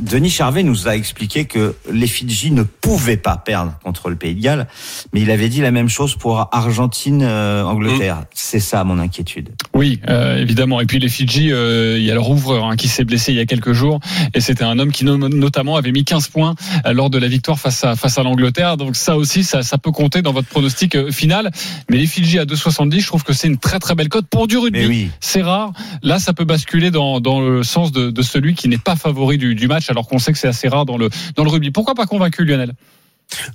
Denis 0.00 0.30
Charvet 0.30 0.64
nous 0.64 0.88
a 0.88 0.96
expliqué 0.96 1.44
que 1.44 1.76
les 1.92 2.08
Fidji 2.08 2.50
ne 2.50 2.64
pouvaient 2.64 3.16
pas 3.16 3.36
perdre 3.36 3.74
contre 3.84 4.10
le 4.10 4.16
Pays 4.16 4.34
de 4.34 4.40
Galles, 4.42 4.66
mais 5.12 5.20
il 5.20 5.30
avait 5.30 5.48
dit 5.48 5.60
la 5.60 5.70
même 5.70 5.88
chose 5.88 6.16
pour 6.16 6.48
Argentine-Angleterre. 6.50 8.24
C'est 8.34 8.58
ça 8.58 8.82
mon 8.82 8.98
inquiétude. 8.98 9.50
Oui, 9.74 10.00
euh, 10.08 10.38
évidemment. 10.38 10.80
Et 10.80 10.86
puis 10.86 10.98
les 10.98 11.08
Fidji, 11.08 11.52
euh, 11.52 11.98
il 11.98 12.04
y 12.04 12.10
a 12.10 12.14
leur 12.14 12.28
ouvreur 12.30 12.64
hein, 12.64 12.74
qui 12.74 12.88
s'est 12.88 13.04
blessé 13.04 13.30
il 13.30 13.38
y 13.38 13.40
a 13.40 13.46
quelques 13.46 13.74
jours, 13.74 14.00
et 14.34 14.40
c'était 14.40 14.64
un 14.64 14.76
homme 14.80 14.90
qui 14.90 15.04
no- 15.04 15.16
notamment 15.28 15.76
avait 15.76 15.92
mis 15.92 16.04
15 16.04 16.26
points 16.28 16.56
euh, 16.84 16.92
lors 16.92 17.10
de 17.10 17.18
la 17.18 17.28
victoire 17.28 17.60
face 17.60 17.84
à 17.84 17.94
face 17.94 18.18
à 18.18 18.24
l'Angleterre. 18.24 18.76
Donc 18.76 18.96
ça 18.96 19.16
aussi, 19.16 19.44
ça, 19.44 19.62
ça 19.62 19.78
peut 19.78 19.92
compter 19.92 20.20
dans 20.22 20.32
votre 20.32 20.48
pronostic 20.48 20.96
euh, 21.12 21.16
final. 21.16 21.50
Mais 21.90 21.98
les 21.98 22.06
Fidji 22.06 22.38
à 22.38 22.44
2,70, 22.44 23.00
je 23.00 23.06
trouve 23.06 23.22
que 23.22 23.32
c'est 23.32 23.48
une 23.48 23.58
très 23.58 23.78
très 23.78 23.94
belle 23.94 24.08
cote 24.08 24.26
pour 24.28 24.46
du 24.48 24.56
rugby. 24.58 24.86
Oui. 24.86 25.10
C'est 25.20 25.42
rare. 25.42 25.72
Là, 26.02 26.18
ça 26.18 26.32
peut 26.32 26.44
basculer 26.44 26.90
dans, 26.90 27.20
dans 27.20 27.40
le 27.40 27.62
sens 27.62 27.92
de, 27.92 28.10
de 28.10 28.22
celui 28.22 28.54
qui 28.54 28.68
n'est 28.68 28.78
pas 28.78 28.96
favori 28.96 29.38
du, 29.38 29.54
du 29.54 29.68
match, 29.68 29.90
alors 29.90 30.08
qu'on 30.08 30.18
sait 30.18 30.32
que 30.32 30.38
c'est 30.38 30.48
assez 30.48 30.68
rare 30.68 30.86
dans 30.86 30.96
le 30.96 31.08
dans 31.36 31.44
le 31.44 31.50
rugby. 31.50 31.70
Pourquoi 31.70 31.94
pas 31.94 32.06
convaincu, 32.06 32.44
Lionel? 32.44 32.72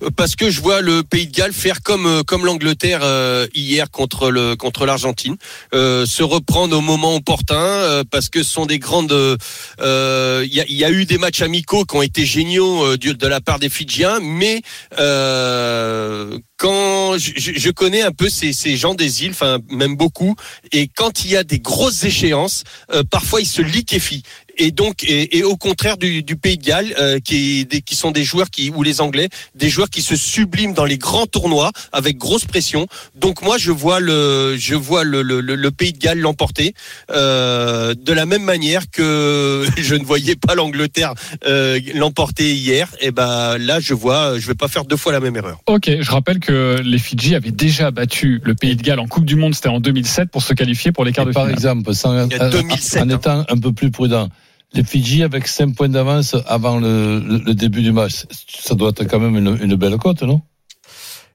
Euh, 0.01 0.09
parce 0.15 0.35
que 0.35 0.49
je 0.49 0.59
vois 0.59 0.81
le 0.81 1.03
Pays 1.03 1.27
de 1.27 1.31
Galles 1.31 1.53
faire 1.53 1.83
comme 1.83 2.07
euh, 2.07 2.23
comme 2.23 2.45
l'Angleterre 2.45 3.01
euh, 3.03 3.45
hier 3.53 3.91
contre 3.91 4.31
le 4.31 4.55
contre 4.55 4.87
l'Argentine, 4.87 5.35
euh, 5.75 6.05
se 6.07 6.23
reprendre 6.23 6.75
au 6.75 6.81
moment 6.81 7.15
opportun 7.15 7.55
euh, 7.55 8.03
parce 8.09 8.29
que 8.29 8.41
ce 8.41 8.49
sont 8.49 8.65
des 8.65 8.79
grandes. 8.79 9.11
euh, 9.11 10.43
Il 10.47 10.53
y, 10.53 10.61
a, 10.61 10.65
il 10.67 10.75
y 10.75 10.83
a 10.83 10.89
eu 10.89 11.05
des 11.05 11.19
matchs 11.19 11.43
amicaux 11.43 11.85
qui 11.85 11.95
ont 11.95 12.01
été 12.01 12.25
géniaux 12.25 12.85
euh, 12.85 12.97
de 12.97 13.27
la 13.27 13.39
part 13.39 13.59
des 13.59 13.69
Fidjiens, 13.69 14.19
mais 14.21 14.61
euh, 14.99 16.39
quand 16.57 17.17
je, 17.17 17.31
je- 17.35 17.69
connais 17.71 18.01
un 18.01 18.11
peu 18.11 18.29
ces, 18.29 18.51
ces 18.53 18.75
gens 18.77 18.95
des 18.95 19.23
îles, 19.23 19.31
enfin 19.31 19.59
même 19.69 19.95
beaucoup, 19.95 20.35
et 20.71 20.87
quand 20.87 21.23
il 21.23 21.31
y 21.31 21.37
a 21.37 21.43
des 21.43 21.59
grosses 21.59 22.03
échéances, 22.03 22.63
euh, 22.91 23.03
parfois 23.09 23.41
ils 23.41 23.45
se 23.45 23.61
liquéfient. 23.61 24.23
Et 24.59 24.71
donc, 24.71 25.03
et, 25.03 25.37
et 25.37 25.43
au 25.43 25.55
contraire 25.55 25.97
du, 25.97 26.23
du 26.23 26.35
Pays 26.35 26.57
de 26.57 26.63
Galles, 26.63 26.95
euh, 26.99 27.19
qui, 27.19 27.65
des, 27.67 27.81
qui 27.81 27.93
sont 27.95 28.09
des 28.09 28.23
joueurs 28.23 28.49
qui, 28.49 28.71
ou 28.71 28.81
les 28.81 29.01
Anglais, 29.01 29.29
des 29.53 29.69
joueurs 29.69 29.91
qui 29.91 30.01
se 30.01 30.15
subliment 30.15 30.73
dans 30.73 30.85
les 30.85 30.97
grands 30.97 31.27
tournois 31.27 31.71
avec 31.91 32.17
grosse 32.17 32.45
pression. 32.45 32.87
Donc 33.13 33.43
moi, 33.43 33.59
je 33.59 33.69
vois 33.69 33.99
le, 33.99 34.55
je 34.57 34.73
vois 34.73 35.03
le, 35.03 35.21
le, 35.21 35.41
le- 35.41 35.69
Pays 35.69 35.93
de 35.93 35.99
Galles 35.99 36.17
l'emporter 36.17 36.73
euh, 37.11 37.93
de 37.93 38.13
la 38.13 38.25
même 38.25 38.41
manière 38.43 38.89
que 38.89 39.63
je 39.77 39.93
ne 39.93 40.03
voyais 40.03 40.35
pas 40.35 40.55
l'Angleterre 40.55 41.13
euh, 41.45 41.79
l'emporter 41.93 42.55
hier. 42.55 42.89
Et 42.99 43.11
ben 43.11 43.59
là, 43.59 43.79
je 43.79 43.93
vois, 43.93 44.39
je 44.39 44.47
vais 44.47 44.55
pas 44.55 44.67
faire 44.67 44.85
deux 44.85 44.97
fois 44.97 45.11
la 45.11 45.19
même 45.19 45.35
erreur. 45.35 45.59
Ok, 45.67 45.87
je 46.01 46.09
rappelle 46.11 46.39
que 46.39 46.46
les 46.51 46.97
Fidji 46.99 47.35
avaient 47.35 47.51
déjà 47.51 47.91
battu 47.91 48.41
le 48.43 48.55
Pays 48.55 48.75
de 48.75 48.81
Galles 48.81 48.99
en 48.99 49.07
Coupe 49.07 49.25
du 49.25 49.35
Monde, 49.35 49.53
c'était 49.55 49.69
en 49.69 49.79
2007 49.79 50.29
pour 50.31 50.41
se 50.43 50.53
qualifier 50.53 50.91
pour 50.91 51.03
les 51.05 51.11
quarts 51.11 51.25
Et 51.25 51.29
de 51.29 51.33
par 51.33 51.43
finale. 51.43 51.55
exemple, 51.55 51.93
sans, 51.93 52.27
Il 52.27 52.31
y 52.37 52.39
a 52.39 52.49
2007, 52.49 53.01
en 53.01 53.09
hein. 53.09 53.15
étant 53.15 53.45
un 53.49 53.57
peu 53.57 53.73
plus 53.73 53.91
prudent, 53.91 54.29
les 54.73 54.83
Fidji 54.83 55.23
avec 55.23 55.47
5 55.47 55.75
points 55.75 55.89
d'avance 55.89 56.35
avant 56.47 56.79
le, 56.79 57.19
le- 57.19 57.37
le 57.45 57.53
début 57.53 57.81
du 57.81 57.91
match, 57.91 58.25
ça 58.49 58.75
doit 58.75 58.89
être 58.89 59.03
quand 59.05 59.19
même 59.19 59.35
une, 59.37 59.57
une 59.61 59.75
belle 59.75 59.97
cote, 59.97 60.23
non? 60.23 60.41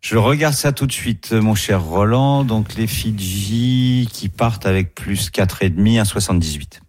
Je 0.01 0.17
regarde 0.17 0.55
ça 0.55 0.73
tout 0.73 0.87
de 0.89 0.93
suite, 0.93 1.31
mon 1.33 1.55
cher 1.55 1.81
Roland. 1.81 2.43
Donc 2.43 2.75
les 2.75 2.89
Fidji 2.89 4.09
qui 4.13 4.29
partent 4.29 4.67
avec 4.67 4.95
plus 4.97 5.31
4,5, 5.31 6.03
1,78. 6.03 6.81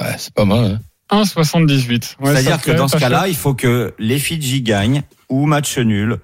Ouais, 0.00 0.14
c'est 0.16 0.32
pas 0.32 0.46
mal. 0.46 0.80
Hein 1.10 1.22
1,78. 1.22 2.16
Ouais, 2.18 2.30
C'est-à-dire 2.32 2.60
que 2.62 2.70
dans 2.72 2.88
ce 2.88 2.96
cas-là, 2.96 3.28
il 3.28 3.36
faut 3.36 3.52
que 3.54 3.94
les 3.98 4.18
Fidji 4.18 4.62
gagnent 4.62 5.02
ou 5.28 5.44
match 5.46 5.76
nul 5.78 6.18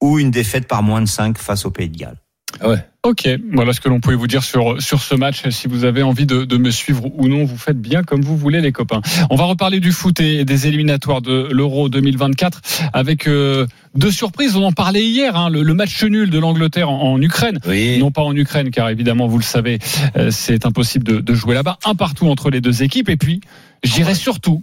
ou 0.00 0.18
une 0.18 0.30
défaite 0.30 0.68
par 0.68 0.82
moins 0.82 1.00
de 1.02 1.08
5 1.08 1.38
face 1.38 1.64
au 1.64 1.70
Pays 1.70 1.88
de 1.88 1.96
Galles. 1.96 2.18
Ah 2.60 2.70
ouais. 2.70 2.78
Ok, 3.04 3.28
voilà 3.52 3.72
ce 3.72 3.80
que 3.80 3.88
l'on 3.88 4.00
pouvait 4.00 4.16
vous 4.16 4.26
dire 4.26 4.42
sur 4.42 4.82
sur 4.82 5.00
ce 5.00 5.14
match. 5.14 5.48
Si 5.50 5.68
vous 5.68 5.84
avez 5.84 6.02
envie 6.02 6.26
de, 6.26 6.44
de 6.44 6.56
me 6.56 6.70
suivre 6.70 7.06
ou 7.16 7.28
non, 7.28 7.44
vous 7.44 7.56
faites 7.56 7.80
bien 7.80 8.02
comme 8.02 8.22
vous 8.22 8.36
voulez, 8.36 8.60
les 8.60 8.72
copains. 8.72 9.00
On 9.30 9.36
va 9.36 9.44
reparler 9.44 9.80
du 9.80 9.92
foot 9.92 10.18
et 10.20 10.44
des 10.44 10.66
éliminatoires 10.66 11.22
de 11.22 11.48
l'Euro 11.52 11.88
2024 11.88 12.60
avec 12.92 13.28
euh, 13.28 13.66
deux 13.94 14.10
surprises. 14.10 14.56
On 14.56 14.64
en 14.64 14.72
parlait 14.72 15.04
hier, 15.04 15.36
hein, 15.36 15.48
le, 15.48 15.62
le 15.62 15.74
match 15.74 16.02
nul 16.02 16.28
de 16.30 16.38
l'Angleterre 16.38 16.90
en, 16.90 17.12
en 17.12 17.22
Ukraine. 17.22 17.60
Oui. 17.66 17.98
Non 17.98 18.10
pas 18.10 18.22
en 18.22 18.34
Ukraine, 18.34 18.70
car 18.70 18.88
évidemment, 18.88 19.28
vous 19.28 19.38
le 19.38 19.44
savez, 19.44 19.78
euh, 20.16 20.30
c'est 20.30 20.66
impossible 20.66 21.04
de, 21.04 21.20
de 21.20 21.34
jouer 21.34 21.54
là-bas. 21.54 21.78
Un 21.84 21.94
partout 21.94 22.28
entre 22.28 22.50
les 22.50 22.60
deux 22.60 22.82
équipes. 22.82 23.10
Et 23.10 23.16
puis, 23.16 23.40
j'irai 23.82 24.14
surtout 24.14 24.62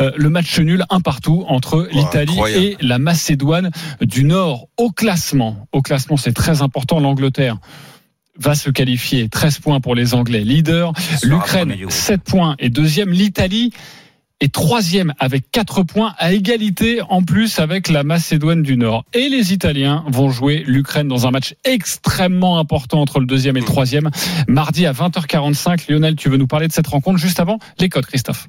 euh, 0.00 0.12
le 0.16 0.30
match 0.30 0.58
nul, 0.58 0.84
un 0.90 1.00
partout 1.00 1.44
entre 1.48 1.88
l'Italie 1.92 2.38
et 2.54 2.76
la 2.80 2.98
Macédoine 2.98 3.70
du 4.00 4.24
Nord 4.24 4.68
au 4.76 4.90
classement. 4.90 5.68
Au 5.72 5.82
classement, 5.82 6.16
c'est 6.16 6.32
très 6.32 6.62
important. 6.62 7.00
L'Angleterre 7.00 7.58
va 8.36 8.54
se 8.54 8.70
qualifier 8.70 9.28
13 9.28 9.58
points 9.60 9.80
pour 9.80 9.94
les 9.94 10.14
Anglais 10.14 10.40
leader 10.40 10.92
l'Ukraine 11.22 11.68
premier 11.68 11.76
du 11.76 11.86
groupe. 11.86 11.92
7 11.92 12.22
points 12.22 12.56
et 12.58 12.68
deuxième 12.68 13.10
l'Italie 13.10 13.72
est 14.40 14.52
troisième 14.52 15.14
avec 15.18 15.50
4 15.50 15.82
points 15.82 16.14
à 16.18 16.32
égalité 16.32 17.00
en 17.08 17.22
plus 17.22 17.58
avec 17.58 17.88
la 17.88 18.04
Macédoine 18.04 18.62
du 18.62 18.76
Nord. 18.76 19.04
Et 19.12 19.28
les 19.28 19.52
Italiens 19.52 20.04
vont 20.08 20.30
jouer 20.30 20.64
l'Ukraine 20.66 21.08
dans 21.08 21.26
un 21.26 21.30
match 21.30 21.54
extrêmement 21.64 22.58
important 22.58 23.00
entre 23.00 23.20
le 23.20 23.26
deuxième 23.26 23.56
et 23.56 23.60
le 23.60 23.66
troisième. 23.66 24.10
Mardi 24.48 24.86
à 24.86 24.92
20h45. 24.92 25.90
Lionel, 25.90 26.16
tu 26.16 26.28
veux 26.28 26.36
nous 26.36 26.46
parler 26.46 26.68
de 26.68 26.72
cette 26.72 26.86
rencontre 26.86 27.18
juste 27.18 27.40
avant 27.40 27.58
les 27.78 27.88
codes, 27.88 28.06
Christophe? 28.06 28.48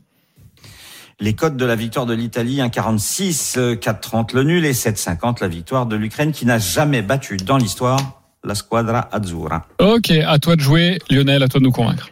Les 1.21 1.33
codes 1.33 1.55
de 1.55 1.65
la 1.65 1.77
victoire 1.77 2.05
de 2.05 2.13
l'Italie, 2.13 2.57
1,46, 2.57 3.57
euh, 3.57 3.75
4,30 3.75 4.35
le 4.35 4.43
nul 4.43 4.65
et 4.65 4.73
7,50 4.73 5.37
la 5.39 5.47
victoire 5.47 5.85
de 5.85 5.95
l'Ukraine 5.95 6.33
qui 6.33 6.45
n'a 6.45 6.59
jamais 6.59 7.01
battu 7.01 7.37
dans 7.37 7.57
l'histoire 7.57 8.21
la 8.45 8.55
squadra 8.55 9.09
azzurra. 9.11 9.65
Ok, 9.79 10.11
à 10.11 10.39
toi 10.39 10.55
de 10.55 10.61
jouer. 10.61 10.99
Lionel, 11.09 11.43
à 11.43 11.47
toi 11.47 11.59
de 11.59 11.65
nous 11.65 11.71
convaincre. 11.71 12.09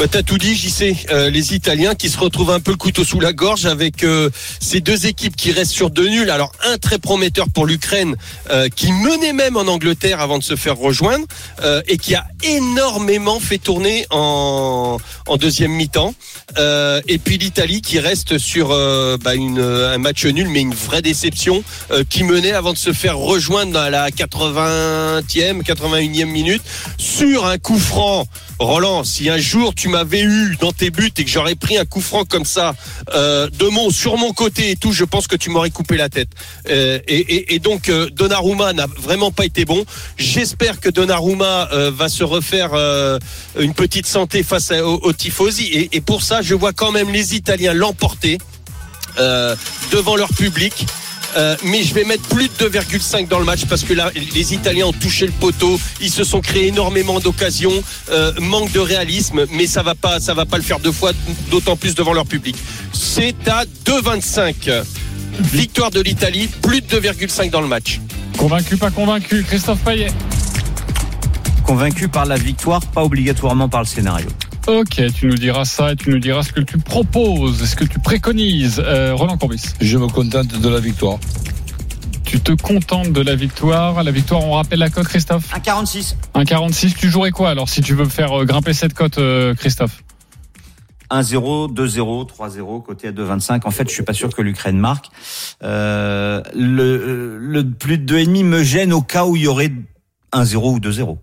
Bah, 0.00 0.06
t'as 0.10 0.22
tout 0.22 0.38
dit, 0.38 0.54
j'y 0.54 0.70
sais. 0.70 0.96
Euh, 1.10 1.28
les 1.28 1.54
Italiens 1.54 1.94
qui 1.94 2.08
se 2.08 2.18
retrouvent 2.18 2.52
un 2.52 2.60
peu 2.60 2.70
le 2.70 2.78
couteau 2.78 3.04
sous 3.04 3.20
la 3.20 3.34
gorge 3.34 3.66
avec 3.66 4.02
euh, 4.02 4.30
ces 4.58 4.80
deux 4.80 5.04
équipes 5.04 5.36
qui 5.36 5.52
restent 5.52 5.72
sur 5.72 5.90
deux 5.90 6.08
nuls. 6.08 6.30
Alors 6.30 6.52
un 6.66 6.78
très 6.78 6.98
prometteur 6.98 7.50
pour 7.52 7.66
l'Ukraine 7.66 8.16
euh, 8.48 8.70
qui 8.74 8.92
menait 8.92 9.34
même 9.34 9.58
en 9.58 9.66
Angleterre 9.66 10.20
avant 10.20 10.38
de 10.38 10.42
se 10.42 10.56
faire 10.56 10.78
rejoindre 10.78 11.26
euh, 11.62 11.82
et 11.86 11.98
qui 11.98 12.14
a 12.14 12.24
énormément 12.42 13.40
fait 13.40 13.58
tourner 13.58 14.06
en, 14.08 14.96
en 15.26 15.36
deuxième 15.36 15.72
mi-temps. 15.72 16.14
Euh, 16.56 17.02
et 17.06 17.18
puis 17.18 17.36
l'Italie 17.36 17.82
qui 17.82 17.98
reste 17.98 18.38
sur 18.38 18.70
euh, 18.70 19.18
bah, 19.18 19.34
une, 19.34 19.60
un 19.60 19.98
match 19.98 20.24
nul 20.24 20.48
mais 20.48 20.62
une 20.62 20.72
vraie 20.72 21.02
déception 21.02 21.62
qui 22.08 22.24
menait 22.24 22.52
avant 22.52 22.72
de 22.72 22.78
se 22.78 22.94
faire 22.94 23.18
rejoindre 23.18 23.72
dans 23.72 23.90
la 23.90 24.08
80e, 24.08 25.62
81e 25.62 26.24
minute 26.24 26.62
sur 26.96 27.44
un 27.44 27.58
coup 27.58 27.78
franc. 27.78 28.26
Roland, 28.60 29.04
si 29.04 29.30
un 29.30 29.38
jour 29.38 29.74
tu 29.74 29.88
m'avais 29.88 30.20
eu 30.20 30.56
dans 30.60 30.70
tes 30.70 30.90
buts 30.90 31.10
et 31.16 31.24
que 31.24 31.30
j'aurais 31.30 31.54
pris 31.54 31.78
un 31.78 31.86
coup 31.86 32.02
franc 32.02 32.26
comme 32.26 32.44
ça 32.44 32.74
euh, 33.14 33.48
de 33.48 33.66
mon 33.68 33.88
sur 33.88 34.18
mon 34.18 34.32
côté 34.32 34.70
et 34.70 34.76
tout, 34.76 34.92
je 34.92 35.04
pense 35.04 35.26
que 35.26 35.36
tu 35.36 35.48
m'aurais 35.48 35.70
coupé 35.70 35.96
la 35.96 36.10
tête. 36.10 36.28
Euh, 36.68 36.98
et, 37.08 37.58
donc 37.58 37.88
euh, 37.88 38.10
Donnarumma 38.10 38.74
n'a 38.74 38.86
vraiment 38.98 39.30
pas 39.30 39.46
été 39.46 39.64
bon. 39.64 39.84
J'espère 40.18 40.78
que 40.78 40.90
Donnarumma 40.90 41.70
euh, 41.72 41.90
va 41.90 42.10
se 42.10 42.22
refaire 42.22 42.74
une 43.58 43.72
petite 43.72 44.06
santé 44.06 44.42
face 44.42 44.72
aux 44.72 45.12
tifosi. 45.12 45.88
Et, 45.90 46.00
pour 46.00 46.22
ça, 46.22 46.42
je 46.42 46.54
vois 46.54 46.72
quand 46.72 46.92
même 46.92 47.10
les 47.10 47.34
Italiens 47.34 47.72
l'emporter 47.72 48.38
devant 49.90 50.16
leur 50.16 50.28
public. 50.28 50.86
Euh, 51.36 51.56
mais 51.64 51.82
je 51.82 51.94
vais 51.94 52.04
mettre 52.04 52.28
plus 52.28 52.48
de 52.48 52.68
2,5 52.68 53.28
dans 53.28 53.38
le 53.38 53.44
match 53.44 53.66
parce 53.66 53.84
que 53.84 53.92
là, 53.92 54.10
les 54.14 54.54
Italiens 54.54 54.86
ont 54.86 54.92
touché 54.92 55.26
le 55.26 55.32
poteau, 55.32 55.78
ils 56.00 56.10
se 56.10 56.24
sont 56.24 56.40
créés 56.40 56.68
énormément 56.68 57.20
d'occasions, 57.20 57.82
euh, 58.10 58.32
manque 58.40 58.72
de 58.72 58.80
réalisme, 58.80 59.46
mais 59.52 59.66
ça 59.66 59.82
va 59.82 59.94
pas, 59.94 60.20
ça 60.20 60.34
va 60.34 60.46
pas 60.46 60.56
le 60.56 60.62
faire 60.62 60.80
deux 60.80 60.92
fois, 60.92 61.12
d'autant 61.50 61.76
plus 61.76 61.94
devant 61.94 62.12
leur 62.12 62.26
public. 62.26 62.56
C'est 62.92 63.48
à 63.48 63.64
2,25. 63.86 64.84
Victoire 65.40 65.90
de 65.90 66.00
l'Italie, 66.00 66.48
plus 66.60 66.80
de 66.80 66.86
2,5 67.00 67.50
dans 67.50 67.60
le 67.60 67.68
match. 67.68 68.00
Convaincu, 68.36 68.76
pas 68.76 68.90
convaincu 68.90 69.42
Christophe 69.42 69.80
Payet 69.80 70.12
Convaincu 71.64 72.08
par 72.08 72.26
la 72.26 72.36
victoire, 72.36 72.80
pas 72.80 73.04
obligatoirement 73.04 73.68
par 73.68 73.80
le 73.80 73.86
scénario. 73.86 74.28
Ok, 74.70 75.02
tu 75.14 75.26
nous 75.26 75.34
diras 75.34 75.64
ça 75.64 75.90
et 75.92 75.96
tu 75.96 76.10
nous 76.10 76.20
diras 76.20 76.44
ce 76.44 76.52
que 76.52 76.60
tu 76.60 76.78
proposes, 76.78 77.64
ce 77.64 77.74
que 77.74 77.82
tu 77.84 77.98
préconises. 77.98 78.80
Euh, 78.84 79.12
Roland 79.16 79.36
Courbis, 79.36 79.60
Je 79.80 79.98
me 79.98 80.06
contente 80.06 80.46
de 80.46 80.68
la 80.68 80.78
victoire. 80.78 81.18
tu 82.24 82.38
te 82.40 82.52
contentes 82.52 83.12
de 83.12 83.20
la 83.20 83.34
victoire. 83.34 84.00
La 84.04 84.12
victoire, 84.12 84.44
on 84.44 84.52
rappelle 84.52 84.78
la 84.78 84.88
cote, 84.88 85.08
Christophe 85.08 85.52
1,46. 85.52 86.14
1,46. 86.36 86.94
Tu 86.94 87.10
jouerais 87.10 87.32
quoi 87.32 87.50
alors 87.50 87.68
si 87.68 87.80
tu 87.80 87.94
veux 87.94 88.04
faire 88.04 88.32
euh, 88.32 88.44
grimper 88.44 88.72
cette 88.72 88.94
cote, 88.94 89.18
euh, 89.18 89.56
Christophe 89.56 90.04
1-0, 91.10 91.74
2-0, 91.74 92.28
3-0, 92.30 92.82
côté 92.84 93.08
à 93.08 93.12
2-25. 93.12 93.62
En 93.66 93.72
fait, 93.72 93.88
je 93.88 93.92
suis 93.94 94.04
pas 94.04 94.12
sûr 94.12 94.32
que 94.32 94.40
l'Ukraine 94.40 94.78
marque. 94.78 95.06
Euh, 95.64 96.40
le, 96.54 97.36
le 97.38 97.68
plus 97.68 97.98
de 97.98 98.16
2,5 98.16 98.44
me 98.44 98.62
gêne 98.62 98.92
au 98.92 99.02
cas 99.02 99.24
où 99.26 99.34
il 99.34 99.42
y 99.42 99.48
aurait 99.48 99.72
1-0 100.32 100.54
ou 100.74 100.78
2-0. 100.78 101.16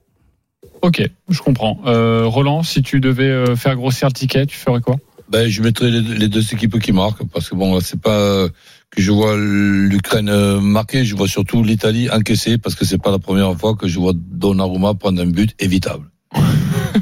Ok, 0.81 1.01
je 1.29 1.39
comprends. 1.39 1.79
Euh, 1.85 2.25
Roland, 2.25 2.63
si 2.63 2.81
tu 2.81 2.99
devais 2.99 3.29
euh, 3.29 3.55
faire 3.55 3.75
grossir 3.75 4.07
le 4.07 4.13
ticket, 4.13 4.45
tu 4.45 4.57
ferais 4.57 4.81
quoi? 4.81 4.97
Ben, 5.29 5.49
je 5.49 5.61
mettrai 5.61 5.91
les, 5.91 6.01
les 6.01 6.27
deux 6.29 6.53
équipes 6.53 6.79
qui 6.79 6.93
marquent 6.93 7.25
parce 7.25 7.49
que 7.49 7.55
bon, 7.55 7.79
c'est 7.81 7.99
pas 7.99 8.17
euh, 8.17 8.49
que 8.91 9.01
je 9.01 9.11
vois 9.11 9.35
l'Ukraine 9.37 10.59
marquer, 10.61 11.03
je 11.03 11.15
vois 11.15 11.27
surtout 11.27 11.63
l'Italie 11.63 12.09
encaisser 12.09 12.57
parce 12.57 12.75
que 12.75 12.85
c'est 12.85 13.01
pas 13.01 13.11
la 13.11 13.19
première 13.19 13.53
fois 13.57 13.75
que 13.75 13.87
je 13.87 13.99
vois 13.99 14.13
Donnarumma 14.15 14.93
prendre 14.93 15.21
un 15.21 15.27
but 15.27 15.53
évitable. 15.59 16.09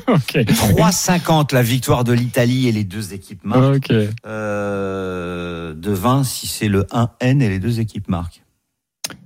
Ok. 0.08 0.36
3,50 0.36 1.54
la 1.54 1.64
victoire 1.64 2.04
de 2.04 2.14
l'Italie 2.14 2.68
et 2.68 2.72
les 2.72 2.84
deux 2.84 3.14
équipes 3.14 3.44
marquent. 3.44 3.78
Ok. 3.78 3.94
Euh, 4.26 5.74
de 5.74 5.92
20 5.92 6.24
si 6.24 6.48
c'est 6.48 6.68
le 6.68 6.84
1N 6.84 7.42
et 7.42 7.50
les 7.50 7.60
deux 7.60 7.80
équipes 7.80 8.08
marquent. 8.08 8.45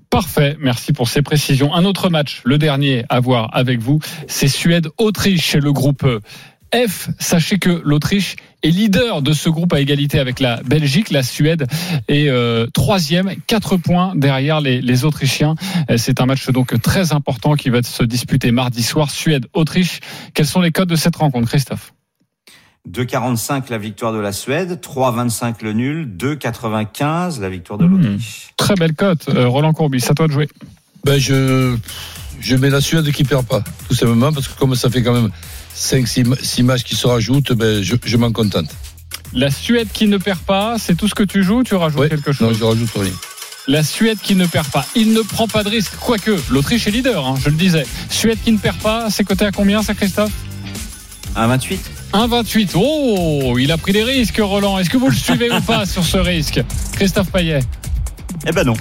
Parfait, 0.10 0.58
merci 0.60 0.92
pour 0.92 1.08
ces 1.08 1.22
précisions. 1.22 1.74
Un 1.74 1.86
autre 1.86 2.10
match, 2.10 2.42
le 2.44 2.58
dernier 2.58 3.06
à 3.10 3.20
voir 3.20 3.50
avec 3.54 3.80
vous, 3.80 4.00
c'est 4.28 4.48
Suède-Autriche, 4.48 5.56
le 5.56 5.72
groupe 5.72 6.06
F. 6.74 7.10
Sachez 7.20 7.60
que 7.60 7.82
l'Autriche 7.84 8.36
est 8.64 8.70
leader 8.70 9.22
de 9.22 9.34
ce 9.34 9.50
groupe 9.50 9.74
à 9.74 9.80
égalité 9.80 10.20
avec 10.20 10.40
la 10.40 10.62
Belgique. 10.64 11.12
La 11.12 11.24
Suède 11.24 11.68
est 12.08 12.28
euh, 12.28 12.68
troisième, 12.74 13.36
quatre 13.48 13.78
points 13.78 14.14
derrière 14.16 14.62
les, 14.62 14.82
les 14.82 15.06
Autrichiens. 15.06 15.56
Euh, 15.90 15.98
C'est 15.98 16.22
un 16.22 16.26
match 16.26 16.50
donc 16.50 16.80
très 16.82 17.14
important 17.14 17.54
qui 17.56 17.70
va 17.70 17.82
se 17.84 18.04
disputer 18.04 18.52
mardi 18.52 18.84
soir. 18.84 19.12
Suède-Autriche. 19.12 20.00
Quels 20.34 20.48
sont 20.48 20.62
les 20.62 20.72
codes 20.72 20.90
de 20.90 20.96
cette 20.96 21.16
rencontre, 21.16 21.48
Christophe? 21.48 21.94
2,45 22.88 23.70
la 23.70 23.78
victoire 23.78 24.14
de 24.14 24.20
la 24.20 24.32
Suède, 24.32 24.80
3,25 24.82 25.56
le 25.64 25.74
nul, 25.74 26.06
2,95 26.18 27.40
la 27.40 27.50
victoire 27.50 27.78
de 27.80 27.86
Hmm. 27.86 27.98
l'Autriche. 27.98 28.50
Très 28.58 28.76
belle 28.76 28.94
cote. 28.96 29.28
Euh, 29.30 29.48
Roland 29.48 29.74
Courbis, 29.74 30.06
à 30.10 30.14
toi 30.14 30.28
de 30.28 30.32
jouer. 30.34 30.48
Ben, 31.04 31.20
je, 31.20 31.78
je 32.40 32.56
mets 32.56 32.70
la 32.70 32.82
Suède 32.82 33.12
qui 33.12 33.24
perd 33.24 33.46
pas, 33.46 33.62
tout 33.88 33.96
simplement, 33.96 34.32
parce 34.32 34.48
que 34.48 34.58
comme 34.58 34.76
ça 34.76 34.90
fait 34.90 35.04
quand 35.04 35.14
même 35.14 35.30
5 35.74 36.08
6, 36.08 36.64
matchs 36.64 36.84
qui 36.84 36.96
se 36.96 37.06
rajoutent, 37.08 37.54
ben, 37.54 37.82
je, 37.84 37.96
je 38.04 38.18
m'en 38.18 38.32
contente. 38.32 38.68
La 39.34 39.52
Suède 39.52 39.90
qui 39.94 40.08
ne 40.08 40.18
perd 40.18 40.40
pas, 40.40 40.78
c'est 40.80 40.96
tout 40.96 41.08
ce 41.08 41.14
que 41.16 41.24
tu 41.24 41.44
joues 41.44 41.60
ou 41.60 41.64
tu 41.64 41.76
rajoutes 41.76 42.00
Ouais. 42.02 42.10
quelque 42.10 42.30
Non, 42.42 42.50
chose 42.50 42.58
je 42.60 42.64
rajoute 42.64 42.90
rien. 42.96 43.12
La 43.68 43.84
Suède 43.84 44.18
qui 44.24 44.34
ne 44.34 44.48
perd 44.48 44.68
pas. 44.70 44.86
Il 44.96 45.14
ne 45.14 45.22
prend 45.22 45.48
pas 45.48 45.64
de 45.64 45.70
risque. 45.70 45.92
Quoique, 46.00 46.32
l'Autriche 46.50 46.88
est 46.88 46.92
leader, 46.92 47.24
hein, 47.28 47.36
je 47.44 47.50
le 47.50 47.56
disais. 47.56 47.86
Suède 48.10 48.40
qui 48.44 48.52
ne 48.52 48.58
perd 48.58 48.78
pas, 48.78 49.10
c'est 49.12 49.24
coté 49.24 49.46
à 49.46 49.52
combien 49.52 49.84
ça, 49.84 49.94
Christophe? 49.94 50.32
1,28 51.36 51.78
1,28. 52.14 52.72
Oh, 52.76 53.58
il 53.60 53.72
a 53.72 53.78
pris 53.78 53.94
des 53.94 54.04
risques, 54.04 54.40
Roland. 54.42 54.78
Est-ce 54.80 54.90
que 54.90 54.98
vous 54.98 55.10
le 55.10 55.16
suivez 55.16 55.52
ou 55.52 55.62
pas 55.62 55.86
sur 55.86 56.04
ce 56.04 56.18
risque 56.18 56.62
Christophe 56.94 57.32
Payet? 57.32 57.60
Eh 58.48 58.52
ben 58.52 58.64
non. 58.66 58.74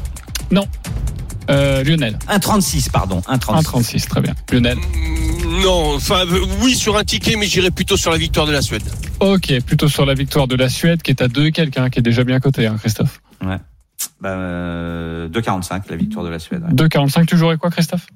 Non. 0.50 0.66
Euh, 1.50 1.82
Lionel 1.82 2.18
1,36 2.28 2.90
pardon. 2.90 3.20
1,36. 3.28 3.62
1,36, 3.62 4.06
très 4.08 4.20
bien. 4.20 4.34
Lionel 4.52 4.76
Mm, 4.78 5.62
Non, 5.62 5.94
enfin 5.96 6.26
euh, 6.26 6.44
oui 6.62 6.74
sur 6.74 6.96
un 6.96 7.04
ticket, 7.04 7.36
mais 7.36 7.46
j'irai 7.46 7.70
plutôt 7.70 7.96
sur 7.96 8.10
la 8.10 8.18
victoire 8.18 8.46
de 8.46 8.52
la 8.52 8.60
Suède. 8.62 8.82
Ok, 9.20 9.52
plutôt 9.62 9.88
sur 9.88 10.04
la 10.06 10.14
victoire 10.14 10.46
de 10.46 10.54
la 10.56 10.68
Suède 10.68 11.02
qui 11.02 11.10
est 11.10 11.22
à 11.22 11.28
2 11.28 11.46
et 11.46 11.52
quelqu'un, 11.52 11.88
qui 11.90 11.98
est 11.98 12.02
déjà 12.02 12.22
bien 12.24 12.38
coté, 12.40 12.66
hein, 12.66 12.76
Christophe. 12.78 13.20
Ouais. 13.42 13.56
Ben, 14.20 14.28
euh, 14.30 15.28
2,45 15.28 15.82
la 15.90 15.96
victoire 15.96 16.24
de 16.24 16.30
la 16.30 16.38
Suède. 16.38 16.62
ouais. 16.64 16.74
2,45, 16.74 17.26
tu 17.26 17.36
jouerais 17.36 17.56
quoi, 17.56 17.70
Christophe? 17.70 18.06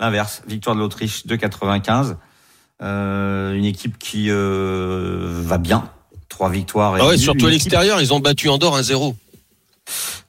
L'inverse, 0.00 0.42
victoire 0.48 0.74
de 0.74 0.80
l'Autriche 0.80 1.24
2,95. 1.26 2.16
Euh, 2.82 3.54
une 3.54 3.64
équipe 3.64 3.98
qui 3.98 4.26
euh, 4.30 5.40
va 5.44 5.58
bien. 5.58 5.88
Trois 6.28 6.50
victoires. 6.50 6.96
Et 6.96 7.00
Ah 7.00 7.06
ouais, 7.08 7.16
surtout 7.18 7.46
à 7.46 7.48
équipe- 7.48 7.62
l'extérieur, 7.64 8.00
ils 8.00 8.12
ont 8.12 8.20
battu 8.20 8.48
Andorre 8.48 8.78
1-0. 8.80 9.14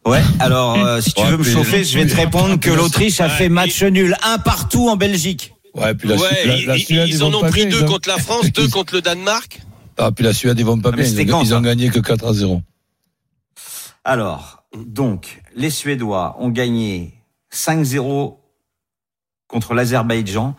Ouais, 0.05 0.21
alors 0.39 0.75
euh, 0.77 1.01
si 1.01 1.13
tu 1.13 1.21
Ouais, 1.21 1.31
veux 1.31 1.37
me 1.37 1.43
chauffer, 1.43 1.83
je 1.83 1.97
vais 1.97 2.05
te 2.05 2.15
répondre 2.15 2.59
que 2.59 2.69
l'Autriche 2.69 3.19
a 3.21 3.29
fait 3.29 3.49
match 3.49 3.81
nul 3.81 4.15
un 4.23 4.37
partout 4.37 4.87
en 4.89 4.95
Belgique. 4.97 5.53
Ouais, 5.73 5.95
puis 5.95 6.07
la, 6.07 6.15
ouais, 6.15 6.21
Su- 6.41 6.47
la- 6.47 6.55
ils, 6.57 6.65
la 6.67 6.77
ils- 6.77 6.85
Suède, 6.85 7.09
ils 7.09 7.23
en 7.23 7.33
ont 7.33 7.41
pris 7.41 7.65
bien, 7.65 7.79
deux 7.79 7.85
contre 7.85 8.07
la 8.09 8.17
France, 8.19 8.51
deux 8.53 8.67
contre 8.69 8.93
le 8.93 9.01
Danemark. 9.01 9.61
Ah, 9.97 10.11
puis 10.11 10.23
la 10.23 10.33
Suède, 10.33 10.59
ils 10.59 10.65
vont 10.65 10.79
pas 10.79 10.89
Ah, 10.93 10.95
bien. 10.97 11.05
Ils, 11.05 11.25
quand, 11.25 11.41
ils 11.41 11.53
ont 11.55 11.61
gagné 11.61 11.89
que 11.89 11.99
4 11.99 12.27
à 12.27 12.33
0. 12.33 12.61
Alors, 14.03 14.63
donc, 14.77 15.41
les 15.55 15.69
Suédois 15.71 16.35
ont 16.39 16.49
gagné 16.49 17.13
5-0 17.51 18.37
contre 19.47 19.73
l'Azerbaïdjan 19.73 20.55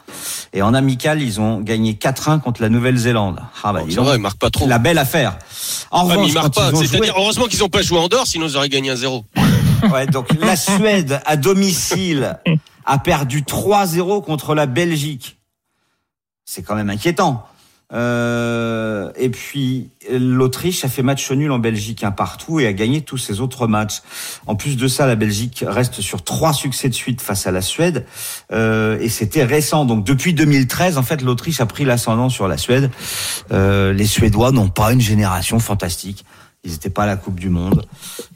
et 0.52 0.62
en 0.62 0.72
amical, 0.72 1.20
ils 1.20 1.40
ont 1.40 1.60
gagné 1.60 1.94
4-1 1.94 2.40
contre 2.40 2.62
la 2.62 2.68
Nouvelle-Zélande. 2.68 3.40
Ah 3.64 3.72
bah, 3.72 3.80
Bon, 3.80 4.14
ils 4.14 4.20
marquent 4.20 4.38
pas 4.38 4.50
trop. 4.50 4.66
la 4.68 4.78
belle 4.78 4.98
affaire. 4.98 5.38
En 5.90 6.02
Ouais, 6.02 6.08
mais 6.10 6.14
revanche, 6.14 6.28
ils 6.30 6.34
marquent 6.34 6.44
quand 6.46 6.60
pas. 6.60 6.68
ils 6.70 6.74
ont 6.74 6.78
C'est-à-dire, 6.80 6.98
joué- 6.98 7.12
heureusement 7.16 7.44
qu'ils 7.46 7.58
n'ont 7.60 7.68
pas 7.68 7.82
joué 7.82 7.98
à 7.98 8.02
Andorre, 8.02 8.26
sinon 8.26 8.46
ils 8.46 8.56
auraient 8.56 8.68
gagné 8.68 8.90
1-0. 8.92 9.24
Ouais, 9.92 10.06
donc 10.06 10.28
la 10.40 10.56
Suède 10.56 11.20
à 11.26 11.36
domicile 11.36 12.38
a 12.84 12.98
perdu 12.98 13.42
3-0 13.42 14.22
contre 14.24 14.54
la 14.54 14.66
Belgique. 14.66 15.38
C'est 16.44 16.62
quand 16.62 16.76
même 16.76 16.90
inquiétant. 16.90 17.44
Euh, 17.92 19.10
et 19.16 19.28
puis 19.28 19.90
l'Autriche 20.10 20.84
a 20.84 20.88
fait 20.88 21.02
match 21.02 21.30
nul 21.30 21.50
en 21.52 21.58
Belgique 21.58 22.02
un 22.04 22.10
partout 22.10 22.58
et 22.58 22.66
a 22.66 22.72
gagné 22.72 23.00
tous 23.02 23.18
ses 23.18 23.40
autres 23.40 23.66
matchs. 23.66 24.02
En 24.46 24.56
plus 24.56 24.76
de 24.76 24.88
ça, 24.88 25.06
la 25.06 25.14
Belgique 25.14 25.64
reste 25.66 26.00
sur 26.00 26.22
trois 26.24 26.52
succès 26.52 26.88
de 26.88 26.94
suite 26.94 27.20
face 27.20 27.46
à 27.46 27.52
la 27.52 27.62
Suède 27.62 28.04
Euh, 28.52 28.98
et 29.00 29.08
c'était 29.08 29.44
récent. 29.44 29.84
Donc 29.84 30.04
depuis 30.04 30.34
2013, 30.34 30.98
en 30.98 31.02
fait, 31.02 31.22
l'Autriche 31.22 31.60
a 31.60 31.66
pris 31.66 31.84
l'ascendant 31.84 32.28
sur 32.28 32.48
la 32.48 32.56
Suède. 32.56 32.90
Euh, 33.52 33.92
les 33.92 34.06
Suédois 34.06 34.50
n'ont 34.52 34.68
pas 34.68 34.92
une 34.92 35.00
génération 35.00 35.58
fantastique. 35.58 36.24
Ils 36.64 36.72
n'étaient 36.72 36.90
pas 36.90 37.04
à 37.04 37.06
la 37.06 37.16
Coupe 37.16 37.38
du 37.38 37.48
Monde. 37.50 37.84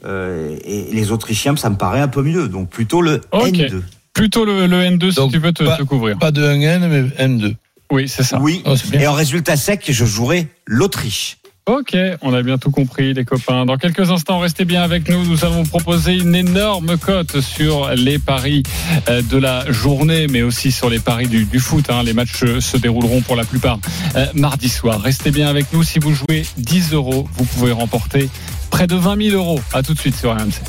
Euh, 0.05 0.57
et 0.63 0.89
les 0.93 1.11
Autrichiens, 1.11 1.55
ça 1.57 1.69
me 1.69 1.75
paraît 1.75 1.99
un 2.01 2.07
peu 2.07 2.21
mieux. 2.23 2.47
Donc 2.47 2.69
plutôt 2.69 3.01
le 3.01 3.21
Ok. 3.31 3.47
N2. 3.49 3.81
Plutôt 4.13 4.43
le, 4.45 4.67
le 4.67 4.77
N2 4.81 5.09
si 5.09 5.15
Donc, 5.15 5.31
tu 5.31 5.39
veux 5.39 5.51
te, 5.53 5.63
pas- 5.63 5.77
te 5.77 5.83
couvrir. 5.83 6.17
Pas 6.19 6.31
de 6.31 6.41
1N, 6.43 6.87
mais 6.87 7.03
N2. 7.25 7.55
Oui, 7.91 8.07
c'est 8.07 8.23
ça. 8.23 8.39
Oui. 8.39 8.61
Oh, 8.65 8.75
c'est 8.75 8.89
bien. 8.89 9.01
Et 9.01 9.07
en 9.07 9.13
résultat 9.13 9.55
sec, 9.57 9.85
je 9.89 10.05
jouerai 10.05 10.47
l'Autriche. 10.65 11.37
Ok, 11.67 11.95
on 12.23 12.33
a 12.33 12.41
bien 12.41 12.57
tout 12.57 12.71
compris, 12.71 13.13
les 13.13 13.23
copains. 13.23 13.65
Dans 13.67 13.77
quelques 13.77 14.09
instants, 14.09 14.39
restez 14.39 14.65
bien 14.65 14.81
avec 14.81 15.07
nous. 15.07 15.23
Nous 15.23 15.45
allons 15.45 15.61
vous 15.61 15.69
proposer 15.69 16.13
une 16.15 16.33
énorme 16.33 16.97
cote 16.97 17.39
sur 17.39 17.91
les 17.91 18.17
paris 18.17 18.63
euh, 19.09 19.21
de 19.21 19.37
la 19.37 19.71
journée, 19.71 20.25
mais 20.27 20.41
aussi 20.41 20.71
sur 20.71 20.89
les 20.89 20.99
paris 20.99 21.27
du, 21.27 21.45
du 21.45 21.59
foot. 21.59 21.85
hein. 21.89 22.01
Les 22.03 22.13
matchs 22.13 22.43
se 22.59 22.77
dérouleront 22.77 23.21
pour 23.21 23.35
la 23.35 23.43
plupart 23.45 23.77
euh, 24.15 24.25
mardi 24.33 24.69
soir. 24.69 24.99
Restez 25.01 25.29
bien 25.29 25.49
avec 25.49 25.71
nous. 25.71 25.83
Si 25.83 25.99
vous 25.99 26.15
jouez 26.15 26.43
10 26.57 26.93
euros, 26.93 27.29
vous 27.37 27.45
pouvez 27.45 27.71
remporter 27.71 28.27
près 28.71 28.87
de 28.87 28.95
20 28.95 29.29
000 29.29 29.35
euros. 29.37 29.61
À 29.71 29.83
tout 29.83 29.93
de 29.93 29.99
suite 29.99 30.15
sur 30.17 30.31
RMC. 30.31 30.61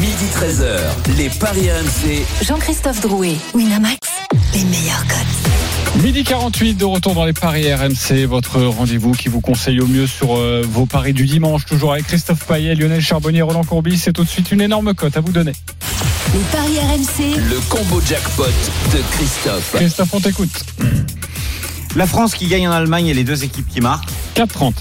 Midi 0.00 0.24
13h, 0.34 1.16
les 1.18 1.28
Paris 1.28 1.68
RMC. 1.70 2.24
Jean-Christophe 2.46 3.02
Drouet, 3.02 3.34
Winamax, 3.54 3.98
les 4.54 4.64
meilleurs 4.64 5.06
codes. 5.06 5.57
Midi 5.96 6.22
48 6.22 6.74
de 6.74 6.84
retour 6.84 7.14
dans 7.14 7.24
les 7.24 7.32
paris 7.32 7.72
RMC, 7.72 8.24
votre 8.26 8.60
rendez-vous 8.62 9.12
qui 9.12 9.28
vous 9.28 9.40
conseille 9.40 9.80
au 9.80 9.86
mieux 9.86 10.06
sur 10.06 10.36
euh, 10.36 10.62
vos 10.68 10.86
paris 10.86 11.12
du 11.12 11.26
dimanche, 11.26 11.64
toujours 11.66 11.92
avec 11.92 12.06
Christophe 12.06 12.46
Payet, 12.46 12.76
Lionel 12.76 13.00
Charbonnier, 13.00 13.42
Roland 13.42 13.64
Courbis. 13.64 13.98
C'est 13.98 14.12
tout 14.12 14.22
de 14.22 14.28
suite 14.28 14.52
une 14.52 14.60
énorme 14.60 14.94
cote 14.94 15.16
à 15.16 15.20
vous 15.20 15.32
donner. 15.32 15.52
Les 16.34 16.40
paris 16.52 16.78
RMC, 16.78 17.36
Le 17.50 17.58
combo 17.68 18.00
jackpot 18.06 18.44
de 18.92 19.02
Christophe. 19.12 19.72
Christophe, 19.74 20.14
on 20.14 20.20
t'écoute. 20.20 20.64
La 21.96 22.06
France 22.06 22.34
qui 22.34 22.46
gagne 22.46 22.68
en 22.68 22.72
Allemagne 22.72 23.08
et 23.08 23.14
les 23.14 23.24
deux 23.24 23.42
équipes 23.42 23.68
qui 23.68 23.80
marquent. 23.80 24.10
4,30. 24.36 24.74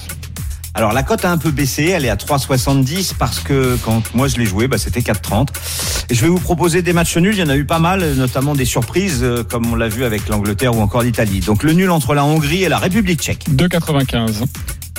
Alors 0.75 0.93
la 0.93 1.01
cote 1.01 1.25
a 1.25 1.31
un 1.31 1.39
peu 1.39 1.49
baissé, 1.49 1.85
elle 1.85 2.05
est 2.05 2.09
à 2.09 2.15
3,70 2.15 3.13
parce 3.17 3.39
que 3.39 3.79
quand 3.83 4.13
moi 4.13 4.27
je 4.27 4.37
l'ai 4.37 4.45
joué, 4.45 4.67
bah, 4.67 4.77
c'était 4.77 4.99
4,30. 4.99 5.47
Et 6.09 6.15
je 6.15 6.21
vais 6.21 6.29
vous 6.29 6.39
proposer 6.39 6.81
des 6.81 6.93
matchs 6.93 7.17
nuls, 7.17 7.33
il 7.33 7.39
y 7.39 7.43
en 7.43 7.49
a 7.49 7.55
eu 7.57 7.65
pas 7.65 7.79
mal, 7.79 8.13
notamment 8.15 8.55
des 8.55 8.63
surprises 8.65 9.19
euh, 9.23 9.43
comme 9.43 9.65
on 9.71 9.75
l'a 9.75 9.89
vu 9.89 10.05
avec 10.05 10.29
l'Angleterre 10.29 10.75
ou 10.75 10.81
encore 10.81 11.01
l'Italie. 11.01 11.41
Donc 11.41 11.63
le 11.63 11.73
nul 11.73 11.91
entre 11.91 12.13
la 12.13 12.23
Hongrie 12.23 12.63
et 12.63 12.69
la 12.69 12.77
République 12.77 13.21
tchèque, 13.21 13.45
2,95. 13.49 14.45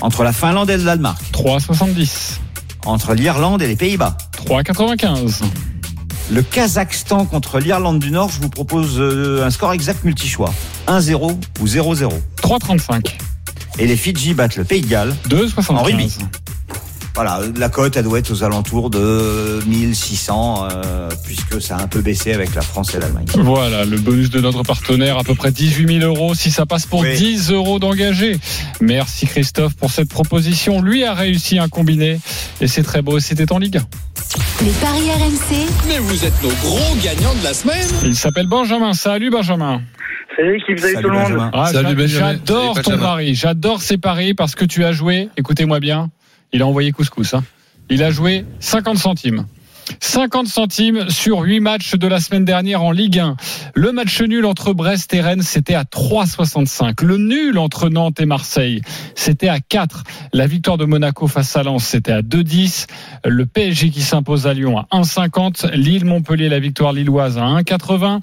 entre 0.03 0.23
la 0.23 0.33
Finlande 0.35 0.69
et 0.69 0.77
le 0.77 0.85
Danemark, 0.85 1.19
3,70. 1.33 2.39
entre 2.85 3.15
l'Irlande 3.15 3.63
et 3.63 3.67
les 3.67 3.77
Pays-Bas. 3.77 4.19
3,95. 4.47 5.45
Le 6.31 6.43
Kazakhstan 6.43 7.25
contre 7.25 7.59
l'Irlande 7.59 8.01
du 8.01 8.11
Nord, 8.11 8.31
je 8.31 8.41
vous 8.43 8.51
propose 8.51 8.97
euh, 8.99 9.47
un 9.47 9.51
score 9.51 9.73
exact 9.73 10.05
multi-choix. 10.05 10.53
1-0 10.87 11.37
ou 11.61 11.67
0-0. 11.67 12.11
3,35. 12.43 13.15
Et 13.79 13.87
les 13.87 13.97
Fidji 13.97 14.35
battent 14.35 14.57
le 14.57 14.65
Pays 14.65 14.83
de 14.83 14.89
Galles. 14.89 15.17
En 15.69 15.83
rugby. 15.83 16.15
2,75. 17.19 17.25
Voilà, 17.25 17.41
la 17.57 17.69
cote, 17.69 17.97
elle 17.97 18.05
doit 18.05 18.19
être 18.21 18.31
aux 18.31 18.45
alentours 18.45 18.91
de 18.91 19.61
1600, 19.67 20.69
euh, 20.71 21.09
puisque 21.25 21.61
ça 21.61 21.77
a 21.77 21.83
un 21.83 21.87
peu 21.89 22.01
baissé 22.01 22.33
avec 22.33 22.55
la 22.55 22.63
France 22.63 22.95
et 22.95 23.01
l'Allemagne. 23.01 23.27
Voilà, 23.35 23.85
le 23.85 23.99
bonus 23.99 24.31
de 24.31 24.41
notre 24.41 24.63
partenaire, 24.63 25.19
à 25.19 25.25
peu 25.25 25.35
près 25.35 25.51
18 25.51 26.01
000 26.01 26.07
euros 26.15 26.35
si 26.35 26.51
ça 26.51 26.65
passe 26.67 26.87
pour 26.87 27.01
Oui. 27.01 27.17
10 27.17 27.51
euros 27.51 27.79
d'engagé. 27.79 28.39
Merci 28.81 29.27
Christophe 29.27 29.75
pour 29.75 29.91
cette 29.91 30.09
proposition. 30.09 30.81
Lui 30.81 31.05
a 31.05 31.15
réussi 31.15 31.59
un 31.59 31.69
combiné 31.69 32.21
et 32.61 32.69
c'est 32.69 32.83
très 32.83 33.03
beau. 33.03 33.19
C'était 33.21 33.51
en 33.53 33.59
Ligue 33.59 33.79
1. 33.79 34.65
les 34.65 34.71
paris 34.73 35.11
RMC, 35.11 35.67
Mais 35.89 35.99
vous 35.99 36.25
êtes 36.25 36.43
nos 36.43 36.51
gros 36.51 36.95
gagnants 37.03 37.35
de 37.35 37.45
la 37.45 37.55
semaine. 37.55 37.87
Il 38.05 38.15
s'appelle 38.17 38.47
Benjamin. 38.47 38.93
Salut 38.95 39.31
Benjamin. 39.31 39.81
Salut 40.37 40.53
l'équipe, 40.59 40.79
salut 40.79 40.95
Salut, 40.95 41.05
tout 41.07 41.11
le 41.11 41.19
monde. 41.37 41.51
Ah, 41.53 41.71
Salut, 41.73 41.89
j'a- 41.89 41.95
Benjamin. 41.95 42.31
J'adore 42.33 42.81
ton 42.83 42.99
pari. 42.99 43.35
J'adore 43.35 43.83
ces 43.83 43.99
paris 43.99 44.35
parce 44.35 44.55
que 44.55 44.65
tu 44.65 44.85
as 44.85 44.93
joué. 44.93 45.29
Écoutez-moi 45.37 45.81
bien. 45.81 46.11
Il 46.53 46.63
a 46.63 46.67
envoyé 46.67 46.93
couscous. 46.93 47.35
Hein. 47.35 47.45
Il 47.91 48.03
a 48.03 48.11
joué 48.11 48.45
50 48.61 48.99
centimes. 48.99 49.47
50 50.01 50.47
centimes 50.47 51.11
sur 51.11 51.41
8 51.41 51.61
matchs 51.61 51.95
de 51.95 52.07
la 52.07 52.21
semaine 52.21 52.45
dernière 52.45 52.83
en 52.83 52.91
Ligue 52.91 53.19
1. 53.19 53.37
Le 53.75 53.93
match 53.93 54.21
nul 54.21 54.45
entre 54.47 54.73
Brest 54.73 55.13
et 55.15 55.21
Rennes, 55.21 55.43
c'était 55.43 55.75
à 55.75 55.85
3,65. 55.85 57.05
Le 57.05 57.17
nul 57.17 57.59
entre 57.59 57.89
Nantes 57.89 58.21
et 58.21 58.27
Marseille, 58.27 58.81
c'était 59.15 59.49
à 59.49 59.61
4. 59.61 60.05
La 60.33 60.47
victoire 60.47 60.77
de 60.77 60.85
Monaco 60.85 61.27
face 61.27 61.57
à 61.57 61.63
Lens, 61.63 61.85
c'était 61.85 62.13
à 62.13 62.23
2,10. 62.23 62.87
Le 63.25 63.47
PSG 63.47 63.91
qui 63.91 64.03
s'impose 64.03 64.47
à 64.47 64.55
Lyon 64.55 64.79
à 64.79 64.87
1,50. 64.93 65.73
Lille-Montpellier, 65.73 66.49
la 66.49 66.61
victoire 66.61 66.93
lilloise 66.93 67.39
à 67.39 67.43
1,80. 67.43 68.21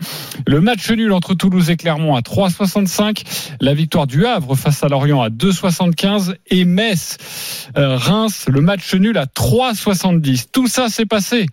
Le 0.47 0.61
match 0.61 0.89
nul 0.91 1.11
entre 1.11 1.34
Toulouse 1.34 1.70
et 1.70 1.78
Clermont 1.78 2.16
à 2.16 2.22
3,65. 2.22 3.24
La 3.61 3.74
victoire 3.74 4.07
du 4.07 4.26
Havre 4.26 4.55
face 4.55 4.84
à 4.84 4.88
Lorient 4.88 5.22
à 5.22 5.30
2,75. 5.30 6.36
Et 6.47 6.66
Metz, 6.66 7.18
euh, 7.78 7.97
Reims, 7.97 8.45
le 8.47 8.61
match 8.61 8.93
nul 8.93 9.18
à 9.18 9.26
3,70. 9.26 10.47
Tout 10.51 10.68
ça 10.68 10.89
s'est 10.89 11.05
passé. 11.05 11.45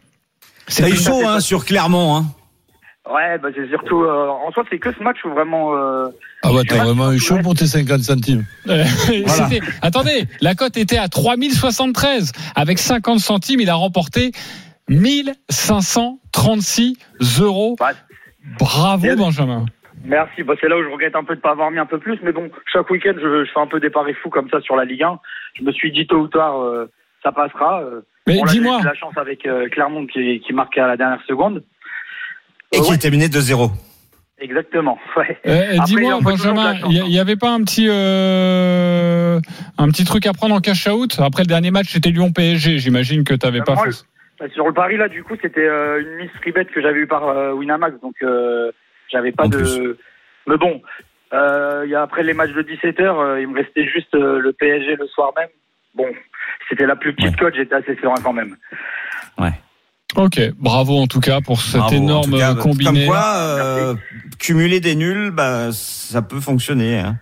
C'est 0.69 0.95
chaud 0.95 1.27
hein, 1.27 1.41
sur 1.41 1.65
Clermont. 1.65 2.17
Hein. 2.17 2.25
Ouais, 3.13 3.37
bah 3.39 3.49
c'est 3.55 3.69
surtout. 3.69 4.05
euh, 4.05 4.29
en 4.29 4.53
soi, 4.53 4.63
c'est 4.71 4.79
que 4.79 4.93
ce 4.93 5.03
match 5.03 5.17
où 5.25 5.31
vraiment. 5.31 5.75
euh, 5.77 6.07
Ah 6.43 6.53
ouais, 6.53 6.63
t'as 6.69 6.85
vraiment 6.85 7.11
eu 7.11 7.19
chaud 7.19 7.39
pour 7.43 7.55
tes 7.55 7.67
50 7.67 8.01
centimes. 8.01 8.45
Euh, 8.69 8.85
Voilà. 9.27 9.49
Attendez, 9.83 10.25
la 10.41 10.55
cote 10.55 10.77
était 10.77 10.99
à 10.99 11.09
3073. 11.09 12.31
Avec 12.55 12.79
50 12.79 13.19
centimes, 13.19 13.61
il 13.61 13.69
a 13.71 13.75
remporté 13.75 14.31
1536 14.89 16.97
euros. 17.41 17.77
Bravo. 18.59 19.17
Benjamin. 19.17 19.65
Merci. 20.05 20.43
Bah, 20.43 20.55
c'est 20.61 20.69
là 20.69 20.77
où 20.79 20.83
je 20.83 20.89
regrette 20.89 21.15
un 21.17 21.25
peu 21.25 21.35
de 21.37 21.41
pas 21.41 21.51
avoir 21.53 21.71
mis 21.71 21.79
un 21.79 21.87
peu 21.87 21.99
plus, 21.99 22.19
mais 22.23 22.33
bon, 22.33 22.51
chaque 22.73 22.91
week-end, 22.91 23.15
je, 23.17 23.45
je 23.45 23.51
fais 23.53 23.61
un 23.61 23.67
peu 23.69 23.79
des 23.81 23.91
paris 23.91 24.15
fous 24.23 24.31
comme 24.31 24.49
ça 24.51 24.61
sur 24.61 24.77
la 24.77 24.85
Ligue 24.85 25.03
1. 25.05 25.19
Je 25.59 25.65
me 25.65 25.73
suis 25.73 25.91
dit 25.93 26.07
tôt 26.07 26.19
ou 26.21 26.29
tard, 26.29 26.61
euh, 26.61 26.91
ça 27.23 27.33
passera. 27.33 27.83
Mais 28.27 28.41
dis-moi, 28.49 28.79
eu 28.81 28.85
la 28.85 28.95
chance 28.95 29.17
avec 29.17 29.47
euh, 29.47 29.69
Clermont 29.69 30.07
qui, 30.07 30.41
qui 30.41 30.53
marquait 30.53 30.81
à 30.81 30.87
la 30.87 30.97
dernière 30.97 31.23
seconde. 31.27 31.63
Et 32.73 32.79
Euh, 32.79 32.83
qui 32.83 32.89
ouais. 32.91 32.95
est 32.95 32.99
terminé 32.99 33.27
2-0. 33.29 33.71
Exactement. 34.41 34.99
Ouais. 35.17 35.39
euh, 35.47 35.63
Après, 35.75 35.85
dis-moi, 35.87 36.19
Benjamin, 36.23 36.75
il 36.89 37.01
hein. 37.01 37.05
n'y 37.09 37.19
avait 37.19 37.37
pas 37.37 37.51
un 37.51 37.63
petit, 37.63 37.87
euh, 37.89 39.41
un 39.79 39.89
petit 39.89 40.05
truc 40.05 40.27
à 40.27 40.33
prendre 40.33 40.55
en 40.55 40.61
cash-out 40.61 41.19
Après 41.21 41.43
le 41.43 41.49
dernier 41.49 41.71
match, 41.71 41.89
c'était 41.91 42.11
Lyon-PSG. 42.11 42.79
J'imagine 42.79 43.25
que 43.25 43.35
tu 43.35 43.47
n'avais 43.47 43.61
Euh, 43.61 43.65
pas 43.65 43.75
moi, 43.75 43.85
fait. 43.91 44.05
Bah, 44.41 44.47
Sur 44.55 44.67
le 44.67 44.73
pari 44.73 44.97
là, 44.97 45.09
du 45.09 45.23
coup, 45.23 45.35
c'était 45.41 45.67
euh, 45.67 46.01
une 46.01 46.17
miss 46.17 46.31
free 46.41 46.53
que 46.53 46.81
j'avais 46.81 47.01
eu 47.01 47.07
par 47.07 47.29
euh, 47.29 47.53
Winamax, 47.53 48.01
donc 48.01 48.15
euh, 48.23 48.71
j'avais 49.11 49.33
pas 49.33 49.45
En 49.45 49.49
de. 49.49 49.57
plus. 49.59 49.81
Mais 50.47 50.57
bon, 50.57 50.81
euh, 51.33 51.83
il 51.85 51.91
y 51.91 51.95
a 51.95 52.03
après 52.03 52.23
les 52.25 52.35
matchs 52.35 52.53
de 52.53 52.63
17 52.63 52.99
h 52.99 53.41
il 53.41 53.49
me 53.49 53.57
restait 53.57 53.87
juste 53.87 54.15
euh, 54.15 54.41
le 54.41 54.53
PSG 54.53 54.97
le 54.97 55.07
soir 55.09 55.33
même. 55.37 55.49
Bon, 55.95 56.07
c'était 56.69 56.87
la 56.87 56.97
plus 56.97 57.15
petite 57.15 57.37
cote, 57.37 57.55
j'étais 57.55 57.75
assez 57.75 57.97
serein 57.97 58.15
quand 58.23 58.33
même. 58.33 58.57
Ok, 60.15 60.39
bravo 60.59 60.99
en 60.99 61.07
tout 61.07 61.21
cas 61.21 61.41
pour 61.41 61.61
cet 61.63 61.81
Bravo. 61.81 61.97
En 61.97 62.03
énorme 62.03 62.39
cas, 62.39 62.55
combiné. 62.55 62.85
Comme 62.85 63.07
quoi, 63.07 63.35
euh, 63.35 63.95
cumuler 64.39 64.79
des 64.79 64.95
nuls, 64.95 65.31
bah, 65.31 65.73
ça 65.73 66.21
peut 66.21 66.41
fonctionner. 66.41 66.99
Hein. 66.99 67.17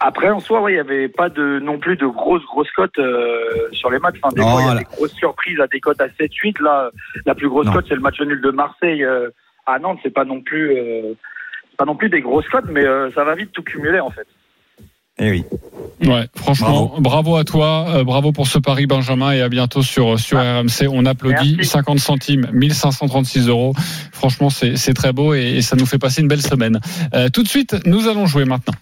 Après, 0.00 0.28
en 0.28 0.40
soi, 0.40 0.60
ouais, 0.60 0.74
il 0.74 0.76
y 0.76 0.78
avait 0.80 1.08
pas 1.08 1.30
de 1.30 1.58
non 1.60 1.78
plus 1.78 1.96
de 1.96 2.06
grosses 2.06 2.44
grosses 2.44 2.70
cotes 2.72 2.98
euh, 2.98 3.68
sur 3.72 3.88
les 3.90 3.98
matchs. 3.98 4.16
Enfin, 4.22 4.34
des 4.34 4.42
Non, 4.42 4.50
fois, 4.50 4.60
il 4.60 4.66
y 4.66 4.68
a 4.70 4.74
là- 4.74 4.80
des 4.80 4.84
grosses 4.84 5.14
surprises 5.14 5.58
à 5.60 5.66
des 5.66 5.80
cotes 5.80 6.00
à 6.02 6.08
7-8. 6.08 6.60
Là, 6.60 6.90
la 7.24 7.34
plus 7.34 7.48
grosse 7.48 7.70
cote, 7.70 7.86
c'est 7.88 7.94
le 7.94 8.02
match 8.02 8.20
nul 8.20 8.42
de 8.42 8.50
Marseille 8.50 9.02
euh, 9.02 9.30
à 9.64 9.78
Nantes. 9.78 10.00
C'est 10.02 10.12
pas 10.12 10.26
non 10.26 10.42
plus 10.42 10.76
euh, 10.76 11.14
c'est 11.70 11.76
pas 11.78 11.86
non 11.86 11.96
plus 11.96 12.10
des 12.10 12.20
grosses 12.20 12.48
cotes, 12.48 12.66
mais 12.68 12.84
euh, 12.84 13.10
ça 13.14 13.24
va 13.24 13.34
vite 13.34 13.52
tout 13.52 13.62
cumuler 13.62 14.00
en 14.00 14.10
fait. 14.10 14.26
Eh 15.18 15.30
oui. 15.30 15.44
Ouais, 16.04 16.26
franchement, 16.34 16.94
bravo, 16.98 17.36
à 17.36 17.44
toi, 17.44 17.86
euh, 17.88 18.04
bravo 18.04 18.30
pour 18.30 18.46
ce 18.46 18.58
pari 18.58 18.86
Benjamin 18.86 19.32
et 19.32 19.40
à 19.40 19.48
bientôt 19.48 19.82
sur 19.82 20.20
sur 20.20 20.38
RMC. 20.38 20.88
On 20.90 21.06
applaudit 21.06 21.54
Merci. 21.56 21.70
50 21.70 21.98
centimes, 21.98 22.48
1536 22.52 23.48
euros. 23.48 23.72
Franchement, 24.12 24.50
c'est 24.50 24.76
c'est 24.76 24.92
très 24.92 25.14
beau 25.14 25.32
et, 25.32 25.56
et 25.56 25.62
ça 25.62 25.74
nous 25.74 25.86
fait 25.86 25.98
passer 25.98 26.20
une 26.20 26.28
belle 26.28 26.42
semaine. 26.42 26.80
Euh, 27.14 27.30
tout 27.30 27.42
de 27.42 27.48
suite, 27.48 27.76
nous 27.86 28.08
allons 28.08 28.26
jouer 28.26 28.44
maintenant. 28.44 28.74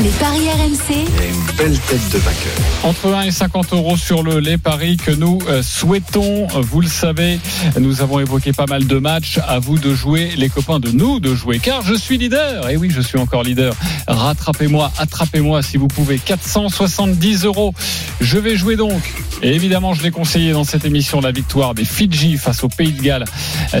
Les 0.00 0.10
paris 0.10 0.48
RMC, 0.48 0.94
une 0.94 1.56
belle 1.56 1.78
tête 1.80 2.08
de 2.12 2.18
vainqueur. 2.18 2.52
Entre 2.84 3.12
1 3.12 3.22
et 3.22 3.30
50 3.32 3.72
euros 3.72 3.96
sur 3.96 4.22
le 4.22 4.38
les 4.38 4.56
paris 4.56 4.96
que 4.96 5.10
nous 5.10 5.40
euh, 5.48 5.60
souhaitons. 5.60 6.46
Vous 6.46 6.80
le 6.80 6.86
savez, 6.86 7.40
nous 7.80 8.00
avons 8.00 8.20
évoqué 8.20 8.52
pas 8.52 8.66
mal 8.66 8.86
de 8.86 8.98
matchs. 8.98 9.40
À 9.48 9.58
vous 9.58 9.76
de 9.76 9.92
jouer, 9.94 10.34
les 10.36 10.48
copains 10.48 10.78
de 10.78 10.92
nous 10.92 11.18
de 11.18 11.34
jouer, 11.34 11.58
car 11.58 11.82
je 11.82 11.94
suis 11.94 12.16
leader. 12.16 12.70
Et 12.70 12.76
oui, 12.76 12.90
je 12.94 13.00
suis 13.00 13.18
encore 13.18 13.42
leader. 13.42 13.74
Rattrapez-moi, 14.06 14.92
attrapez-moi 14.98 15.62
si 15.62 15.76
vous 15.76 15.88
pouvez. 15.88 16.18
470 16.18 17.44
euros. 17.44 17.74
Je 18.20 18.38
vais 18.38 18.56
jouer 18.56 18.76
donc. 18.76 19.02
Et 19.42 19.52
évidemment, 19.54 19.94
je 19.94 20.04
l'ai 20.04 20.12
conseillé 20.12 20.52
dans 20.52 20.64
cette 20.64 20.84
émission, 20.84 21.20
la 21.20 21.32
victoire 21.32 21.74
des 21.74 21.84
Fidji 21.84 22.36
face 22.36 22.62
au 22.62 22.68
Pays 22.68 22.92
de 22.92 23.02
Galles. 23.02 23.24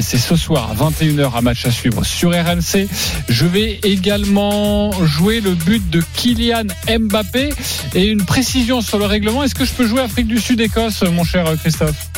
C'est 0.00 0.18
ce 0.18 0.34
soir 0.34 0.72
à 0.72 0.90
21h, 0.90 1.36
un 1.36 1.40
match 1.42 1.64
à 1.64 1.70
suivre 1.70 2.04
sur 2.04 2.30
RMC. 2.30 2.88
Je 3.28 3.46
vais 3.46 3.78
également 3.84 4.90
jouer 5.04 5.40
le 5.40 5.54
but 5.54 5.67
de 5.68 6.02
Kylian 6.14 6.64
Mbappé 6.88 7.50
et 7.94 8.06
une 8.06 8.24
précision 8.24 8.80
sur 8.80 8.98
le 8.98 9.04
règlement. 9.04 9.44
Est-ce 9.44 9.54
que 9.54 9.66
je 9.66 9.72
peux 9.72 9.86
jouer 9.86 10.00
Afrique 10.00 10.26
du 10.26 10.40
Sud-Écosse, 10.40 11.02
mon 11.02 11.24
cher 11.24 11.44
Christophe? 11.60 12.08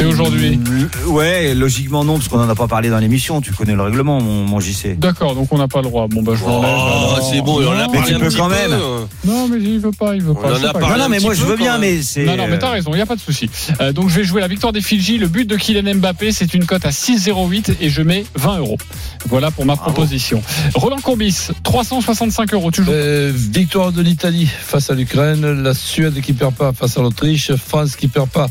C'est 0.00 0.06
aujourd'hui. 0.06 0.58
Ouais, 1.06 1.54
logiquement 1.54 2.04
non, 2.04 2.14
parce 2.14 2.28
qu'on 2.28 2.40
en 2.40 2.48
a 2.48 2.54
pas 2.54 2.68
parlé 2.68 2.88
dans 2.88 2.98
l'émission. 2.98 3.40
Tu 3.40 3.52
connais 3.52 3.74
le 3.74 3.82
règlement, 3.82 4.20
mon, 4.20 4.44
mon 4.44 4.60
JC. 4.60 4.98
D'accord, 4.98 5.34
donc 5.34 5.48
on 5.52 5.58
n'a 5.58 5.68
pas 5.68 5.78
le 5.82 5.84
droit. 5.88 6.06
Bon, 6.08 6.22
bah 6.22 6.32
je 6.36 6.44
l'enlève. 6.44 6.70
Oh, 6.74 6.86
alors. 6.86 7.30
c'est 7.30 7.40
bon, 7.42 7.60
on 7.62 7.66
en 7.68 7.72
a 7.78 7.88
Mais 7.88 8.02
tu 8.04 8.14
un 8.14 8.18
peux 8.18 8.26
petit 8.28 8.36
quand 8.36 8.48
peu. 8.48 8.54
même. 8.54 8.78
Non, 9.24 9.48
mais 9.48 9.58
il 9.60 9.78
veut 9.78 9.90
pas, 9.90 10.14
il 10.14 10.22
veut 10.22 10.30
On 10.30 10.34
pas. 10.34 10.52
en 10.54 10.56
c'est 10.58 10.66
a 10.66 10.72
parlé. 10.72 10.88
Non, 10.88 11.04
non, 11.04 11.08
mais 11.10 11.18
moi 11.20 11.34
je 11.34 11.44
veux 11.44 11.56
bien, 11.56 11.78
mais 11.78 12.00
c'est. 12.02 12.24
Non, 12.24 12.36
non, 12.36 12.46
mais 12.48 12.58
t'as 12.58 12.70
raison, 12.70 12.92
il 12.92 12.96
n'y 12.96 13.02
a 13.02 13.06
pas 13.06 13.16
de 13.16 13.20
souci. 13.20 13.50
Euh, 13.80 13.92
donc 13.92 14.08
je 14.08 14.16
vais 14.16 14.24
jouer 14.24 14.40
la 14.40 14.48
victoire 14.48 14.72
des 14.72 14.80
Fidji. 14.80 15.18
Le 15.18 15.28
but 15.28 15.44
de 15.48 15.56
Kylian 15.56 15.94
Mbappé, 15.96 16.32
c'est 16.32 16.54
une 16.54 16.64
cote 16.64 16.84
à 16.86 16.90
6,08 16.90 17.74
et 17.80 17.90
je 17.90 18.02
mets 18.02 18.24
20 18.36 18.58
euros. 18.58 18.78
Voilà 19.28 19.50
pour 19.50 19.66
ma 19.66 19.76
proposition. 19.76 20.42
Roland 20.74 21.00
Courbis, 21.00 21.48
365 21.62 22.54
euros, 22.54 22.70
toujours. 22.70 22.94
Euh, 22.96 23.32
victoire 23.34 23.92
de 23.92 24.00
l'Italie 24.02 24.46
face 24.46 24.88
à 24.90 24.94
l'Ukraine, 24.94 25.62
la 25.62 25.74
Suède 25.74 26.20
qui 26.20 26.32
perd 26.32 26.54
pas 26.54 26.72
face 26.72 26.96
à 26.96 27.02
l'Autriche, 27.02 27.52
France 27.54 27.96
qui 27.96 28.08
perd 28.08 28.28
pas 28.30 28.48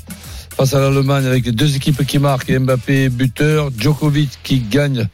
face 0.60 0.74
à 0.74 0.82
l'Allemagne 0.82 1.26
avec 1.26 1.50
deux 1.52 1.78
équipes 1.78 2.06
qui 2.06 2.20
marquent, 2.20 2.52
Mbappé 2.52 3.08
buteur, 3.08 3.70
Djokovic 3.78 4.40
qui 4.44 4.60
gagne 4.60 5.08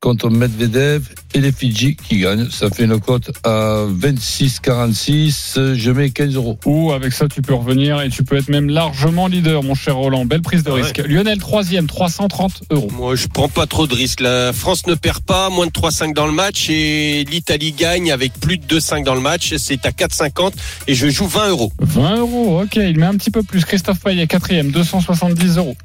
contre 0.00 0.30
Medvedev 0.30 1.02
et 1.34 1.40
les 1.40 1.52
Fidji 1.52 1.94
qui 1.94 2.20
gagnent. 2.20 2.48
Ça 2.50 2.70
fait 2.70 2.84
une 2.84 2.98
cote 2.98 3.30
à 3.44 3.84
26,46. 3.86 5.74
Je 5.74 5.90
mets 5.90 6.08
15 6.10 6.34
euros. 6.36 6.58
Ou 6.64 6.92
avec 6.92 7.12
ça, 7.12 7.28
tu 7.28 7.42
peux 7.42 7.52
revenir 7.54 8.00
et 8.00 8.08
tu 8.08 8.24
peux 8.24 8.36
être 8.36 8.48
même 8.48 8.70
largement 8.70 9.26
leader, 9.26 9.62
mon 9.62 9.74
cher 9.74 9.96
Roland. 9.96 10.24
Belle 10.24 10.40
prise 10.40 10.62
de 10.64 10.70
Ouais. 10.70 10.82
risque. 10.82 11.02
Lionel, 11.06 11.38
troisième, 11.38 11.86
330 11.86 12.62
euros. 12.70 12.90
Moi, 12.96 13.14
je 13.14 13.26
prends 13.28 13.48
pas 13.50 13.66
trop 13.66 13.86
de 13.86 13.94
risques. 13.94 14.20
La 14.20 14.52
France 14.54 14.86
ne 14.86 14.94
perd 14.94 15.20
pas, 15.20 15.50
moins 15.50 15.66
de 15.66 15.72
3-5 15.72 16.14
dans 16.14 16.26
le 16.26 16.32
match 16.32 16.70
et 16.70 17.24
l'Italie 17.30 17.72
gagne 17.72 18.10
avec 18.10 18.32
plus 18.32 18.56
de 18.56 18.64
2-5 18.64 19.04
dans 19.04 19.14
le 19.14 19.20
match. 19.20 19.54
C'est 19.58 19.84
à 19.84 19.90
4,50 19.92 20.54
et 20.86 20.94
je 20.94 21.08
joue 21.08 21.26
20 21.26 21.50
euros. 21.50 21.72
20 21.80 22.16
euros, 22.16 22.62
ok, 22.62 22.76
il 22.76 22.98
met 22.98 23.06
un 23.06 23.14
petit 23.16 23.30
peu 23.30 23.42
plus. 23.42 23.64
Christophe 23.66 24.00
Payet, 24.00 24.26
quatrième, 24.26 24.70
270 24.70 25.58
euros. 25.58 25.76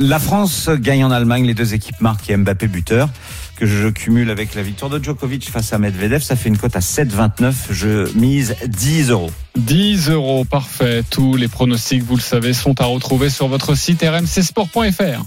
La 0.00 0.20
France 0.20 0.70
gagne 0.78 1.04
en 1.04 1.10
Allemagne, 1.10 1.44
les 1.44 1.54
deux 1.54 1.74
équipes 1.74 2.00
marquent 2.00 2.30
et 2.30 2.36
Mbappé 2.36 2.68
buteur, 2.68 3.08
que 3.56 3.66
je 3.66 3.88
cumule 3.88 4.30
avec 4.30 4.54
la 4.54 4.62
victoire 4.62 4.90
de 4.90 5.02
Djokovic 5.02 5.50
face 5.50 5.72
à 5.72 5.78
Medvedev. 5.78 6.22
Ça 6.22 6.36
fait 6.36 6.48
une 6.48 6.56
cote 6.56 6.76
à 6.76 6.78
7,29. 6.78 7.52
Je 7.70 8.16
mise 8.16 8.54
10 8.64 9.10
euros. 9.10 9.32
10 9.56 10.10
euros, 10.10 10.44
parfait. 10.44 11.02
Tous 11.10 11.34
les 11.34 11.48
pronostics, 11.48 12.04
vous 12.04 12.14
le 12.14 12.22
savez, 12.22 12.52
sont 12.52 12.80
à 12.80 12.84
retrouver 12.84 13.28
sur 13.28 13.48
votre 13.48 13.74
site 13.74 14.04
rmcsport.fr. 14.04 15.24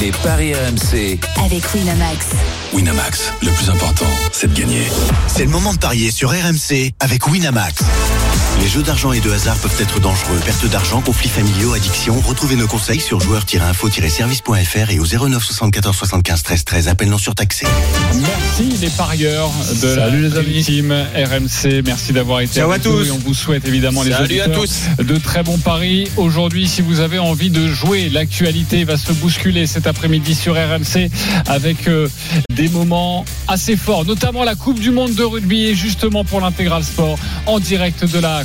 Les 0.00 0.10
paris 0.24 0.52
RMC. 0.52 1.20
avec 1.44 1.72
Winamax. 1.72 2.26
Winamax, 2.74 3.32
le 3.40 3.50
plus 3.50 3.70
important, 3.70 4.10
c'est 4.32 4.52
de 4.52 4.58
gagner. 4.58 4.82
C'est 5.28 5.44
le 5.44 5.50
moment 5.50 5.72
de 5.72 5.78
parier 5.78 6.10
sur 6.10 6.30
RMC 6.30 6.92
avec 6.98 7.28
Winamax. 7.28 7.84
Les 8.62 8.68
jeux 8.68 8.82
d'argent 8.84 9.12
et 9.12 9.18
de 9.20 9.28
hasard 9.28 9.56
peuvent 9.58 9.74
être 9.80 9.98
dangereux. 9.98 10.38
Perte 10.44 10.64
d'argent, 10.66 11.00
conflits 11.00 11.28
familiaux, 11.28 11.72
addiction. 11.74 12.20
Retrouvez 12.20 12.54
nos 12.54 12.68
conseils 12.68 13.00
sur 13.00 13.18
joueurs-info-service.fr 13.20 14.90
et 14.90 15.00
au 15.00 15.04
09 15.04 15.42
74 15.44 15.96
75 15.96 16.42
13 16.44 16.64
13. 16.64 16.88
Appel 16.88 17.08
non 17.10 17.18
surtaxé. 17.18 17.66
Merci 18.14 18.76
les 18.80 18.88
parieurs 18.90 19.50
de 19.82 19.94
Salut 19.96 20.28
la 20.28 20.28
les 20.28 20.36
amis. 20.38 20.62
team 20.62 20.92
RMC. 20.92 21.82
Merci 21.84 22.12
d'avoir 22.12 22.38
été 22.40 22.54
Ciao 22.60 22.70
avec 22.70 22.86
à 22.86 22.88
nous 22.88 22.98
tous. 23.00 23.08
et 23.08 23.10
on 23.10 23.18
vous 23.18 23.34
souhaite 23.34 23.66
évidemment 23.66 24.04
les 24.04 24.12
Salut 24.12 24.40
à 24.40 24.44
auditeurs 24.44 24.62
tous. 24.62 25.04
de 25.04 25.16
très 25.18 25.42
bons 25.42 25.58
paris. 25.58 26.08
Aujourd'hui, 26.16 26.68
si 26.68 26.82
vous 26.82 27.00
avez 27.00 27.18
envie 27.18 27.50
de 27.50 27.66
jouer, 27.66 28.10
l'actualité 28.10 28.84
va 28.84 28.96
se 28.96 29.10
bousculer 29.10 29.66
cet 29.66 29.88
après-midi 29.88 30.36
sur 30.36 30.54
RMC 30.54 31.10
avec 31.48 31.88
euh, 31.88 32.08
des 32.54 32.68
moments 32.68 33.24
assez 33.48 33.74
forts, 33.76 34.04
notamment 34.04 34.44
la 34.44 34.54
Coupe 34.54 34.78
du 34.78 34.92
Monde 34.92 35.14
de 35.14 35.24
rugby 35.24 35.64
et 35.66 35.74
justement 35.74 36.22
pour 36.24 36.40
l'intégral 36.40 36.84
sport 36.84 37.18
en 37.46 37.58
direct 37.58 38.04
de 38.04 38.20
la 38.20 38.44